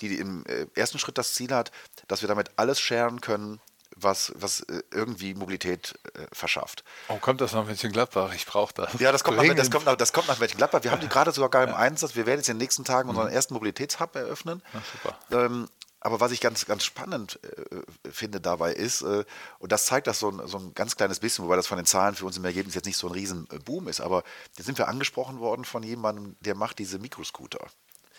die 0.00 0.16
im 0.16 0.44
äh, 0.46 0.66
ersten 0.74 0.98
Schritt 0.98 1.18
das 1.18 1.34
Ziel 1.34 1.52
hat, 1.52 1.72
dass 2.08 2.22
wir 2.22 2.28
damit 2.28 2.50
alles 2.56 2.80
sharen 2.80 3.20
können, 3.20 3.60
was, 3.96 4.32
was 4.36 4.60
äh, 4.60 4.82
irgendwie 4.92 5.34
Mobilität 5.34 5.98
äh, 6.14 6.26
verschafft. 6.32 6.84
Oh, 7.08 7.16
kommt 7.16 7.40
das 7.40 7.52
nach 7.52 7.64
Mönchengladbach? 7.64 8.32
Ich 8.34 8.46
brauche 8.46 8.72
das. 8.74 8.98
Ja, 8.98 9.12
das 9.12 9.24
kommt, 9.24 9.36
nach, 9.36 9.54
das, 9.54 9.70
kommt 9.70 9.86
nach, 9.86 9.96
das 9.96 10.12
kommt 10.12 10.28
nach 10.28 10.38
Mönchengladbach. 10.38 10.82
Wir 10.84 10.90
haben 10.90 11.00
die 11.00 11.08
gerade 11.08 11.32
sogar 11.32 11.50
gar 11.50 11.64
im 11.64 11.70
ja. 11.70 11.76
Einsatz. 11.76 12.14
Wir 12.14 12.26
werden 12.26 12.38
jetzt 12.38 12.48
in 12.48 12.56
den 12.56 12.62
nächsten 12.62 12.84
Tagen 12.84 13.08
unseren 13.08 13.28
mhm. 13.28 13.34
ersten 13.34 13.54
Mobilitätshub 13.54 14.14
eröffnen. 14.14 14.62
Ach, 14.72 14.80
super. 14.92 15.44
Ähm, 15.44 15.68
aber 16.00 16.20
was 16.20 16.32
ich 16.32 16.40
ganz, 16.40 16.66
ganz 16.66 16.84
spannend 16.84 17.38
äh, 17.42 18.10
finde 18.10 18.40
dabei 18.40 18.72
ist, 18.72 19.02
äh, 19.02 19.24
und 19.58 19.72
das 19.72 19.86
zeigt 19.86 20.06
das 20.06 20.18
so 20.18 20.30
ein, 20.30 20.46
so 20.46 20.58
ein 20.58 20.74
ganz 20.74 20.96
kleines 20.96 21.20
bisschen, 21.20 21.44
wobei 21.44 21.56
das 21.56 21.66
von 21.66 21.76
den 21.76 21.86
Zahlen 21.86 22.14
für 22.14 22.26
uns 22.26 22.36
im 22.36 22.44
Ergebnis 22.44 22.74
jetzt 22.74 22.86
nicht 22.86 22.96
so 22.96 23.06
ein 23.06 23.12
Riesenboom 23.12 23.88
ist, 23.88 24.00
aber 24.00 24.24
jetzt 24.56 24.66
sind 24.66 24.78
wir 24.78 24.88
angesprochen 24.88 25.40
worden 25.40 25.64
von 25.64 25.82
jemandem, 25.82 26.36
der 26.40 26.54
macht 26.54 26.78
diese 26.78 26.98
Mikroscooter. 26.98 27.66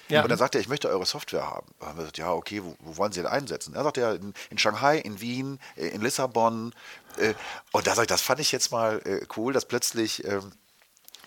Ja. 0.09 0.23
Und 0.23 0.29
dann 0.29 0.37
sagt 0.37 0.55
er, 0.55 0.61
ich 0.61 0.67
möchte 0.67 0.89
eure 0.89 1.05
Software 1.05 1.49
haben. 1.49 1.67
Da 1.79 1.87
haben 1.87 1.97
wir 1.97 2.01
gesagt, 2.01 2.17
ja, 2.17 2.33
okay, 2.33 2.61
wo, 2.63 2.75
wo 2.79 2.97
wollen 2.97 3.13
Sie 3.13 3.21
denn 3.21 3.31
einsetzen? 3.31 3.73
Er 3.73 3.83
sagt 3.83 3.97
ja, 3.97 4.11
in, 4.13 4.33
in 4.49 4.57
Shanghai, 4.57 4.97
in 4.97 5.21
Wien, 5.21 5.59
äh, 5.77 5.87
in 5.87 6.01
Lissabon. 6.01 6.73
Äh, 7.17 7.33
und 7.71 7.87
da 7.87 7.95
sage 7.95 8.03
ich, 8.03 8.09
das 8.09 8.21
fand 8.21 8.41
ich 8.41 8.51
jetzt 8.51 8.71
mal 8.71 9.01
äh, 9.05 9.25
cool, 9.37 9.53
dass 9.53 9.65
plötzlich 9.65 10.25
ähm, 10.25 10.51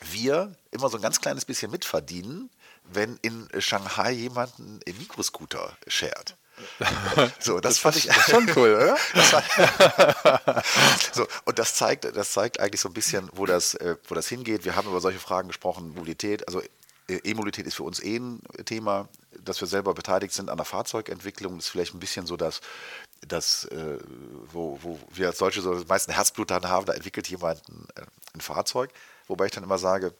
wir 0.02 0.54
immer 0.70 0.90
so 0.90 0.98
ein 0.98 1.02
ganz 1.02 1.20
kleines 1.20 1.46
bisschen 1.46 1.70
mitverdienen, 1.70 2.50
wenn 2.84 3.18
in 3.22 3.48
Shanghai 3.58 4.12
jemand 4.12 4.58
einen 4.58 4.80
Mikroscooter 4.98 5.76
shared. 5.86 6.36
So, 7.40 7.60
das, 7.60 7.74
das 7.74 7.78
fand 7.78 7.96
ich 7.96 8.12
schon 8.30 8.48
cool, 8.56 8.74
oder? 8.74 8.96
so, 11.12 11.26
und 11.44 11.58
das 11.58 11.74
zeigt, 11.74 12.04
das 12.16 12.32
zeigt 12.32 12.60
eigentlich 12.60 12.80
so 12.80 12.88
ein 12.88 12.94
bisschen, 12.94 13.28
wo 13.32 13.46
das, 13.46 13.74
äh, 13.74 13.96
wo 14.08 14.14
das 14.14 14.28
hingeht. 14.28 14.64
Wir 14.64 14.76
haben 14.76 14.88
über 14.88 15.00
solche 15.00 15.18
Fragen 15.18 15.48
gesprochen, 15.48 15.94
Mobilität, 15.94 16.46
also 16.48 16.60
äh, 17.08 17.20
E-Mobilität 17.24 17.66
ist 17.66 17.74
für 17.74 17.82
uns 17.82 18.02
eh 18.02 18.16
ein 18.16 18.40
Thema, 18.64 19.08
dass 19.42 19.60
wir 19.60 19.68
selber 19.68 19.94
beteiligt 19.94 20.32
sind 20.32 20.48
an 20.48 20.56
der 20.56 20.64
Fahrzeugentwicklung. 20.64 21.56
Das 21.56 21.66
ist 21.66 21.70
vielleicht 21.70 21.94
ein 21.94 22.00
bisschen 22.00 22.26
so, 22.26 22.36
dass, 22.36 22.60
dass 23.26 23.64
äh, 23.66 23.98
wo, 24.52 24.78
wo 24.82 24.98
wir 25.12 25.28
als 25.28 25.38
solche 25.38 25.60
so 25.60 25.82
meisten 25.86 26.12
Herzblut 26.12 26.50
dann 26.50 26.68
haben, 26.68 26.86
da 26.86 26.92
entwickelt 26.94 27.28
jemand 27.28 27.62
ein, 27.68 27.86
ein 28.34 28.40
Fahrzeug. 28.40 28.90
Wobei 29.26 29.46
ich 29.46 29.52
dann 29.52 29.64
immer 29.64 29.78
sage, 29.78 30.14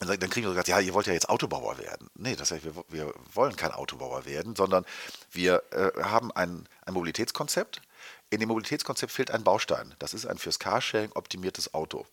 dann 0.00 0.30
kriegen 0.30 0.46
wir 0.46 0.50
gesagt, 0.50 0.68
ja, 0.68 0.78
ihr 0.78 0.92
wollt 0.92 1.06
ja 1.06 1.14
jetzt 1.14 1.28
Autobauer 1.28 1.78
werden. 1.78 2.10
Nee, 2.14 2.36
das 2.36 2.50
heißt, 2.50 2.64
wir, 2.64 2.74
wir 2.88 3.14
wollen 3.32 3.56
kein 3.56 3.72
Autobauer 3.72 4.26
werden, 4.26 4.54
sondern 4.54 4.84
wir 5.30 5.62
äh, 5.70 6.02
haben 6.02 6.30
ein, 6.32 6.68
ein 6.84 6.94
Mobilitätskonzept. 6.94 7.80
In 8.28 8.40
dem 8.40 8.48
Mobilitätskonzept 8.48 9.12
fehlt 9.12 9.30
ein 9.30 9.44
Baustein. 9.44 9.94
Das 9.98 10.12
ist 10.12 10.26
ein 10.26 10.36
fürs 10.36 10.58
Carsharing 10.58 11.12
optimiertes 11.14 11.72
Auto. 11.72 12.04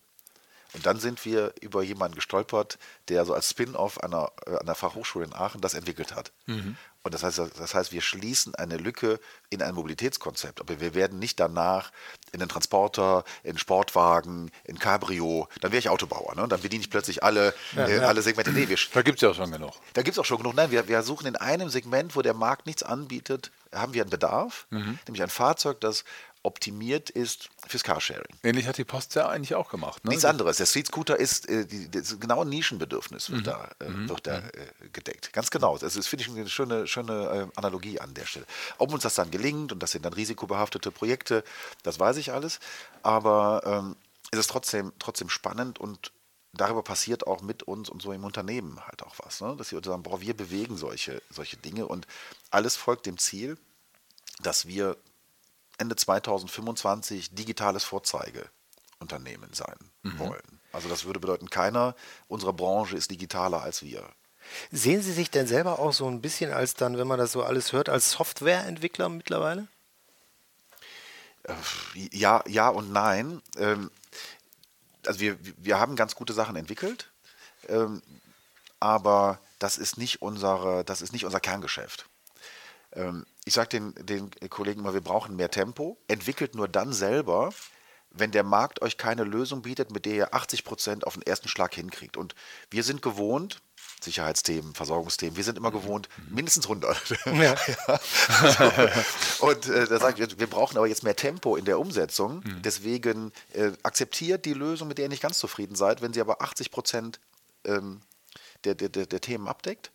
Und 0.74 0.86
dann 0.86 0.98
sind 0.98 1.24
wir 1.24 1.54
über 1.60 1.82
jemanden 1.82 2.16
gestolpert, 2.16 2.78
der 3.08 3.24
so 3.24 3.34
als 3.34 3.50
Spin-off 3.50 4.02
an 4.02 4.12
äh, 4.12 4.56
an 4.56 4.66
der 4.66 4.74
Fachhochschule 4.74 5.24
in 5.24 5.34
Aachen 5.34 5.60
das 5.60 5.74
entwickelt 5.74 6.14
hat. 6.14 6.32
Mhm. 6.46 6.76
Und 7.04 7.12
das 7.12 7.22
heißt, 7.22 7.38
das 7.38 7.74
heißt, 7.74 7.92
wir 7.92 8.00
schließen 8.00 8.54
eine 8.54 8.78
Lücke 8.78 9.20
in 9.50 9.60
ein 9.62 9.74
Mobilitätskonzept. 9.74 10.60
Aber 10.62 10.80
wir 10.80 10.94
werden 10.94 11.18
nicht 11.18 11.38
danach 11.38 11.92
in 12.32 12.40
den 12.40 12.48
Transporter, 12.48 13.24
in 13.42 13.58
Sportwagen, 13.58 14.50
in 14.64 14.78
Cabrio, 14.78 15.46
dann 15.60 15.70
wäre 15.70 15.78
ich 15.78 15.90
Autobauer. 15.90 16.34
Ne? 16.34 16.48
Dann 16.48 16.62
bediene 16.62 16.80
ich 16.80 16.88
plötzlich 16.88 17.22
alle, 17.22 17.54
ja, 17.76 17.86
äh, 17.86 17.96
ja. 17.96 18.02
alle 18.08 18.22
Segmente. 18.22 18.52
Nee, 18.52 18.70
wir, 18.70 18.78
da 18.94 19.02
gibt 19.02 19.18
es 19.18 19.22
ja 19.22 19.28
auch 19.28 19.34
schon 19.34 19.52
genug. 19.52 19.74
Da 19.92 20.02
gibt 20.02 20.16
es 20.16 20.18
auch 20.18 20.24
schon 20.24 20.38
genug. 20.38 20.54
Nein, 20.54 20.70
wir, 20.70 20.88
wir 20.88 21.02
suchen 21.02 21.26
in 21.26 21.36
einem 21.36 21.68
Segment, 21.68 22.16
wo 22.16 22.22
der 22.22 22.34
Markt 22.34 22.64
nichts 22.64 22.82
anbietet, 22.82 23.52
haben 23.70 23.92
wir 23.92 24.00
einen 24.00 24.10
Bedarf, 24.10 24.66
mhm. 24.70 24.98
nämlich 25.06 25.22
ein 25.22 25.28
Fahrzeug, 25.28 25.80
das 25.80 26.04
optimiert 26.44 27.10
ist 27.10 27.48
fürs 27.66 27.82
Carsharing. 27.82 28.36
Ähnlich 28.42 28.66
hat 28.66 28.76
die 28.76 28.84
Post 28.84 29.14
ja 29.14 29.28
eigentlich 29.28 29.54
auch 29.54 29.70
gemacht. 29.70 30.04
Ne? 30.04 30.10
Nichts 30.10 30.24
anderes. 30.24 30.58
Der 30.58 30.66
Street 30.66 30.86
Scooter 30.86 31.18
ist, 31.18 31.48
äh, 31.48 31.66
die, 31.66 31.90
das 31.90 32.20
genaue 32.20 32.46
Nischenbedürfnis 32.46 33.30
wird 33.30 33.40
mhm. 33.40 33.44
da, 33.44 33.70
äh, 33.80 33.88
mhm. 33.88 34.08
wird 34.08 34.26
da 34.26 34.38
äh, 34.38 34.88
gedeckt. 34.92 35.32
Ganz 35.32 35.50
genau. 35.50 35.78
Das 35.78 35.96
ist, 35.96 36.06
finde 36.06 36.24
ich, 36.24 36.30
eine 36.30 36.48
schöne, 36.48 36.86
schöne 36.86 37.48
äh, 37.52 37.58
Analogie 37.58 37.98
an 37.98 38.12
der 38.14 38.26
Stelle. 38.26 38.46
Ob 38.78 38.92
uns 38.92 39.02
das 39.02 39.14
dann 39.14 39.30
gelingt 39.30 39.72
und 39.72 39.82
das 39.82 39.92
sind 39.92 40.04
dann 40.04 40.12
risikobehaftete 40.12 40.90
Projekte, 40.90 41.44
das 41.82 41.98
weiß 41.98 42.18
ich 42.18 42.32
alles. 42.32 42.60
Aber 43.02 43.62
ähm, 43.64 43.96
es 44.30 44.38
ist 44.38 44.50
trotzdem, 44.50 44.92
trotzdem 44.98 45.30
spannend 45.30 45.80
und 45.80 46.12
darüber 46.52 46.82
passiert 46.82 47.26
auch 47.26 47.40
mit 47.40 47.62
uns 47.62 47.88
und 47.88 48.02
so 48.02 48.12
im 48.12 48.22
Unternehmen 48.22 48.84
halt 48.86 49.02
auch 49.02 49.14
was. 49.24 49.40
Ne? 49.40 49.56
Dass 49.56 49.72
wir 49.72 49.82
sagen, 49.82 50.02
boah, 50.02 50.20
wir 50.20 50.36
bewegen 50.36 50.76
solche, 50.76 51.22
solche 51.30 51.56
Dinge 51.56 51.86
und 51.86 52.06
alles 52.50 52.76
folgt 52.76 53.06
dem 53.06 53.16
Ziel, 53.16 53.56
dass 54.42 54.66
wir 54.66 54.96
Ende 55.78 55.96
2025 55.96 57.34
digitales 57.34 57.84
Vorzeigeunternehmen 57.84 59.52
sein 59.52 59.76
mhm. 60.02 60.18
wollen. 60.18 60.60
Also 60.72 60.88
das 60.88 61.04
würde 61.04 61.20
bedeuten, 61.20 61.50
keiner 61.50 61.94
unserer 62.28 62.52
Branche 62.52 62.96
ist 62.96 63.10
digitaler 63.10 63.62
als 63.62 63.82
wir. 63.82 64.08
Sehen 64.70 65.02
Sie 65.02 65.12
sich 65.12 65.30
denn 65.30 65.46
selber 65.46 65.78
auch 65.78 65.92
so 65.92 66.06
ein 66.06 66.20
bisschen 66.20 66.52
als 66.52 66.74
dann, 66.74 66.98
wenn 66.98 67.06
man 67.06 67.18
das 67.18 67.32
so 67.32 67.42
alles 67.42 67.72
hört, 67.72 67.88
als 67.88 68.10
Softwareentwickler 68.10 69.08
mittlerweile? 69.08 69.68
Äh, 71.44 71.54
ja, 72.12 72.42
ja 72.46 72.68
und 72.68 72.92
nein. 72.92 73.42
Ähm, 73.56 73.90
also 75.06 75.20
wir, 75.20 75.38
wir 75.58 75.78
haben 75.78 75.96
ganz 75.96 76.14
gute 76.14 76.32
Sachen 76.32 76.56
entwickelt, 76.56 77.10
ähm, 77.68 78.02
aber 78.80 79.38
das 79.58 79.78
ist 79.78 79.98
nicht 79.98 80.22
unsere, 80.22 80.84
das 80.84 81.02
ist 81.02 81.12
nicht 81.12 81.24
unser 81.24 81.40
Kerngeschäft. 81.40 82.06
Ich 83.44 83.54
sage 83.54 83.68
den, 83.68 83.94
den 84.06 84.30
Kollegen 84.48 84.80
immer, 84.80 84.94
wir 84.94 85.00
brauchen 85.02 85.36
mehr 85.36 85.50
Tempo. 85.50 85.98
Entwickelt 86.08 86.54
nur 86.54 86.68
dann 86.68 86.92
selber, 86.92 87.52
wenn 88.10 88.30
der 88.30 88.44
Markt 88.44 88.80
euch 88.80 88.96
keine 88.96 89.24
Lösung 89.24 89.62
bietet, 89.62 89.90
mit 89.90 90.06
der 90.06 90.14
ihr 90.14 90.34
80 90.34 90.64
Prozent 90.64 91.06
auf 91.06 91.14
den 91.14 91.22
ersten 91.22 91.48
Schlag 91.48 91.74
hinkriegt. 91.74 92.16
Und 92.16 92.34
wir 92.70 92.82
sind 92.82 93.02
gewohnt, 93.02 93.60
Sicherheitsthemen, 94.00 94.74
Versorgungsthemen, 94.74 95.36
wir 95.36 95.44
sind 95.44 95.58
immer 95.58 95.72
gewohnt, 95.72 96.08
mindestens 96.30 96.66
100. 96.66 96.96
Ja. 97.26 97.54
ja. 97.54 98.00
So. 99.38 99.46
Und 99.46 99.66
äh, 99.68 99.86
da 99.86 99.98
sagt 99.98 100.18
wir, 100.18 100.38
wir 100.38 100.46
brauchen 100.46 100.76
aber 100.76 100.86
jetzt 100.86 101.02
mehr 101.02 101.16
Tempo 101.16 101.56
in 101.56 101.64
der 101.64 101.78
Umsetzung. 101.78 102.36
Mhm. 102.44 102.62
Deswegen 102.62 103.32
äh, 103.52 103.72
akzeptiert 103.82 104.44
die 104.44 104.54
Lösung, 104.54 104.88
mit 104.88 104.98
der 104.98 105.06
ihr 105.06 105.08
nicht 105.10 105.22
ganz 105.22 105.38
zufrieden 105.38 105.74
seid, 105.74 106.00
wenn 106.00 106.12
sie 106.12 106.20
aber 106.20 106.40
80 106.40 106.70
Prozent 106.70 107.20
ähm, 107.64 108.00
der, 108.64 108.74
der, 108.74 108.88
der, 108.88 109.06
der 109.06 109.20
Themen 109.20 109.48
abdeckt 109.48 109.90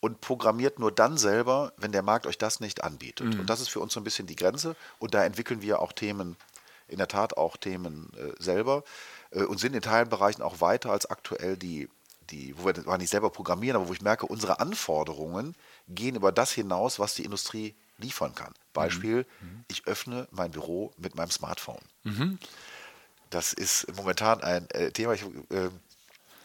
und 0.00 0.20
programmiert 0.20 0.78
nur 0.78 0.92
dann 0.92 1.16
selber, 1.16 1.72
wenn 1.76 1.92
der 1.92 2.02
Markt 2.02 2.26
euch 2.26 2.38
das 2.38 2.60
nicht 2.60 2.84
anbietet. 2.84 3.34
Mhm. 3.34 3.40
Und 3.40 3.50
das 3.50 3.60
ist 3.60 3.68
für 3.68 3.80
uns 3.80 3.92
so 3.92 4.00
ein 4.00 4.04
bisschen 4.04 4.26
die 4.26 4.36
Grenze. 4.36 4.76
Und 4.98 5.14
da 5.14 5.24
entwickeln 5.24 5.62
wir 5.62 5.80
auch 5.80 5.92
Themen, 5.92 6.36
in 6.88 6.98
der 6.98 7.08
Tat 7.08 7.36
auch 7.36 7.56
Themen 7.56 8.10
äh, 8.16 8.40
selber 8.42 8.84
äh, 9.30 9.42
und 9.42 9.58
sind 9.58 9.74
in 9.74 9.82
Teilbereichen 9.82 10.42
auch 10.42 10.60
weiter 10.60 10.90
als 10.90 11.06
aktuell 11.06 11.56
die, 11.56 11.88
die, 12.30 12.56
wo 12.58 12.66
wir 12.66 12.74
zwar 12.74 12.98
nicht 12.98 13.10
selber 13.10 13.30
programmieren, 13.30 13.76
aber 13.76 13.88
wo 13.88 13.92
ich 13.92 14.02
merke, 14.02 14.26
unsere 14.26 14.60
Anforderungen 14.60 15.54
gehen 15.88 16.16
über 16.16 16.32
das 16.32 16.52
hinaus, 16.52 16.98
was 16.98 17.14
die 17.14 17.24
Industrie 17.24 17.74
liefern 17.98 18.34
kann. 18.34 18.52
Beispiel, 18.72 19.26
mhm. 19.40 19.64
ich 19.68 19.86
öffne 19.86 20.28
mein 20.30 20.50
Büro 20.50 20.92
mit 20.98 21.14
meinem 21.14 21.30
Smartphone. 21.30 21.80
Mhm. 22.04 22.38
Das 23.30 23.52
ist 23.52 23.86
momentan 23.96 24.42
ein 24.42 24.68
äh, 24.70 24.92
Thema. 24.92 25.14
Ich, 25.14 25.22
äh, 25.22 25.70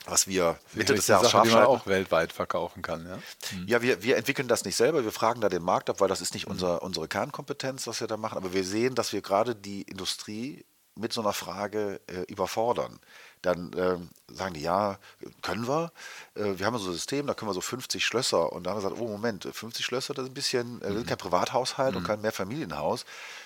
was 0.06 0.28
wir 0.28 0.58
Mitte 0.74 0.96
des 0.96 1.08
Jahres 1.08 1.32
Sache, 1.32 1.48
die 1.48 1.54
man 1.54 1.66
auch 1.66 1.86
weltweit 1.86 2.34
verkaufen 2.34 2.82
kann. 2.82 3.06
Ja, 3.08 3.18
mhm. 3.58 3.68
ja 3.68 3.82
wir, 3.82 4.04
wir 4.04 4.18
entwickeln 4.18 4.48
das 4.48 4.66
nicht 4.66 4.76
selber, 4.76 5.04
wir 5.04 5.12
fragen 5.12 5.42
da 5.42 5.50
den 5.50 5.64
Markt 5.64 5.90
ab, 5.90 6.00
weil 6.00 6.08
das 6.08 6.22
ist 6.22 6.34
nicht 6.34 6.48
mhm. 6.48 6.54
unser, 6.54 6.82
unsere 6.82 7.08
Kernkompetenz, 7.08 7.88
was 7.88 8.02
wir 8.02 8.08
da 8.08 8.18
machen, 8.18 8.38
aber 8.38 8.54
wir 8.54 8.64
sehen, 8.64 8.96
dass 8.96 9.14
wir 9.14 9.22
gerade 9.22 9.56
die 9.56 9.84
Industrie 9.84 10.66
mit 10.96 11.14
so 11.14 11.22
einer 11.22 11.34
Frage 11.34 12.02
äh, 12.08 12.22
überfordern. 12.28 13.00
Dann 13.42 13.72
ähm, 13.78 14.10
sagen 14.28 14.54
die, 14.54 14.62
ja, 14.62 15.00
können 15.42 15.68
wir. 15.68 15.92
Äh, 16.36 16.60
wir 16.60 16.66
haben 16.66 16.78
so 16.78 16.90
ein 16.90 16.94
System, 16.94 17.28
da 17.28 17.34
können 17.34 17.50
wir 17.50 17.54
so 17.54 17.62
50 17.62 18.06
Schlösser. 18.06 18.52
Und 18.52 18.64
dann 18.64 18.74
haben 18.74 18.84
wir 18.84 18.90
gesagt, 18.90 19.02
oh 19.02 19.08
Moment, 19.08 19.48
50 19.52 19.86
Schlösser, 19.86 20.14
das 20.14 20.26
ist 20.26 20.32
ein 20.32 20.34
bisschen, 20.34 20.82
äh, 20.82 20.92
mhm. 20.92 21.06
kein 21.06 21.18
Privathaushalt 21.18 21.96
und 21.96 22.04
kein 22.04 22.22
Mehrfamilienhaus, 22.22 23.06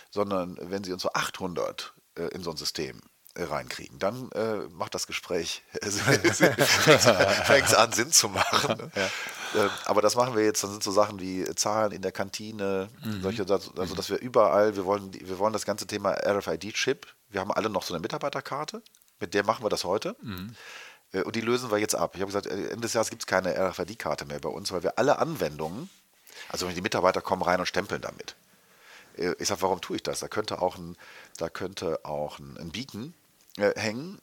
sondern 0.10 0.58
wenn 0.60 0.84
Sie 0.84 0.92
uns 0.92 1.04
so 1.04 1.14
800 1.14 1.94
äh, 2.16 2.24
in 2.30 2.42
so 2.42 2.52
ein 2.52 2.58
System 2.58 3.00
reinkriegen. 3.36 4.00
Dann 4.00 4.32
äh, 4.32 4.68
macht 4.72 4.96
das 4.96 5.08
Gespräch, 5.08 5.64
fängt 5.82 7.76
an, 7.76 7.92
Sinn 7.92 8.12
zu 8.12 8.30
machen. 8.30 8.78
Ne? 8.78 8.92
Ja. 8.96 9.06
Äh, 9.66 9.70
aber 9.86 10.02
das 10.02 10.16
machen 10.16 10.36
wir 10.36 10.44
jetzt, 10.44 10.64
dann 10.64 10.72
sind 10.72 10.84
so 10.84 10.92
Sachen 10.92 11.20
wie 11.20 11.44
Zahlen 11.56 11.92
in 11.92 12.02
der 12.02 12.12
Kantine, 12.12 12.90
mhm. 13.04 13.22
solche, 13.22 13.42
also 13.44 13.96
dass 13.96 14.10
wir 14.10 14.20
überall, 14.20 14.76
wir 14.76 14.86
wollen, 14.86 15.12
wir 15.14 15.38
wollen 15.40 15.54
das 15.54 15.66
ganze 15.66 15.88
Thema 15.88 16.12
RFID-Chip, 16.12 17.08
wir 17.30 17.42
haben 17.42 17.52
alle 17.52 17.70
noch 17.70 17.84
so 17.84 17.94
eine 17.94 18.02
Mitarbeiterkarte, 18.02 18.82
mit 19.20 19.34
der 19.34 19.44
machen 19.44 19.64
wir 19.64 19.70
das 19.70 19.84
heute. 19.84 20.16
Mhm. 20.22 20.56
Äh, 21.12 21.24
und 21.24 21.36
die 21.36 21.42
lösen 21.42 21.72
wir 21.72 21.78
jetzt 21.78 21.96
ab. 21.96 22.12
Ich 22.16 22.22
habe 22.22 22.32
gesagt, 22.32 22.48
äh, 22.48 22.70
Ende 22.70 22.82
des 22.82 22.94
Jahres 22.94 23.10
gibt 23.10 23.24
es 23.24 23.28
keine 23.28 23.56
RFID-Karte 23.58 24.26
mehr 24.26 24.40
bei 24.40 24.50
uns, 24.50 24.72
weil 24.72 24.84
wir 24.84 24.98
alle 24.98 25.20
Anwendungen, 25.20 25.90
also 26.50 26.68
die 26.70 26.82
Mitarbeiter 26.82 27.22
kommen 27.22 27.42
rein 27.42 27.60
und 27.60 27.66
stempeln 27.66 28.02
damit. 28.02 28.36
Äh, 29.18 29.36
ich 29.40 29.48
sage, 29.48 29.62
warum 29.62 29.82
tue 29.82 29.98
ich 29.98 30.04
das? 30.04 30.20
Da 30.20 30.28
könnte 30.28 30.62
auch 30.62 30.78
ein, 30.78 30.96
da 31.38 31.50
könnte 31.50 32.04
auch 32.06 32.40
ein, 32.40 32.58
ein 32.58 32.72
Beacon 32.72 33.14
äh, 33.14 33.25
hängen. 33.58 34.20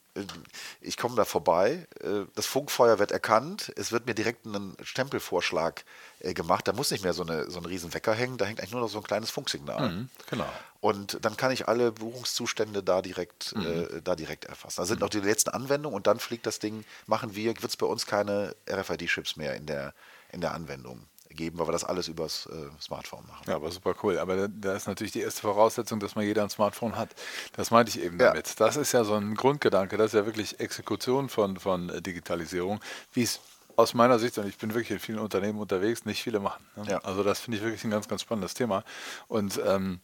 Ich 0.82 0.98
komme 0.98 1.16
da 1.16 1.24
vorbei, 1.24 1.86
äh, 2.00 2.26
das 2.34 2.44
Funkfeuer 2.44 2.98
wird 2.98 3.12
erkannt, 3.12 3.72
es 3.76 3.92
wird 3.92 4.04
mir 4.04 4.14
direkt 4.14 4.44
ein 4.44 4.76
Stempelvorschlag 4.82 5.84
äh, 6.20 6.34
gemacht. 6.34 6.68
Da 6.68 6.74
muss 6.74 6.90
nicht 6.90 7.02
mehr 7.02 7.14
so, 7.14 7.22
eine, 7.22 7.50
so 7.50 7.58
ein 7.58 7.64
riesen 7.64 7.94
Wecker 7.94 8.12
hängen, 8.12 8.36
da 8.36 8.44
hängt 8.44 8.60
eigentlich 8.60 8.72
nur 8.72 8.82
noch 8.82 8.90
so 8.90 8.98
ein 8.98 9.04
kleines 9.04 9.30
Funksignal. 9.30 9.88
Mhm, 9.88 10.08
genau. 10.28 10.48
Und 10.80 11.24
dann 11.24 11.38
kann 11.38 11.50
ich 11.50 11.66
alle 11.66 11.92
Buchungszustände 11.92 12.82
da 12.82 13.00
direkt, 13.00 13.56
mhm. 13.56 13.66
äh, 13.66 14.02
da 14.02 14.14
direkt 14.14 14.44
erfassen. 14.44 14.82
Da 14.82 14.84
sind 14.84 14.96
mhm. 14.96 15.04
noch 15.04 15.10
die 15.10 15.20
letzten 15.20 15.50
Anwendungen 15.50 15.96
und 15.96 16.06
dann 16.06 16.18
fliegt 16.18 16.44
das 16.44 16.58
Ding, 16.58 16.84
machen 17.06 17.34
wir, 17.34 17.46
wird 17.46 17.64
es 17.64 17.76
bei 17.78 17.86
uns 17.86 18.04
keine 18.04 18.54
RFID-Chips 18.68 19.36
mehr 19.36 19.54
in 19.54 19.64
der, 19.64 19.94
in 20.30 20.42
der 20.42 20.52
Anwendung 20.52 21.06
geben, 21.32 21.58
weil 21.58 21.68
wir 21.68 21.72
das 21.72 21.84
alles 21.84 22.08
übers 22.08 22.46
äh, 22.46 22.80
Smartphone 22.80 23.26
machen. 23.26 23.44
Ja, 23.46 23.56
aber 23.56 23.70
super 23.70 23.94
cool. 24.02 24.18
Aber 24.18 24.36
da, 24.36 24.48
da, 24.48 24.74
ist 24.74 24.86
natürlich 24.86 25.12
die 25.12 25.20
erste 25.20 25.42
Voraussetzung, 25.42 26.00
dass 26.00 26.14
man 26.14 26.24
jeder 26.24 26.42
ein 26.42 26.50
Smartphone 26.50 26.96
hat. 26.96 27.10
Das 27.54 27.70
meinte 27.70 27.90
ich 27.90 28.04
eben 28.04 28.18
ja. 28.18 28.28
damit. 28.28 28.58
Das 28.60 28.76
ist 28.76 28.92
ja 28.92 29.04
so 29.04 29.14
ein 29.14 29.34
Grundgedanke, 29.34 29.96
das 29.96 30.08
ist 30.08 30.14
ja 30.14 30.26
wirklich 30.26 30.60
Exekution 30.60 31.28
von, 31.28 31.58
von 31.58 31.88
äh, 31.88 32.02
Digitalisierung, 32.02 32.80
wie 33.12 33.22
es 33.22 33.40
aus 33.76 33.94
meiner 33.94 34.18
Sicht, 34.18 34.36
und 34.38 34.46
ich 34.46 34.58
bin 34.58 34.74
wirklich 34.74 34.90
in 34.90 34.98
vielen 34.98 35.18
Unternehmen 35.18 35.58
unterwegs, 35.58 36.04
nicht 36.04 36.22
viele 36.22 36.40
machen. 36.40 36.64
Ne? 36.76 36.84
Ja. 36.90 36.98
Also 36.98 37.22
das 37.22 37.40
finde 37.40 37.58
ich 37.58 37.64
wirklich 37.64 37.84
ein 37.84 37.90
ganz, 37.90 38.06
ganz 38.06 38.22
spannendes 38.22 38.54
Thema. 38.54 38.84
Und 39.28 39.60
ähm, 39.66 40.00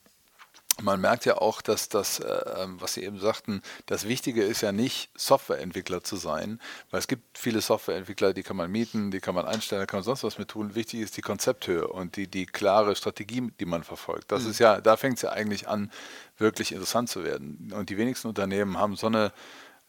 man 0.83 1.01
merkt 1.01 1.25
ja 1.25 1.39
auch, 1.39 1.61
dass 1.61 1.89
das, 1.89 2.21
äh, 2.21 2.63
ähm, 2.63 2.81
was 2.81 2.95
Sie 2.95 3.03
eben 3.03 3.19
sagten, 3.19 3.63
das 3.87 4.07
Wichtige 4.07 4.43
ist 4.43 4.61
ja 4.61 4.73
nicht, 4.73 5.11
Softwareentwickler 5.17 6.03
zu 6.03 6.17
sein, 6.17 6.61
weil 6.91 7.01
es 7.01 7.09
gibt 7.09 7.37
viele 7.37 7.61
Softwareentwickler, 7.61 8.33
die 8.33 8.43
kann 8.43 8.57
man 8.57 8.71
mieten, 8.71 9.11
die 9.11 9.21
kann 9.21 9.35
man 9.35 9.47
einstellen, 9.47 9.83
da 9.83 9.87
kann 9.87 9.99
man 9.99 10.05
sonst 10.05 10.25
was 10.25 10.39
mit 10.39 10.49
tun. 10.49 10.75
Wichtig 10.75 11.01
ist 11.01 11.17
die 11.17 11.23
Konzepthöhe 11.23 11.89
und 11.89 12.17
die, 12.17 12.29
die 12.29 12.47
klare 12.47 12.95
Strategie, 12.97 13.51
die 13.59 13.67
man 13.67 13.83
verfolgt. 13.83 14.31
Das 14.31 14.45
mhm. 14.45 14.51
ist 14.51 14.59
ja, 14.61 14.81
da 14.81 14.97
fängt 14.97 15.17
es 15.17 15.23
ja 15.23 15.31
eigentlich 15.31 15.69
an, 15.69 15.91
wirklich 16.37 16.73
interessant 16.73 17.09
zu 17.09 17.25
werden. 17.25 17.73
Und 17.75 17.91
die 17.91 17.97
wenigsten 17.97 18.29
Unternehmen 18.29 18.79
haben 18.79 18.97
so 18.97 19.09
eine 19.09 19.33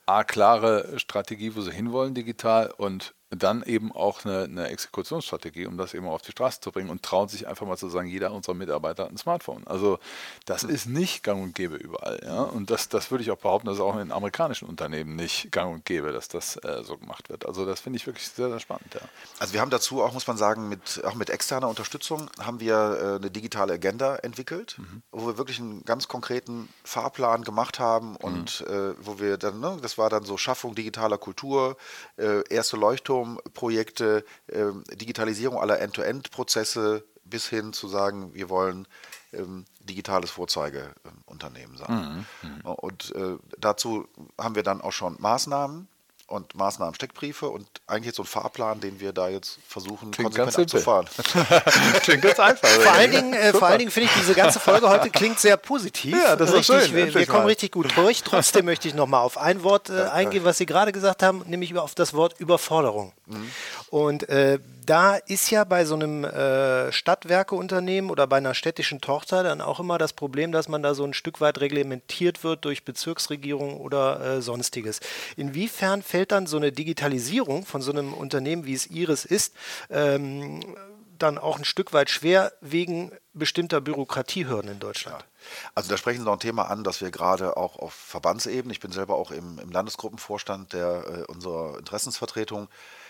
A, 0.06 0.24
klare 0.24 0.98
Strategie, 0.98 1.56
wo 1.56 1.62
sie 1.62 1.72
hinwollen 1.72 2.16
digital 2.16 2.72
und 2.76 3.14
dann 3.32 3.62
eben 3.64 3.92
auch 3.92 4.26
eine, 4.26 4.44
eine, 4.44 4.70
Exekutionsstrategie, 4.70 5.68
um 5.68 5.78
das 5.78 5.94
eben 5.94 6.08
auf 6.08 6.24
die 6.24 6.32
Straße 6.32 6.62
zu 6.62 6.72
bringen 6.72 6.90
und 6.90 7.04
trauen 7.04 7.30
sich 7.30 7.48
einfach 7.48 7.68
mal 7.68 7.78
zu 7.78 7.88
sagen, 7.88 8.08
jeder 8.08 8.32
unserer 8.32 8.56
Mitarbeiter 8.56 9.04
hat 9.04 9.12
ein 9.12 9.18
Smartphone. 9.18 9.68
Also 9.68 10.00
das 10.46 10.64
ist 10.64 10.88
nicht 10.88 11.24
gang 11.24 11.44
und 11.44 11.54
gäbe 11.54 11.76
überall. 11.76 12.20
Ja? 12.24 12.42
Und 12.42 12.72
das, 12.72 12.90
das 12.90 13.12
würde 13.12 13.24
ich 13.24 13.30
auch 13.30 13.38
behaupten, 13.38 13.68
dass 13.68 13.80
auch 13.80 13.98
in 14.00 14.12
amerikanischen 14.12 14.68
Unternehmen 14.68 15.16
nicht 15.16 15.52
gang 15.52 15.74
und 15.74 15.86
gäbe, 15.86 16.12
dass 16.12 16.28
das 16.28 16.58
äh, 16.58 16.84
so 16.84 16.98
gemacht 16.98 17.30
wird. 17.30 17.46
Also 17.46 17.66
das 17.66 17.80
finde 17.80 17.98
ich 17.98 18.08
wirklich 18.08 18.28
sehr, 18.28 18.50
sehr 18.50 18.60
spannend. 18.60 18.96
Ja. 18.96 19.02
Also 19.38 19.54
wir 19.54 19.62
haben 19.62 19.70
dazu 19.70 20.02
auch, 20.02 20.14
muss 20.14 20.26
man 20.26 20.38
sagen, 20.38 20.68
mit, 20.68 21.04
auch 21.06 21.16
mit 21.16 21.30
externer 21.30 21.70
Unterstützung 21.70 22.32
haben 22.40 22.60
wir 22.60 22.76
äh, 22.76 23.16
eine 23.18 23.30
digitale 23.30 23.74
Agenda 23.74 24.16
entwickelt, 24.16 24.78
mhm. 24.80 25.04
wo 25.12 25.28
wir 25.28 25.38
wirklich 25.38 25.60
einen 25.60 25.86
ganz 25.86 26.08
konkreten 26.08 26.68
Fahrplan 26.84 27.44
gemacht 27.44 27.80
haben 27.80 28.16
und 28.16 28.66
mhm. 28.68 28.74
äh, 28.74 28.94
wo 29.06 29.20
wir 29.20 29.38
dann, 29.38 29.60
ne, 29.60 29.78
das 29.82 30.00
war 30.00 30.10
dann 30.10 30.26
so 30.26 30.36
Schaffung 30.38 30.74
digitaler 30.74 31.20
Kultur, 31.20 31.78
äh, 32.18 32.42
erste 32.50 32.76
Leuchtturm, 32.76 33.19
Projekte, 33.54 34.26
ähm, 34.50 34.84
Digitalisierung 34.94 35.60
aller 35.60 35.80
End-to-End-Prozesse 35.80 37.04
bis 37.24 37.48
hin 37.48 37.74
zu 37.74 37.88
sagen, 37.88 38.34
wir 38.34 38.50
wollen 38.50 38.88
ähm, 39.34 39.66
digitales 39.82 40.32
Vorzeigeunternehmen 40.32 41.78
sein. 41.78 42.26
Mhm, 42.42 42.50
mhm. 42.50 42.62
Und 42.62 43.16
äh, 43.16 43.38
dazu 43.58 44.08
haben 44.40 44.56
wir 44.56 44.64
dann 44.64 44.82
auch 44.82 44.92
schon 44.92 45.16
Maßnahmen 45.20 45.88
und 46.30 46.56
Maßnahmen 46.56 46.94
Steckbriefe 46.96 47.50
und 47.50 47.68
eigentlich 47.88 48.08
jetzt 48.08 48.18
so 48.18 48.24
ein 48.24 48.28
Fahrplan, 48.28 48.80
den 48.80 49.00
wir 49.00 49.14
da 49.14 49.30
jetzt 49.30 49.60
versuchen 49.68 50.12
klingt 50.12 50.36
konsequent 50.36 50.74
abzufahren. 50.74 51.08
klingt 52.02 52.22
ganz 52.22 52.40
einfach. 52.40 52.68
vor 52.68 52.92
allen 52.92 53.12
Dingen, 53.12 53.34
äh, 53.34 53.54
vor 53.54 53.68
allen 53.68 53.80
Dingen 53.80 53.92
finde 53.92 54.10
ich 54.10 54.16
diese 54.20 54.34
ganze 54.34 54.60
Folge 54.60 54.90
heute 54.90 55.10
klingt 55.10 55.40
sehr 55.40 55.58
positiv. 55.58 56.16
Ja, 56.16 56.36
das 56.36 56.50
ist 56.52 56.70
richtig, 56.70 56.88
schön. 56.88 56.96
Wir, 56.96 57.14
wir 57.14 57.26
kommen 57.26 57.46
richtig 57.46 57.72
gut 57.72 57.96
durch. 57.98 58.24
Trotzdem 58.24 58.66
möchte 58.66 58.88
ich 58.88 58.94
noch 58.94 59.08
mal 59.08 59.22
auf 59.22 59.38
ein 59.38 59.64
Wort 59.64 59.90
äh, 59.90 60.04
eingehen, 60.04 60.44
was 60.44 60.58
Sie 60.58 60.66
gerade 60.66 60.92
gesagt 60.92 61.24
haben, 61.24 61.44
nämlich 61.48 61.76
auf 61.78 61.96
das 61.96 62.14
Wort 62.14 62.40
Überforderung. 62.40 63.14
Mhm. 63.26 63.52
Und 63.90 64.30
äh, 64.30 64.60
da 64.86 65.16
ist 65.16 65.50
ja 65.52 65.64
bei 65.64 65.86
so 65.86 65.96
einem 65.96 66.24
äh, 66.24 66.92
Stadtwerkeunternehmen 66.92 68.10
oder 68.10 68.28
bei 68.28 68.38
einer 68.38 68.54
städtischen 68.54 69.02
Tochter 69.02 69.44
dann 69.44 69.62
auch 69.62 69.80
immer 69.80 69.98
das 69.98 70.14
Problem, 70.14 70.52
dass 70.52 70.68
man 70.68 70.84
da 70.84 70.94
so 70.94 71.04
ein 71.04 71.14
Stück 71.14 71.42
weit 71.42 71.60
reglementiert 71.60 72.44
wird 72.44 72.66
durch 72.66 72.86
Bezirksregierung 72.86 73.78
oder 73.78 74.20
äh, 74.20 74.42
sonstiges. 74.42 75.00
Inwiefern 75.38 76.02
fällt 76.02 76.32
dann 76.32 76.48
so 76.48 76.58
eine 76.58 76.72
Digitalisierung 76.72 77.66
von 77.66 77.82
so 77.82 77.92
einem 77.92 78.14
Unternehmen, 78.14 78.66
wie 78.66 78.74
es 78.74 78.88
Ihres 78.88 79.26
ist, 79.26 79.54
ähm, 79.90 80.62
dann 81.20 81.38
auch 81.38 81.58
ein 81.58 81.66
Stück 81.66 81.94
weit 81.94 82.10
schwer 82.10 82.54
wegen 82.62 83.12
bestimmter 83.34 83.82
Bürokratiehürden 83.82 84.72
in 84.72 84.80
Deutschland. 84.80 85.24
Also 85.76 85.90
da 85.90 85.98
sprechen 85.98 86.20
Sie 86.20 86.26
noch 86.26 86.34
ein 86.34 86.40
Thema 86.40 86.70
an, 86.70 86.84
das 86.84 87.02
wir 87.02 87.12
gerade 87.12 87.58
auch 87.58 87.78
auf 87.78 87.94
Verbandsebene, 87.94 88.72
ich 88.72 88.80
bin 88.80 88.92
selber 88.92 89.16
auch 89.16 89.32
im, 89.32 89.60
im 89.60 89.72
Landesgruppenvorstand 89.72 90.74
der 90.74 91.04
äh, 91.06 91.32
unserer 91.32 91.78
Interessensvertretung, 91.78 92.70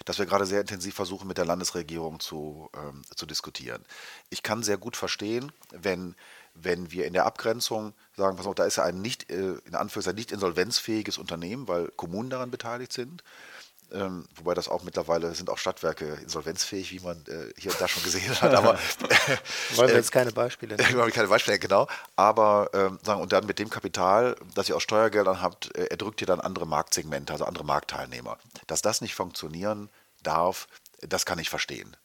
dass 0.09 0.17
wir 0.17 0.25
gerade 0.25 0.47
sehr 0.47 0.61
intensiv 0.61 0.95
versuchen, 0.95 1.27
mit 1.27 1.37
der 1.37 1.45
Landesregierung 1.45 2.19
zu, 2.19 2.71
ähm, 2.75 3.03
zu 3.15 3.27
diskutieren. 3.27 3.85
Ich 4.31 4.41
kann 4.41 4.63
sehr 4.63 4.79
gut 4.79 4.97
verstehen, 4.97 5.51
wenn, 5.69 6.15
wenn 6.55 6.91
wir 6.91 7.05
in 7.05 7.13
der 7.13 7.27
Abgrenzung 7.27 7.93
sagen, 8.17 8.35
pass 8.35 8.47
auf, 8.47 8.55
da 8.55 8.65
ist 8.65 8.77
ja 8.77 8.85
ein 8.85 9.03
nicht, 9.03 9.29
äh, 9.29 9.57
in 9.65 9.75
Anführungszeichen 9.75 10.17
nicht 10.17 10.31
insolvenzfähiges 10.31 11.19
Unternehmen, 11.19 11.67
weil 11.67 11.89
Kommunen 11.89 12.31
daran 12.31 12.49
beteiligt 12.49 12.91
sind. 12.91 13.23
Ähm, 13.91 14.25
wobei 14.35 14.53
das 14.53 14.67
auch 14.67 14.83
mittlerweile 14.83 15.33
sind 15.33 15.49
auch 15.49 15.57
Stadtwerke 15.57 16.05
insolvenzfähig, 16.23 16.91
wie 16.91 16.99
man 16.99 17.23
äh, 17.27 17.53
hier 17.57 17.71
und 17.71 17.81
da 17.81 17.87
schon 17.87 18.03
gesehen 18.03 18.29
hat. 18.41 18.53
Aber 18.53 18.79
wollen 19.75 19.89
wir 19.89 19.95
jetzt 19.95 20.11
keine 20.11 20.31
Beispiele 20.31 20.75
nennen. 20.75 20.89
Wollen 20.95 21.07
wir 21.07 21.13
keine 21.13 21.27
Beispiele, 21.27 21.59
genau. 21.59 21.87
Aber 22.15 22.69
ähm, 22.73 22.99
sagen 23.03 23.21
und 23.21 23.31
dann 23.31 23.45
mit 23.45 23.59
dem 23.59 23.69
Kapital, 23.69 24.35
das 24.55 24.69
ihr 24.69 24.75
aus 24.75 24.83
Steuergeldern 24.83 25.41
habt, 25.41 25.75
äh, 25.75 25.85
erdrückt 25.85 26.21
ihr 26.21 26.27
dann 26.27 26.39
andere 26.39 26.65
Marktsegmente, 26.65 27.33
also 27.33 27.45
andere 27.45 27.63
Marktteilnehmer. 27.63 28.37
Dass 28.67 28.81
das 28.81 29.01
nicht 29.01 29.15
funktionieren 29.15 29.89
darf, 30.23 30.67
das 31.01 31.25
kann 31.25 31.39
ich 31.39 31.49
verstehen. 31.49 31.95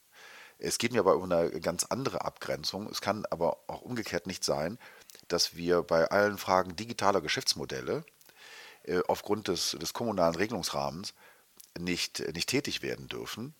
Es 0.58 0.78
geht 0.78 0.92
mir 0.92 1.00
aber 1.00 1.16
um 1.16 1.30
eine 1.30 1.60
ganz 1.60 1.84
andere 1.84 2.24
Abgrenzung. 2.24 2.88
Es 2.88 3.00
kann 3.00 3.26
aber 3.30 3.58
auch 3.66 3.82
umgekehrt 3.82 4.26
nicht 4.26 4.44
sein, 4.44 4.78
dass 5.28 5.56
wir 5.56 5.82
bei 5.82 6.06
allen 6.10 6.38
Fragen 6.38 6.76
digitaler 6.76 7.20
Geschäftsmodelle 7.20 8.04
äh, 8.84 9.00
aufgrund 9.08 9.48
des, 9.48 9.72
des 9.80 9.92
kommunalen 9.92 10.34
Regelungsrahmens 10.34 11.14
nicht, 11.78 12.20
nicht 12.34 12.48
tätig 12.48 12.82
werden 12.82 13.08
dürfen, 13.08 13.54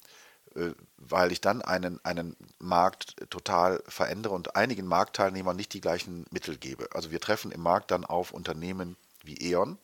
äh, 0.55 0.71
weil 0.97 1.33
ich 1.33 1.41
dann 1.41 1.63
einen, 1.63 2.03
einen 2.05 2.37
Markt 2.59 3.17
total 3.31 3.83
verändere 3.89 4.35
und 4.35 4.57
einigen 4.57 4.87
Marktteilnehmern 4.87 5.57
nicht 5.57 5.73
die 5.73 5.81
gleichen 5.81 6.27
Mittel 6.31 6.57
gebe. 6.57 6.89
Also 6.93 7.11
wir 7.11 7.21
treffen 7.21 7.51
im 7.51 7.61
Markt 7.61 7.91
dann 7.91 8.05
auf 8.05 8.33
Unternehmen 8.33 8.97
wie 9.23 9.37
E.ON, 9.53 9.79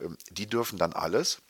ähm, 0.00 0.16
die 0.30 0.46
dürfen 0.46 0.78
dann 0.78 0.92
alles. 0.92 1.42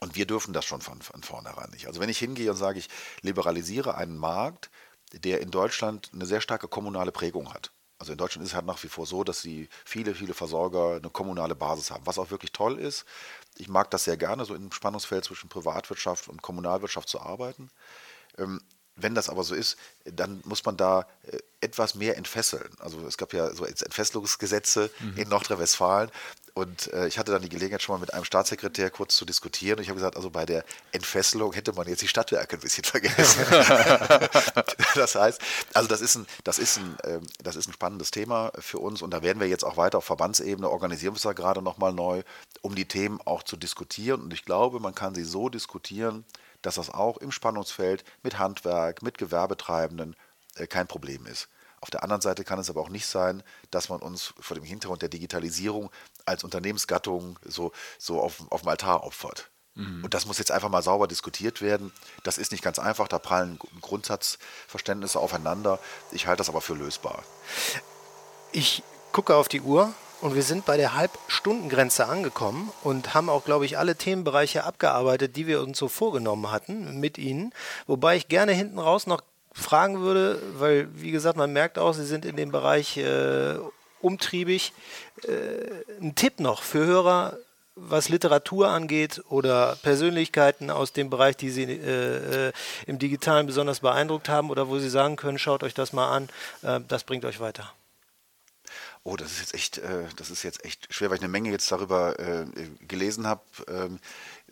Und 0.00 0.16
wir 0.16 0.26
dürfen 0.26 0.52
das 0.54 0.64
schon 0.64 0.80
von, 0.80 1.02
von 1.02 1.22
vornherein 1.22 1.70
nicht. 1.70 1.86
Also 1.86 2.00
wenn 2.00 2.08
ich 2.08 2.18
hingehe 2.18 2.50
und 2.50 2.56
sage, 2.56 2.78
ich 2.78 2.88
liberalisiere 3.20 3.94
einen 3.96 4.16
Markt, 4.16 4.70
der 5.12 5.40
in 5.40 5.50
Deutschland 5.50 6.10
eine 6.14 6.26
sehr 6.26 6.40
starke 6.40 6.68
kommunale 6.68 7.12
Prägung 7.12 7.52
hat. 7.52 7.70
Also 7.98 8.12
in 8.12 8.18
Deutschland 8.18 8.44
ist 8.44 8.52
es 8.52 8.54
halt 8.54 8.64
nach 8.64 8.82
wie 8.82 8.88
vor 8.88 9.04
so, 9.04 9.24
dass 9.24 9.42
sie 9.42 9.68
viele, 9.84 10.14
viele 10.14 10.32
Versorger 10.32 10.96
eine 10.96 11.10
kommunale 11.10 11.54
Basis 11.54 11.90
haben, 11.90 12.06
was 12.06 12.18
auch 12.18 12.30
wirklich 12.30 12.52
toll 12.52 12.78
ist. 12.78 13.04
Ich 13.58 13.68
mag 13.68 13.90
das 13.90 14.04
sehr 14.04 14.16
gerne, 14.16 14.46
so 14.46 14.54
im 14.54 14.72
Spannungsfeld 14.72 15.24
zwischen 15.24 15.50
Privatwirtschaft 15.50 16.28
und 16.28 16.40
Kommunalwirtschaft 16.40 17.10
zu 17.10 17.20
arbeiten. 17.20 17.70
Ähm, 19.00 19.02
wenn 19.02 19.14
das 19.14 19.28
aber 19.28 19.44
so 19.44 19.54
ist, 19.54 19.76
dann 20.04 20.40
muss 20.44 20.64
man 20.64 20.76
da 20.76 21.06
äh, 21.22 21.38
etwas 21.60 21.94
mehr 21.94 22.16
entfesseln. 22.16 22.70
Also 22.78 23.06
es 23.06 23.16
gab 23.16 23.32
ja 23.32 23.54
so 23.54 23.64
Entfesselungsgesetze 23.64 24.90
mhm. 25.00 25.16
in 25.16 25.28
Nordrhein-Westfalen 25.28 26.10
und 26.54 26.92
äh, 26.92 27.06
ich 27.06 27.18
hatte 27.18 27.32
dann 27.32 27.42
die 27.42 27.48
Gelegenheit, 27.48 27.82
schon 27.82 27.94
mal 27.94 28.00
mit 28.00 28.12
einem 28.12 28.24
Staatssekretär 28.24 28.90
kurz 28.90 29.16
zu 29.16 29.24
diskutieren. 29.24 29.78
Und 29.78 29.82
ich 29.82 29.88
habe 29.88 29.98
gesagt, 29.98 30.16
also 30.16 30.30
bei 30.30 30.44
der 30.46 30.64
Entfesselung 30.92 31.52
hätte 31.52 31.72
man 31.72 31.86
jetzt 31.88 32.02
die 32.02 32.08
Stadtwerke 32.08 32.56
ein 32.56 32.60
bisschen 32.60 32.84
vergessen. 32.84 33.44
das 34.94 35.14
heißt, 35.14 35.40
also 35.74 35.88
das 35.88 36.00
ist, 36.00 36.16
ein, 36.16 36.26
das, 36.44 36.58
ist 36.58 36.78
ein, 36.78 36.98
äh, 37.04 37.20
das 37.42 37.56
ist 37.56 37.68
ein 37.68 37.72
spannendes 37.72 38.10
Thema 38.10 38.52
für 38.58 38.78
uns. 38.78 39.02
Und 39.02 39.10
da 39.12 39.22
werden 39.22 39.40
wir 39.40 39.48
jetzt 39.48 39.64
auch 39.64 39.76
weiter 39.76 39.98
auf 39.98 40.04
Verbandsebene, 40.04 40.68
organisieren 40.68 41.14
wir 41.14 41.16
es 41.16 41.22
da 41.22 41.32
gerade 41.32 41.62
nochmal 41.62 41.92
neu, 41.92 42.22
um 42.62 42.74
die 42.74 42.86
Themen 42.86 43.20
auch 43.24 43.42
zu 43.42 43.56
diskutieren. 43.56 44.22
Und 44.22 44.32
ich 44.32 44.44
glaube, 44.44 44.80
man 44.80 44.94
kann 44.94 45.14
sie 45.14 45.24
so 45.24 45.48
diskutieren, 45.48 46.24
dass 46.62 46.76
das 46.76 46.90
auch 46.90 47.18
im 47.18 47.32
Spannungsfeld 47.32 48.04
mit 48.22 48.38
Handwerk, 48.38 49.02
mit 49.02 49.18
Gewerbetreibenden 49.18 50.16
äh, 50.56 50.66
kein 50.66 50.86
Problem 50.86 51.26
ist. 51.26 51.48
Auf 51.80 51.90
der 51.90 52.02
anderen 52.02 52.20
Seite 52.20 52.44
kann 52.44 52.58
es 52.58 52.68
aber 52.68 52.82
auch 52.82 52.90
nicht 52.90 53.06
sein, 53.06 53.42
dass 53.70 53.88
man 53.88 54.00
uns 54.00 54.34
vor 54.38 54.54
dem 54.54 54.64
Hintergrund 54.64 55.00
der 55.00 55.08
Digitalisierung 55.08 55.90
als 56.26 56.44
Unternehmensgattung 56.44 57.38
so, 57.42 57.72
so 57.98 58.20
auf, 58.20 58.42
auf 58.50 58.60
dem 58.62 58.68
Altar 58.68 59.04
opfert. 59.04 59.50
Mhm. 59.74 60.04
Und 60.04 60.12
das 60.12 60.26
muss 60.26 60.38
jetzt 60.38 60.50
einfach 60.50 60.68
mal 60.68 60.82
sauber 60.82 61.08
diskutiert 61.08 61.62
werden. 61.62 61.92
Das 62.22 62.36
ist 62.36 62.52
nicht 62.52 62.62
ganz 62.62 62.78
einfach, 62.78 63.08
da 63.08 63.18
prallen 63.18 63.58
Grundsatzverständnisse 63.80 65.18
aufeinander. 65.18 65.78
Ich 66.12 66.26
halte 66.26 66.38
das 66.38 66.50
aber 66.50 66.60
für 66.60 66.74
lösbar. 66.74 67.22
Ich 68.52 68.82
gucke 69.12 69.34
auf 69.34 69.48
die 69.48 69.62
Uhr 69.62 69.94
und 70.20 70.34
wir 70.34 70.42
sind 70.42 70.66
bei 70.66 70.76
der 70.76 70.94
Halbstundengrenze 70.94 72.06
angekommen 72.06 72.70
und 72.82 73.14
haben 73.14 73.28
auch, 73.28 73.44
glaube 73.44 73.64
ich, 73.64 73.78
alle 73.78 73.96
Themenbereiche 73.96 74.64
abgearbeitet, 74.64 75.36
die 75.36 75.46
wir 75.46 75.60
uns 75.62 75.78
so 75.78 75.88
vorgenommen 75.88 76.50
hatten 76.50 77.00
mit 77.00 77.18
Ihnen. 77.18 77.52
Wobei 77.86 78.16
ich 78.16 78.28
gerne 78.28 78.52
hinten 78.52 78.78
raus 78.78 79.06
noch 79.06 79.22
fragen 79.52 80.00
würde, 80.00 80.40
weil, 80.58 80.88
wie 80.94 81.10
gesagt, 81.10 81.36
man 81.36 81.52
merkt 81.52 81.78
auch, 81.78 81.92
Sie 81.92 82.04
sind 82.04 82.24
in 82.24 82.36
dem 82.36 82.52
Bereich 82.52 82.96
äh, 82.96 83.56
umtriebig. 84.00 84.72
Äh, 85.24 86.02
ein 86.02 86.14
Tipp 86.14 86.40
noch 86.40 86.62
für 86.62 86.84
Hörer, 86.84 87.38
was 87.74 88.08
Literatur 88.08 88.68
angeht 88.68 89.22
oder 89.28 89.76
Persönlichkeiten 89.82 90.70
aus 90.70 90.92
dem 90.92 91.08
Bereich, 91.08 91.36
die 91.36 91.50
Sie 91.50 91.64
äh, 91.64 92.48
äh, 92.48 92.52
im 92.86 92.98
Digitalen 92.98 93.46
besonders 93.46 93.80
beeindruckt 93.80 94.28
haben 94.28 94.50
oder 94.50 94.68
wo 94.68 94.78
Sie 94.78 94.90
sagen 94.90 95.16
können, 95.16 95.38
schaut 95.38 95.62
euch 95.62 95.74
das 95.74 95.92
mal 95.92 96.10
an, 96.10 96.28
äh, 96.62 96.80
das 96.86 97.04
bringt 97.04 97.24
euch 97.24 97.40
weiter. 97.40 97.72
Oh, 99.10 99.16
das 99.16 99.32
ist 99.32 99.40
jetzt 99.40 99.54
echt, 99.54 99.78
äh, 99.78 100.04
das 100.14 100.30
ist 100.30 100.44
jetzt 100.44 100.64
echt 100.64 100.94
schwer, 100.94 101.10
weil 101.10 101.16
ich 101.16 101.22
eine 101.22 101.30
Menge 101.30 101.50
jetzt 101.50 101.70
darüber 101.72 102.16
äh, 102.20 102.46
gelesen 102.86 103.26
habe. 103.26 103.42
Ähm, 103.66 103.98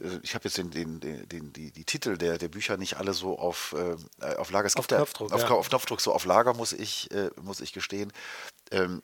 äh, 0.00 0.18
ich 0.24 0.34
habe 0.34 0.46
jetzt 0.46 0.58
den, 0.58 0.72
den, 0.72 0.98
den, 1.00 1.52
die, 1.52 1.70
die 1.70 1.84
Titel 1.84 2.18
der, 2.18 2.38
der 2.38 2.48
Bücher 2.48 2.76
nicht 2.76 2.96
alle 2.96 3.14
so 3.14 3.38
auf, 3.38 3.76
äh, 3.78 4.34
auf 4.34 4.50
Lager. 4.50 4.66
Es 4.66 4.74
auf 4.74 4.88
Knopfdruck, 4.88 5.32
auf, 5.32 5.42
ja. 5.42 5.48
auf, 5.50 5.68
Knopfdruck 5.68 6.00
so 6.00 6.12
auf 6.12 6.24
Lager 6.24 6.54
muss 6.54 6.72
ich, 6.72 7.08
äh, 7.12 7.30
muss 7.40 7.60
ich 7.60 7.72
gestehen. 7.72 8.12
Ähm, 8.72 9.00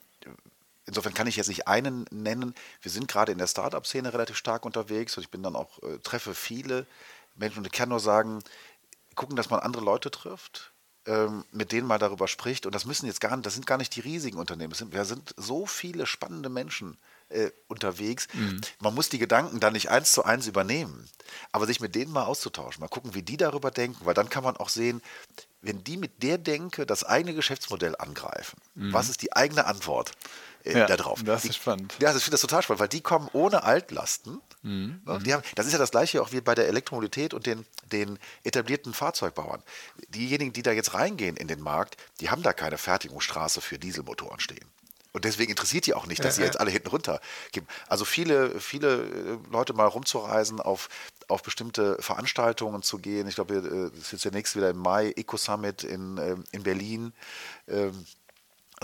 insofern 0.87 1.15
kann 1.15 1.29
ich 1.29 1.37
jetzt 1.37 1.47
nicht 1.47 1.69
einen 1.69 2.05
nennen. 2.11 2.57
Wir 2.83 2.91
sind 2.91 3.07
gerade 3.07 3.31
in 3.31 3.39
der 3.39 3.47
Startup-Szene 3.47 4.13
relativ 4.13 4.37
stark 4.37 4.65
unterwegs 4.65 5.17
und 5.17 5.23
ich 5.23 5.31
bin 5.31 5.45
dann 5.45 5.55
auch, 5.55 5.81
äh, 5.85 5.99
treffe 6.03 6.35
viele 6.35 6.85
Menschen 7.37 7.59
und 7.59 7.67
ich 7.67 7.73
kann 7.73 7.91
nur 7.91 8.01
sagen, 8.01 8.43
gucken, 9.15 9.37
dass 9.37 9.51
man 9.51 9.61
andere 9.61 9.85
Leute 9.85 10.11
trifft 10.11 10.74
ähm, 11.07 11.45
mit 11.53 11.73
denen 11.73 11.87
mal 11.87 11.99
darüber 11.99 12.29
spricht. 12.29 12.67
Und 12.67 12.75
das 12.75 12.85
müssen 12.85 13.07
jetzt 13.07 13.21
gar 13.21 13.37
nicht, 13.37 13.47
das 13.47 13.55
sind 13.55 13.67
gar 13.67 13.79
nicht 13.79 13.95
die 13.95 14.01
riesigen 14.01 14.39
Unternehmen. 14.39 14.73
Es 14.73 14.79
sind, 14.79 14.93
wir 14.93 15.05
sind 15.05 15.35
so 15.37 15.67
viele 15.67 16.07
spannende 16.07 16.49
Menschen 16.49 16.97
äh, 17.29 17.51
unterwegs. 17.69 18.29
Mhm. 18.33 18.61
Man 18.81 18.95
muss 18.95 19.09
die 19.09 19.19
Gedanken 19.19 19.61
da 19.61 19.71
nicht 19.71 19.91
eins 19.91 20.13
zu 20.13 20.25
eins 20.25 20.47
übernehmen, 20.47 21.09
aber 21.53 21.67
sich 21.67 21.81
mit 21.81 21.95
denen 21.95 22.13
mal 22.13 22.25
auszutauschen, 22.25 22.81
mal 22.81 22.89
gucken, 22.89 23.15
wie 23.15 23.23
die 23.23 23.37
darüber 23.37 23.71
denken, 23.71 24.05
weil 24.07 24.15
dann 24.15 24.31
kann 24.31 24.45
man 24.45 24.57
auch 24.57 24.69
sehen, 24.69 25.03
wenn 25.63 25.83
die 25.83 25.97
mit 25.97 26.23
der 26.23 26.39
Denke 26.39 26.87
das 26.87 27.05
eigene 27.05 27.35
Geschäftsmodell 27.35 27.97
angreifen, 27.99 28.59
mhm. 28.75 28.93
was 28.93 29.09
ist 29.09 29.23
die 29.23 29.33
eigene 29.33 29.67
Antwort 29.67 30.13
äh, 30.65 30.79
ja, 30.79 30.87
darauf? 30.87 31.23
Das 31.23 31.45
ist 31.45 31.57
spannend. 31.57 31.95
Ja, 32.01 32.15
ich 32.15 32.23
finde 32.23 32.33
das 32.33 32.43
total 32.43 32.63
spannend, 32.63 32.81
weil 32.81 32.89
die 32.89 33.01
kommen 33.01 33.29
ohne 33.33 33.63
Altlasten. 33.65 34.41
Mhm. 34.65 35.03
Die 35.25 35.35
haben, 35.35 35.43
das 35.55 35.67
ist 35.67 35.73
ja 35.73 35.79
das 35.79 35.91
gleiche 35.91 36.23
auch 36.23 36.33
wie 36.33 36.41
bei 36.41 36.55
der 36.55 36.69
Elektromobilität 36.69 37.35
und 37.35 37.45
den, 37.45 37.67
den 37.93 38.19
etablierten 38.45 38.95
Fahrzeugbauern. 38.95 39.63
Diejenigen, 40.09 40.55
die 40.55 40.63
da 40.63 40.73
jetzt 40.73 40.95
reingehen 40.95 41.37
in 41.37 41.49
den 41.49 41.61
Markt, 41.61 41.99
die 42.21 42.31
haben 42.31 42.43
da 42.43 42.55
keine 42.55 42.79
Fertigungsstraße 42.79 43.61
für 43.61 43.79
Dieselmotoren 43.79 44.41
stehen. 44.41 44.65
Und 45.13 45.25
deswegen 45.25 45.51
interessiert 45.51 45.87
die 45.87 45.95
auch 45.95 46.07
nicht, 46.07 46.25
dass 46.25 46.37
sie 46.37 46.43
jetzt 46.43 46.59
alle 46.59 46.73
hinten 46.73 46.89
runter 46.89 47.21
geben. 47.53 47.69
Also 47.87 48.05
viele, 48.05 48.59
viele 48.59 49.05
äh, 49.05 49.39
Leute 49.49 49.73
mal 49.73 49.87
rumzureisen, 49.87 50.61
auf, 50.61 50.89
auf 51.29 51.43
bestimmte 51.43 51.97
Veranstaltungen 52.01 52.83
zu 52.83 52.99
gehen. 52.99 53.29
Ich 53.29 53.37
glaube, 53.37 53.55
äh, 53.55 53.91
das 53.97 54.07
ist 54.07 54.13
jetzt 54.13 54.25
der 54.25 54.33
nächste 54.33 54.59
wieder 54.59 54.71
im 54.71 54.79
Mai, 54.79 55.13
Eco 55.15 55.37
Summit 55.37 55.85
in, 55.85 56.19
ähm, 56.19 56.45
in 56.51 56.65
Berlin. 56.65 57.13
Ähm, 57.69 58.05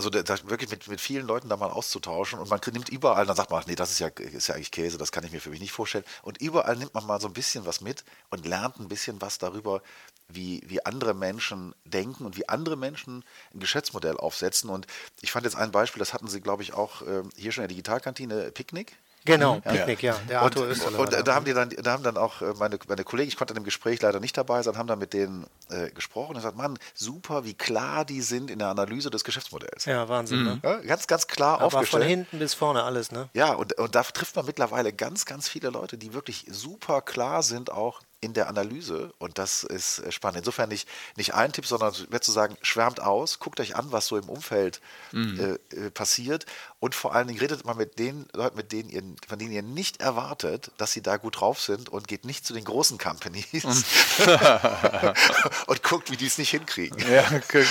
also 0.00 0.08
da, 0.08 0.48
wirklich 0.48 0.70
mit, 0.70 0.88
mit 0.88 1.00
vielen 1.00 1.26
Leuten 1.26 1.50
da 1.50 1.56
mal 1.58 1.68
auszutauschen 1.68 2.38
und 2.38 2.48
man 2.48 2.58
nimmt 2.72 2.88
überall, 2.88 3.26
dann 3.26 3.36
sagt 3.36 3.50
man, 3.50 3.60
ach 3.62 3.66
nee, 3.66 3.74
das 3.74 3.90
ist 3.90 3.98
ja, 3.98 4.08
ist 4.08 4.48
ja 4.48 4.54
eigentlich 4.54 4.70
Käse, 4.70 4.96
das 4.96 5.12
kann 5.12 5.24
ich 5.24 5.32
mir 5.32 5.40
für 5.40 5.50
mich 5.50 5.60
nicht 5.60 5.72
vorstellen. 5.72 6.04
Und 6.22 6.40
überall 6.40 6.76
nimmt 6.76 6.94
man 6.94 7.06
mal 7.06 7.20
so 7.20 7.26
ein 7.26 7.34
bisschen 7.34 7.66
was 7.66 7.82
mit 7.82 8.04
und 8.30 8.46
lernt 8.46 8.80
ein 8.80 8.88
bisschen 8.88 9.20
was 9.20 9.36
darüber, 9.36 9.82
wie, 10.28 10.62
wie 10.64 10.84
andere 10.86 11.12
Menschen 11.12 11.74
denken 11.84 12.24
und 12.24 12.38
wie 12.38 12.48
andere 12.48 12.76
Menschen 12.76 13.24
ein 13.52 13.60
Geschäftsmodell 13.60 14.16
aufsetzen. 14.16 14.70
Und 14.70 14.86
ich 15.20 15.32
fand 15.32 15.44
jetzt 15.44 15.56
ein 15.56 15.70
Beispiel, 15.70 16.00
das 16.00 16.14
hatten 16.14 16.28
Sie, 16.28 16.40
glaube 16.40 16.62
ich, 16.62 16.72
auch 16.72 17.02
äh, 17.02 17.22
hier 17.36 17.52
schon 17.52 17.64
in 17.64 17.68
der 17.68 17.74
Digitalkantine, 17.76 18.52
Picknick. 18.52 18.96
Genau, 19.24 19.60
ja. 19.64 19.72
Picknick, 19.72 20.02
ja. 20.02 20.16
Der 20.28 20.40
Arthur 20.42 20.64
und, 20.64 20.70
Österler. 20.70 20.98
Und, 20.98 21.12
da 21.12 21.34
haben 21.34 21.44
die 21.44 21.52
dann, 21.52 21.70
da 21.70 21.92
haben 21.92 22.02
dann 22.02 22.16
auch 22.16 22.40
äh, 22.40 22.54
meine, 22.58 22.78
meine 22.88 23.04
Kollegen, 23.04 23.28
ich 23.28 23.36
konnte 23.36 23.52
an 23.52 23.60
dem 23.60 23.64
Gespräch 23.64 24.00
leider 24.00 24.20
nicht 24.20 24.36
dabei 24.36 24.62
sein, 24.62 24.78
haben 24.78 24.86
dann 24.86 24.98
mit 24.98 25.12
denen 25.12 25.46
äh, 25.70 25.90
gesprochen 25.90 26.30
und 26.30 26.36
gesagt, 26.36 26.56
Mann, 26.56 26.78
super, 26.94 27.44
wie 27.44 27.54
klar 27.54 28.04
die 28.04 28.22
sind 28.22 28.50
in 28.50 28.58
der 28.58 28.68
Analyse 28.68 29.10
des 29.10 29.24
Geschäftsmodells. 29.24 29.84
Ja, 29.84 30.08
Wahnsinn, 30.08 30.40
mhm. 30.40 30.44
ne? 30.44 30.60
Ja, 30.62 30.76
ganz, 30.78 31.06
ganz 31.06 31.26
klar 31.26 31.60
Aber 31.60 31.66
aufgestellt. 31.66 32.02
von 32.02 32.08
hinten 32.08 32.38
bis 32.38 32.54
vorne 32.54 32.82
alles, 32.82 33.12
ne? 33.12 33.28
Ja, 33.34 33.52
und, 33.52 33.74
und 33.78 33.94
da 33.94 34.02
trifft 34.02 34.36
man 34.36 34.46
mittlerweile 34.46 34.92
ganz, 34.92 35.26
ganz 35.26 35.48
viele 35.48 35.70
Leute, 35.70 35.98
die 35.98 36.14
wirklich 36.14 36.46
super 36.48 37.02
klar 37.02 37.42
sind 37.42 37.70
auch 37.70 38.00
in 38.20 38.34
der 38.34 38.48
Analyse 38.48 39.12
und 39.18 39.38
das 39.38 39.64
ist 39.64 40.00
äh, 40.00 40.12
spannend. 40.12 40.38
Insofern 40.38 40.68
nicht, 40.68 40.88
nicht 41.16 41.34
ein 41.34 41.52
Tipp, 41.52 41.66
sondern 41.66 41.94
wäre 42.10 42.20
zu 42.20 42.32
sagen, 42.32 42.56
schwärmt 42.60 43.00
aus, 43.00 43.38
guckt 43.38 43.60
euch 43.60 43.76
an, 43.76 43.92
was 43.92 44.06
so 44.06 44.18
im 44.18 44.28
Umfeld 44.28 44.80
mhm. 45.12 45.58
äh, 45.72 45.76
äh, 45.76 45.90
passiert 45.90 46.44
und 46.80 46.94
vor 46.94 47.14
allen 47.14 47.28
Dingen 47.28 47.40
redet 47.40 47.64
mal 47.64 47.74
mit 47.74 47.98
den 47.98 48.26
Leuten, 48.34 48.56
mit 48.56 48.72
denen 48.72 48.90
ihr, 48.90 49.02
von 49.26 49.38
denen 49.38 49.52
ihr 49.52 49.62
nicht 49.62 50.00
erwartet, 50.00 50.70
dass 50.76 50.92
sie 50.92 51.02
da 51.02 51.16
gut 51.16 51.40
drauf 51.40 51.60
sind 51.60 51.88
und 51.88 52.08
geht 52.08 52.26
nicht 52.26 52.44
zu 52.44 52.52
den 52.52 52.64
großen 52.64 52.98
Companies 52.98 53.64
und, 53.64 53.84
und 55.66 55.82
guckt, 55.82 56.10
wie 56.10 56.16
die 56.16 56.26
es 56.26 56.36
nicht 56.36 56.50
hinkriegen. 56.50 56.98
Ja, 57.10 57.24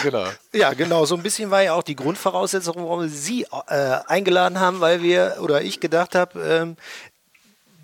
genau. 0.03 0.27
Ja, 0.51 0.73
genau. 0.73 1.05
So 1.05 1.15
ein 1.15 1.23
bisschen 1.23 1.51
war 1.51 1.61
ja 1.61 1.73
auch 1.73 1.83
die 1.83 1.95
Grundvoraussetzung, 1.95 2.75
warum 2.77 3.01
wir 3.01 3.09
Sie 3.09 3.45
äh, 3.67 3.99
eingeladen 4.07 4.59
haben, 4.59 4.79
weil 4.79 5.03
wir 5.03 5.37
oder 5.41 5.61
ich 5.61 5.79
gedacht 5.79 6.15
habe, 6.15 6.39
ähm, 6.41 6.75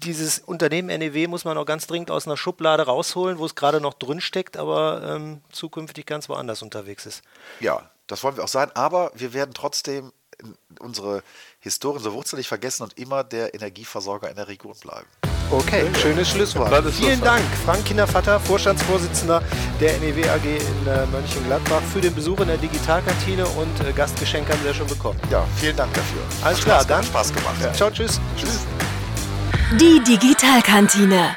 dieses 0.05 0.39
Unternehmen 0.39 0.87
NEW 0.87 1.27
muss 1.27 1.45
man 1.45 1.57
auch 1.57 1.65
ganz 1.65 1.87
dringend 1.87 2.11
aus 2.11 2.27
einer 2.27 2.37
Schublade 2.37 2.83
rausholen, 2.83 3.39
wo 3.39 3.45
es 3.45 3.55
gerade 3.55 3.81
noch 3.81 3.93
drin 3.93 4.21
steckt, 4.21 4.57
aber 4.57 5.01
ähm, 5.03 5.41
zukünftig 5.51 6.05
ganz 6.05 6.29
woanders 6.29 6.61
unterwegs 6.61 7.05
ist. 7.05 7.23
Ja, 7.59 7.89
das 8.07 8.23
wollen 8.23 8.37
wir 8.37 8.43
auch 8.43 8.49
sein, 8.49 8.71
aber 8.75 9.11
wir 9.15 9.33
werden 9.33 9.53
trotzdem 9.53 10.11
unsere 10.79 11.23
Historie, 11.59 11.97
unsere 11.97 12.13
Wurzel 12.13 12.37
nicht 12.37 12.47
vergessen 12.47 12.83
und 12.83 12.97
immer 12.97 13.23
der 13.23 13.53
Energieversorger 13.53 14.29
in 14.29 14.35
der 14.35 14.47
Region 14.47 14.75
bleiben. 14.79 15.07
Okay, 15.51 15.85
schönes 16.01 16.29
Schlusswort. 16.29 16.73
Vielen 16.91 17.21
Dank, 17.21 17.43
Frank 17.63 17.85
Kindervater, 17.85 18.39
Vorstandsvorsitzender 18.39 19.43
der 19.79 19.97
NEW 19.99 20.27
AG 20.27 20.43
in 20.43 20.87
äh, 20.87 21.05
Mönchengladbach, 21.05 21.81
für 21.93 22.01
den 22.01 22.15
Besuch 22.15 22.39
in 22.39 22.47
der 22.47 22.57
Digitalkantine 22.57 23.45
und 23.45 23.79
äh, 23.87 23.93
Gastgeschenke 23.93 24.53
haben 24.53 24.61
Sie 24.61 24.67
ja 24.67 24.73
schon 24.73 24.87
bekommen. 24.87 25.19
Ja, 25.29 25.45
vielen 25.57 25.75
Dank 25.75 25.93
dafür. 25.93 26.21
Alles 26.43 26.57
Hat 26.57 26.65
klar, 26.65 26.77
Spaß, 26.79 26.87
dann 26.87 27.03
Spaß 27.03 27.33
gemacht. 27.33 27.55
Ja. 27.61 27.73
Ciao, 27.73 27.91
tschüss. 27.91 28.19
Tschüss. 28.37 28.65
Die 29.71 29.99
Digitalkantine. 29.99 31.35